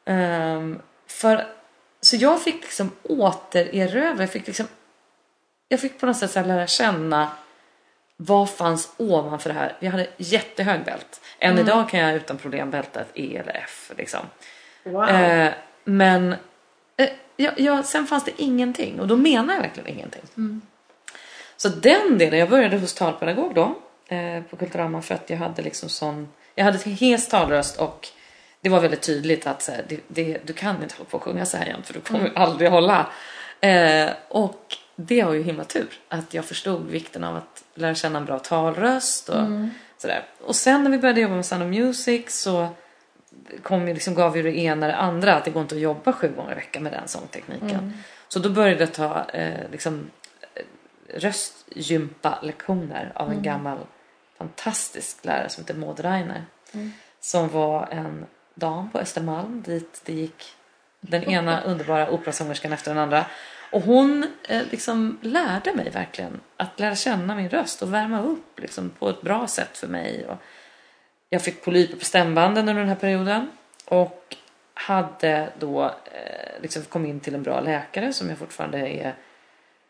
[0.05, 1.47] Ehm, för,
[2.01, 4.67] så jag fick liksom återerövra, jag fick liksom,
[5.69, 7.31] jag fick på något sätt så lära känna
[8.17, 9.77] vad fanns ovanför det här.
[9.81, 11.21] Jag hade jättehög bält.
[11.39, 11.67] Än Mm.
[11.67, 14.21] idag kan jag utan problem bälta ett E eller F liksom.
[14.83, 15.09] Wow.
[15.09, 15.53] Eh,
[15.85, 16.33] men
[16.97, 20.23] eh, ja, ja, sen fanns det ingenting och då menar jag verkligen ingenting.
[21.57, 23.75] Så den delen, jag började hos talpedagog då
[24.17, 28.09] eh, på Kulturama för att jag hade liksom sån, jag hade hes talröst och
[28.61, 31.23] det var väldigt tydligt att så här, det, det, du kan inte hålla på och
[31.23, 33.07] sjunga så här jämt för du kommer aldrig hålla.
[33.61, 38.19] Eh, och det var ju himla tur att jag förstod vikten av att lära känna
[38.19, 39.47] en bra talröst och
[39.99, 40.27] sådär.
[40.41, 42.69] Och sen när vi började jobba med Sound of Music så
[43.63, 46.13] kom ju liksom, gav ju det ena det andra att det går inte att jobba
[46.13, 47.93] sju gånger i veckan med den sångtekniken.
[48.29, 50.11] Så då började jag ta eh, liksom,
[51.09, 53.79] röstgympa-lektioner av en gammal
[54.39, 56.45] fantastisk lärare som heter Maud Reiner.
[57.21, 60.45] Som var en dam på Östermalm dit det gick
[61.01, 63.27] den ena underbara operasångerskan efter den andra.
[63.75, 68.61] Och hon eh, liksom lärde mig verkligen att lära känna min röst och värma upp
[68.61, 70.27] liksom, på ett bra sätt för mig.
[70.27, 70.37] Och
[71.29, 73.51] jag fick polyper på stämbanden under den här perioden
[73.85, 74.37] och
[74.75, 79.15] hade då eh, liksom kom in till en bra läkare som jag fortfarande är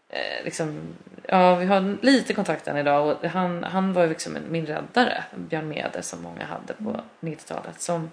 [0.08, 0.80] eh, liksom,
[1.28, 5.24] ja vi har lite kontakt än idag och han, han var ju liksom min räddare,
[5.36, 8.10] Björn Mede som många hade på 90-talet som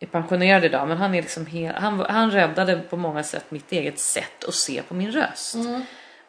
[0.00, 3.72] är pensionerad idag men han är liksom hel, han, han räddade på många sätt mitt
[3.72, 5.56] eget sätt att se på min röst.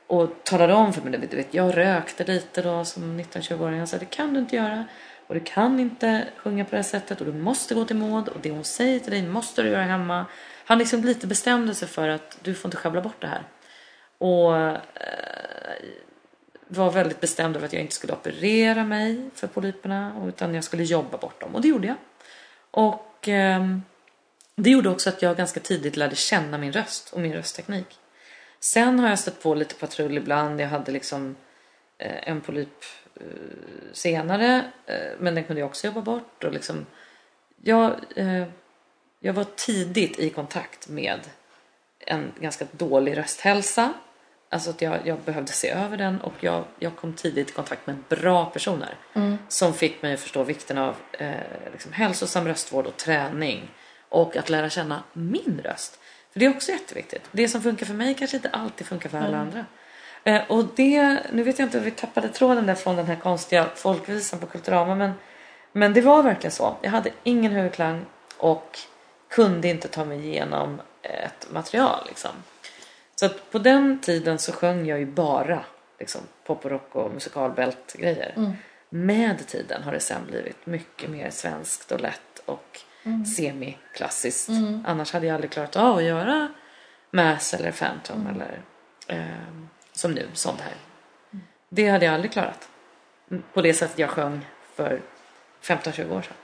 [0.07, 3.77] Och talade om för mig, du vet, jag rökte lite då som 19-20-åring.
[3.77, 4.85] Han sa det kan du inte göra.
[5.27, 8.27] Och du kan inte sjunga på det här sättet och du måste gå till Maud
[8.27, 10.25] och det hon säger till dig måste du göra hemma.
[10.65, 13.43] Han liksom lite bestämde sig för att du får inte sjabbla bort det här.
[14.17, 14.77] Och eh,
[16.67, 20.83] var väldigt bestämd över att jag inte skulle operera mig för polyperna utan jag skulle
[20.83, 21.97] jobba bort dem och det gjorde jag.
[22.71, 23.81] Och ehm,
[24.55, 27.99] det gjorde också att jag ganska tidigt lärde känna min röst och min röstteknik.
[28.59, 30.61] Sen har jag stött på lite patrull ibland.
[30.61, 31.35] Jag hade liksom
[31.97, 32.83] eh, en polyp
[33.15, 33.23] eh,
[33.93, 36.43] senare eh, men den kunde jag också jobba bort.
[36.43, 36.85] Och liksom,
[37.61, 38.43] jag, eh,
[39.19, 41.19] jag var tidigt i kontakt med
[41.99, 43.93] en ganska dålig rösthälsa.
[44.53, 47.87] Alltså att jag, jag behövde se över den och jag, jag kom tidigt i kontakt
[47.87, 48.95] med bra personer
[49.47, 51.31] som fick mig att förstå vikten av eh,
[51.71, 53.71] liksom hälsosam röstvård och träning
[54.09, 55.99] och att lära känna min röst.
[56.31, 57.29] För det är också jätteviktigt.
[57.31, 59.65] Det som funkar för mig kanske inte alltid funkar för alla andra.
[60.23, 63.69] Eh, och det, nu vet jag inte, vi tappade tråden där från den här konstiga
[63.75, 65.11] folkvisan på Kulturama men,
[65.71, 66.75] men det var verkligen så.
[66.81, 68.05] Jag hade ingen huvudklang
[68.37, 68.79] och
[69.29, 72.31] kunde inte ta mig igenom ett material liksom.
[73.21, 75.63] Så att på den tiden så sjöng jag ju bara
[75.99, 78.55] liksom, pop och rock och musikalbält grejer.
[78.89, 82.79] Med tiden har det sen blivit mycket mer svenskt och lätt och
[83.35, 84.49] semiklassiskt.
[84.85, 86.47] Annars hade jag aldrig klarat av att göra
[87.11, 88.61] Mass eller Phantom eller
[89.07, 90.73] ehm, som nu, sånt här.
[91.69, 92.69] Det hade jag aldrig klarat.
[93.53, 94.45] På det sättet jag sjöng
[94.75, 95.01] för
[95.61, 96.35] 15-20 år sedan.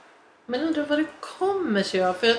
[0.50, 2.12] Men undrar vad det kommer sig av.
[2.12, 2.36] För jag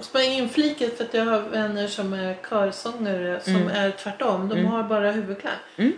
[0.00, 4.48] ska inflika för att jag har vänner som är körsångare som är tvärtom.
[4.48, 5.52] De har bara huvudklang.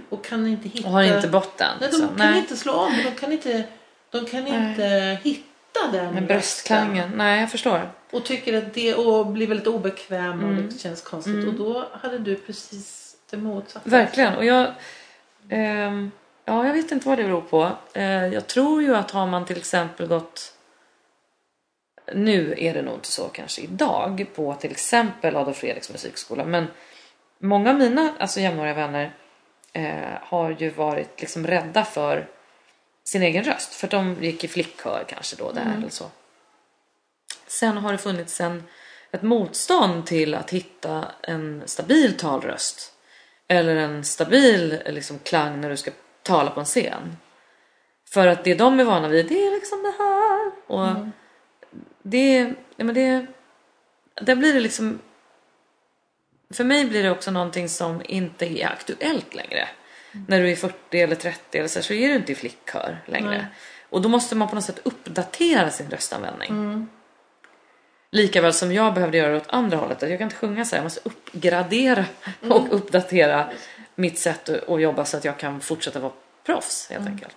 [0.08, 0.88] Och kan inte hitta...
[0.88, 1.68] Och har inte botten.
[1.80, 2.16] Nej, de liksom.
[2.16, 2.92] kan inte slå om.
[3.04, 3.64] De kan inte,
[4.10, 7.10] de kan inte hitta den Med bröstklangen.
[7.14, 7.90] Nej, jag förstår.
[8.10, 10.68] Och tycker att det och blir väldigt obekväm och Mm.
[10.68, 11.46] det känns konstigt.
[11.48, 13.90] Och då hade du precis det motsatta.
[13.90, 14.34] Verkligen.
[14.34, 14.66] Och jag,
[15.48, 16.10] ehm,
[16.44, 17.70] ja, jag vet inte vad det beror på.
[17.92, 20.51] Eh, jag tror ju att har man till exempel gått
[22.14, 26.66] nu är det nog inte så kanske idag på till exempel Adolf Fredriks musikskola men
[27.38, 29.14] många av mina alltså jämnåriga vänner
[29.72, 32.28] eh, har ju varit liksom rädda för
[33.04, 36.04] sin egen röst för de gick i flickkör kanske då där eller så.
[37.46, 38.64] Sen har det funnits en,
[39.10, 42.92] ett motstånd till att hitta en stabil talröst
[43.48, 45.90] eller en stabil liksom, klang när du ska
[46.22, 47.16] tala på en scen.
[48.10, 50.52] För att det de är vana vid det är liksom det här.
[50.66, 51.06] Och
[52.02, 53.26] det, ja, men det,
[54.14, 54.98] där blir det liksom
[56.52, 59.68] för mig blir det också någonting som inte är aktuellt längre.
[60.26, 63.30] När du är 40 eller 30 eller så, så är du inte i flickkör längre.
[63.30, 63.46] Nej.
[63.90, 66.88] Och då måste man på något sätt uppdatera sin röstanvändning.
[68.10, 70.02] Lika väl som jag behövde göra det åt andra hållet.
[70.02, 70.78] Att jag kan inte sjunga så här.
[70.78, 72.04] Jag måste uppgradera
[72.50, 73.50] och uppdatera
[73.94, 76.12] mitt sätt att att jobba så att jag kan fortsätta vara
[76.46, 77.36] proffs helt enkelt.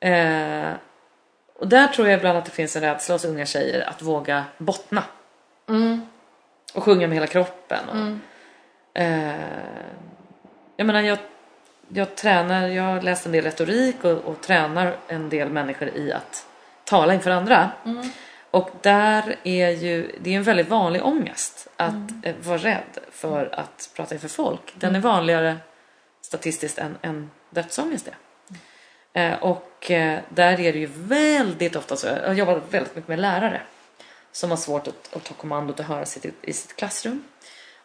[0.00, 0.72] Eh,
[1.58, 4.44] och där tror jag ibland att det finns en rädsla hos unga tjejer att våga
[4.58, 5.04] bottna.
[6.74, 7.88] Och sjunga med hela kroppen.
[7.88, 9.34] Och, eh,
[10.76, 11.18] jag menar jag,
[11.88, 16.12] jag tränar, jag har läst en del retorik och, och tränar en del människor i
[16.12, 16.46] att
[16.84, 17.70] tala inför andra.
[18.50, 23.54] Och där är ju, det är en väldigt vanlig ångest att eh, vara rädd för
[23.54, 24.74] att prata inför folk.
[24.74, 25.56] Den är vanligare
[26.20, 28.14] statistiskt än, än dödsångest är.
[29.12, 33.18] Eh, och eh, där är det ju väldigt ofta så, jag jobbar väldigt mycket med
[33.18, 33.60] lärare
[34.32, 37.24] som har svårt att, att ta kommandot och höra sitt i, sitt klassrum.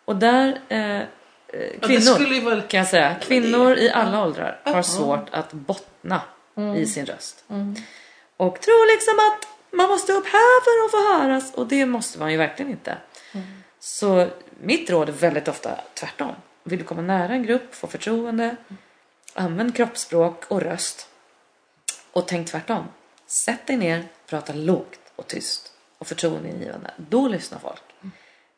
[0.05, 1.03] Och där, eh, eh,
[1.81, 4.83] kvinnor ju vara- kan jag säga, kvinnor i alla åldrar har Ja.
[4.83, 6.21] svårt att bottna
[6.77, 7.43] i sin röst.
[8.37, 9.47] Och tror liksom att
[9.77, 12.97] man måste upp här för att få höras och det måste man ju verkligen inte.
[13.79, 14.27] Så
[14.61, 16.31] mitt råd är väldigt ofta tvärtom.
[16.63, 18.55] Vill du komma nära en grupp, få förtroende,
[19.33, 21.07] använd kroppsspråk och röst.
[22.13, 22.87] Och tänk tvärtom.
[23.25, 26.91] Sätt dig ner, prata lågt och tyst och förtroendeingivande.
[26.97, 27.83] Då lyssnar folk.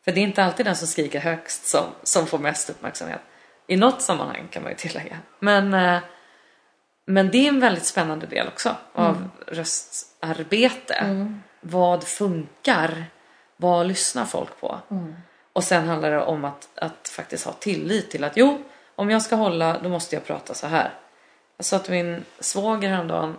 [0.06, 3.22] För det är inte alltid den som skriker högst som, som får mest uppmärksamhet.
[3.68, 5.18] I något sammanhang kan man ju tillägga.
[5.40, 6.00] Men, eh,
[7.06, 11.30] men det är en väldigt spännande del också av röstarbete.
[11.62, 13.06] Vad funkar?
[13.58, 14.80] Vad lyssnar folk på?
[15.54, 18.64] Och sen handlar det om att, att faktiskt ha tillit till att jo,
[18.96, 20.94] om jag ska hålla då måste jag prata så här.
[21.58, 23.36] Jag sa till min svåger häromdagen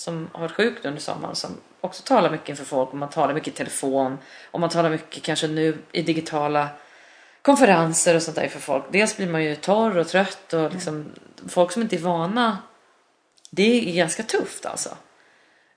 [0.00, 1.50] som har varit sjuk under sommaren som
[1.80, 4.18] också talar mycket inför folk och man talar mycket i telefon
[4.50, 6.68] och man talar mycket kanske nu i digitala
[7.42, 8.84] konferenser och sånt där för folk.
[8.90, 11.12] Dels blir man ju torr och trött och liksom
[11.48, 12.58] folk som inte är vana
[13.50, 14.96] det är ganska tufft alltså.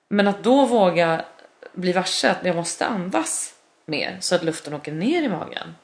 [0.07, 1.25] Men att då våga
[1.73, 3.53] bli varse att jag måste andas
[3.85, 5.75] mer så att luften åker ner i magen.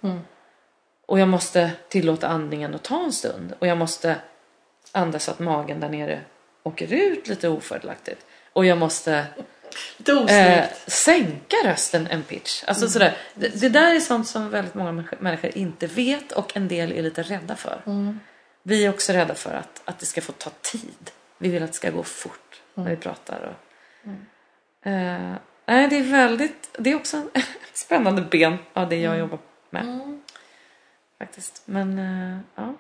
[1.06, 3.53] Och jag måste tillåta andningen att ta en stund.
[3.60, 4.16] Och jag måste
[4.91, 6.22] andas så att magen där nere
[6.64, 8.26] åker ut lite ofördelaktigt.
[8.54, 9.26] Och jag måste
[10.30, 12.64] eh, sänka rösten en pitch.
[12.68, 13.18] Alltså sådär.
[13.36, 17.02] Det, det där är sånt som väldigt många människor- inte vet och en del är
[17.02, 17.82] lite rädda för.
[18.64, 21.12] Vi är också rädda för att, att det ska få ta tid.
[21.38, 23.56] Vi vill att det ska gå fort när vi pratar.
[24.04, 25.34] Och, eh,
[25.66, 27.30] nej, det är väldigt, det är också en,
[27.74, 29.40] spännande ben av det jag jobbar
[29.70, 29.86] med.
[31.20, 31.62] Faktiskt.
[31.66, 32.74] Men eh, ja,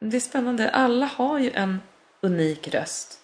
[0.00, 0.70] det är spännande.
[0.70, 1.80] Alla har ju en
[2.20, 3.20] unik röst.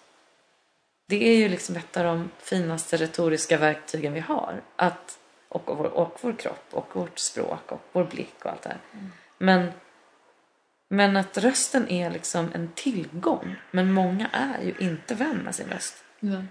[1.12, 4.62] Det är ju liksom ett av de finaste retoriska verktygen vi har.
[4.76, 5.18] Att,
[5.48, 8.68] och, och, vår, och vår kropp och vårt språk och vår blick och allt det
[8.68, 8.78] här.
[9.38, 9.72] Men,
[10.88, 13.56] men att rösten är liksom en tillgång.
[13.70, 16.04] Men många är ju inte vän med sin röst.
[16.20, 16.42] Ja.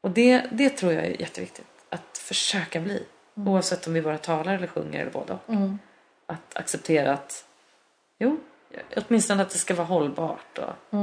[0.00, 1.66] Och det, det tror jag är jätteviktigt.
[1.88, 3.06] Att försöka bli.
[3.34, 5.54] Oavsett om vi bara talar eller sjunger eller både och.
[6.26, 7.44] Att acceptera att
[8.18, 8.40] jo,
[8.96, 10.96] åtminstone att det ska vara hållbart och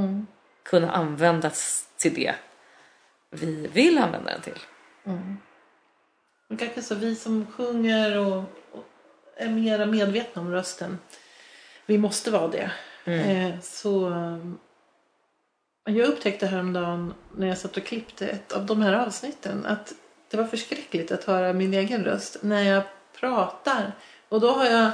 [0.63, 2.35] kunna användas till det
[3.29, 4.59] vi vill använda den till.
[6.47, 8.85] Men kanske så vi som sjunger och, och
[9.35, 10.99] är mera medvetna om rösten.
[11.85, 12.71] Vi måste vara det.
[13.05, 14.37] Eh, så eh,
[15.95, 19.93] jag upptäckte häromdagen när jag satt och klippte ett av de här avsnitten att
[20.29, 22.83] det var förskräckligt att höra min egen röst när jag
[23.19, 23.91] pratar.
[24.29, 24.91] Och då har jag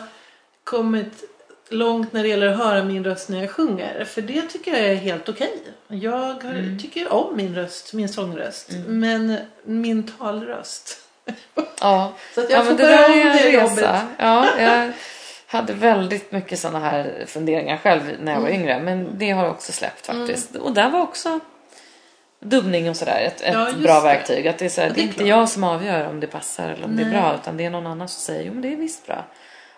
[0.64, 1.24] kommit
[1.70, 4.06] långt när det gäller att höra min röst när jag sjunger.
[4.06, 5.54] För det tycker jag är helt okej.
[5.88, 8.70] Jag har, tycker om min röst, min sångröst.
[8.88, 10.98] Men min talröst.
[11.80, 13.50] Ja, Så att jag ja får men det där är en resa.
[13.52, 14.02] jobbet.
[14.18, 14.92] Ja, jag
[15.48, 18.62] hade väldigt mycket sådana här funderingar själv när jag var Mm.
[18.62, 18.80] yngre.
[18.80, 20.56] Men det har jag också släppt faktiskt.
[20.56, 21.40] Och där var också
[22.40, 24.02] dubbning och sådär ett, ett Ja, bra det.
[24.02, 24.48] verktyg.
[24.48, 26.20] Att det är, så här, Ja, det är det är inte jag som avgör om
[26.20, 27.22] det passar eller om det är Nej.
[27.22, 27.36] bra.
[27.42, 29.26] Utan det är någon annan som säger jo men det är visst bra.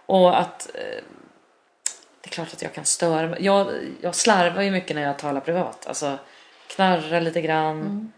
[0.05, 1.03] Och att eh,
[2.25, 3.45] det är klart att jag kan störa mig.
[3.45, 3.71] Jag,
[4.01, 5.87] jag slarvar ju mycket när jag talar privat.
[5.87, 6.17] Alltså
[6.67, 7.81] knarrar lite grann.
[7.81, 8.11] Mm.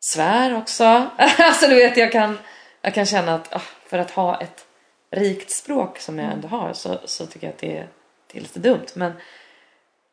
[0.00, 0.84] Svär också.
[1.38, 2.38] alltså du vet jag kan,
[2.82, 4.66] jag kan känna att ah, för att ha ett
[5.10, 7.88] rikt språk som jag ändå har så, så tycker jag att det är,
[8.32, 8.86] det är lite dumt.
[8.94, 9.12] Men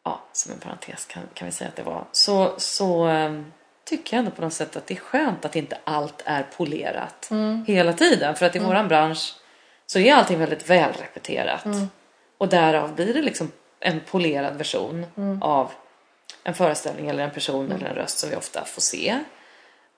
[0.06, 2.06] ja, som en parentes kan, kan vi säga att det var.
[2.12, 3.52] Så, så ehm,
[3.86, 7.30] tycker jag ändå på något sätt att det är skönt att inte allt är polerat
[7.68, 8.36] hela tiden.
[8.36, 9.36] För att i våran bransch
[9.86, 11.66] så är allting väldigt välrepeterat.
[12.38, 15.06] Och därav blir det liksom en polerad version
[15.42, 15.72] av
[16.44, 19.20] en föreställning eller en person eller en röst som vi ofta får se.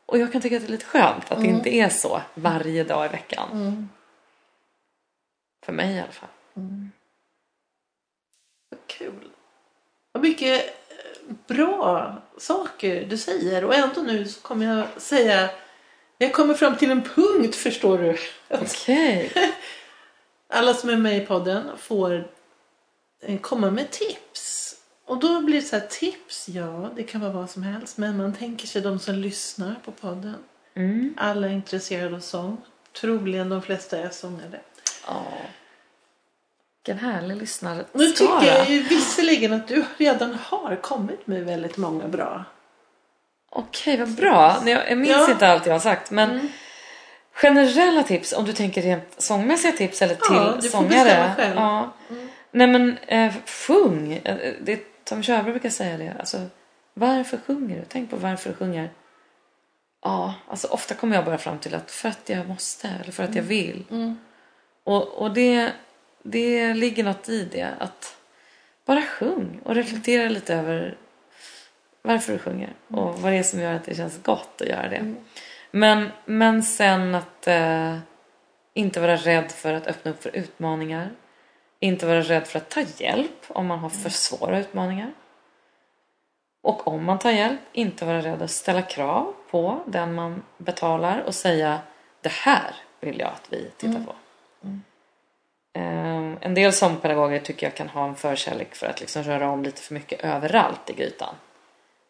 [0.05, 2.83] Och jag kan tycka att det är lite skönt att det inte är så varje
[2.83, 3.89] dag i veckan.
[5.65, 6.29] För mig i alla fall.
[8.69, 9.29] Vad kul.
[10.11, 13.65] Vad mycket eh, bra saker du säger.
[13.65, 15.49] Och ändå nu så kommer jag säga...
[16.17, 18.17] Jag kommer fram till en punkt förstår du.
[18.49, 19.31] Okej.
[20.49, 22.27] Alla som är med i podden får
[23.21, 24.75] eh, komma med tips.
[25.05, 27.97] Och då blir det så här tips, ja det kan vara vad som helst.
[27.97, 30.35] Men man tänker sig de som lyssnar på podden.
[30.75, 31.13] Mm.
[31.17, 32.57] Alla är intresserade av sång.
[33.01, 34.59] Troligen de flesta är sångare.
[35.07, 35.23] Ja.
[36.85, 37.85] Vilken härlig lyssnare.
[37.91, 42.43] Nu tycker jag ju visserligen att du redan har kommit med väldigt många bra.
[43.49, 44.63] Okej, vad bra.
[44.65, 45.31] Jag minns Ja.
[45.31, 46.11] inte allt jag har sagt.
[46.11, 46.49] Men
[47.35, 51.33] generella tips, om du tänker rent sångmässiga tips eller till Ja, du får sångare.
[51.37, 51.55] själv.
[51.55, 51.93] Ja.
[52.51, 53.33] Nej men eh,
[53.67, 54.13] sjung.
[54.23, 56.13] Eh, Det, Tom Körberg brukar säga det.
[56.19, 56.41] Alltså,
[56.93, 57.81] varför sjunger du?
[57.89, 58.89] Tänk på varför du sjunger.
[60.03, 63.23] Ja, alltså ofta kommer jag bara fram till att för att jag måste eller för
[63.23, 63.83] att jag vill.
[64.83, 65.71] Och, och det,
[66.23, 67.67] det ligger något i det.
[67.79, 68.17] Att
[68.85, 70.97] bara sjung och reflektera lite över
[72.01, 74.89] varför du sjunger och vad det är som gör att det känns gott att göra
[74.89, 75.13] det.
[75.77, 77.97] Men, men sen att eh,
[78.73, 81.11] inte vara rädd för att öppna upp för utmaningar.
[81.79, 85.13] Inte vara rädd för att ta hjälp om man har för svåra utmaningar.
[86.61, 91.21] Och om man tar hjälp, inte vara rädd att ställa krav på den man betalar
[91.21, 91.79] och säga
[92.21, 94.15] det här vill jag att vi tittar på.
[95.73, 99.63] Eh, en del sångpedagoger tycker jag kan ha en förkärlek för att liksom röra om
[99.63, 101.35] lite för mycket överallt i grytan.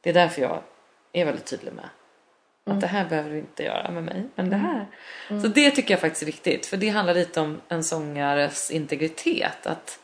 [0.01, 0.59] Det är därför jag
[1.13, 1.89] är väldigt tydlig med
[2.73, 4.87] att det här behöver du inte göra med mig, men det här.
[5.41, 9.67] Så det tycker jag faktiskt är viktigt, för det handlar lite om en sångares integritet.
[9.67, 9.99] Att,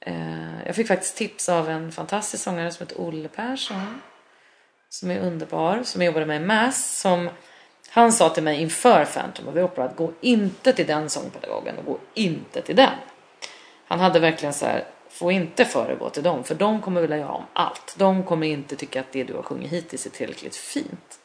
[0.00, 4.00] eh, jag fick faktiskt tips av en fantastisk sångare som heter Olle Persson.
[4.88, 7.00] Som är underbar, som jobbade med Mass.
[7.00, 7.30] Som,
[7.88, 11.78] han sa till mig inför Phantom of the Opera att gå inte till den sångpedagogen
[11.78, 12.94] och gå inte till den.
[13.86, 17.32] Han hade verkligen så här, få inte föregå till dem för de kommer vilja göra
[17.32, 17.94] om allt.
[17.98, 21.18] De kommer inte tycka att det du har sjungit hittills är tillräckligt fint.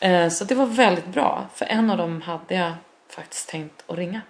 [0.00, 2.72] Eh, Så det var väldigt bra, för en av dem hade jag
[3.08, 4.20] faktiskt tänkt att ringa.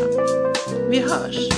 [0.89, 1.49] Vi hörs!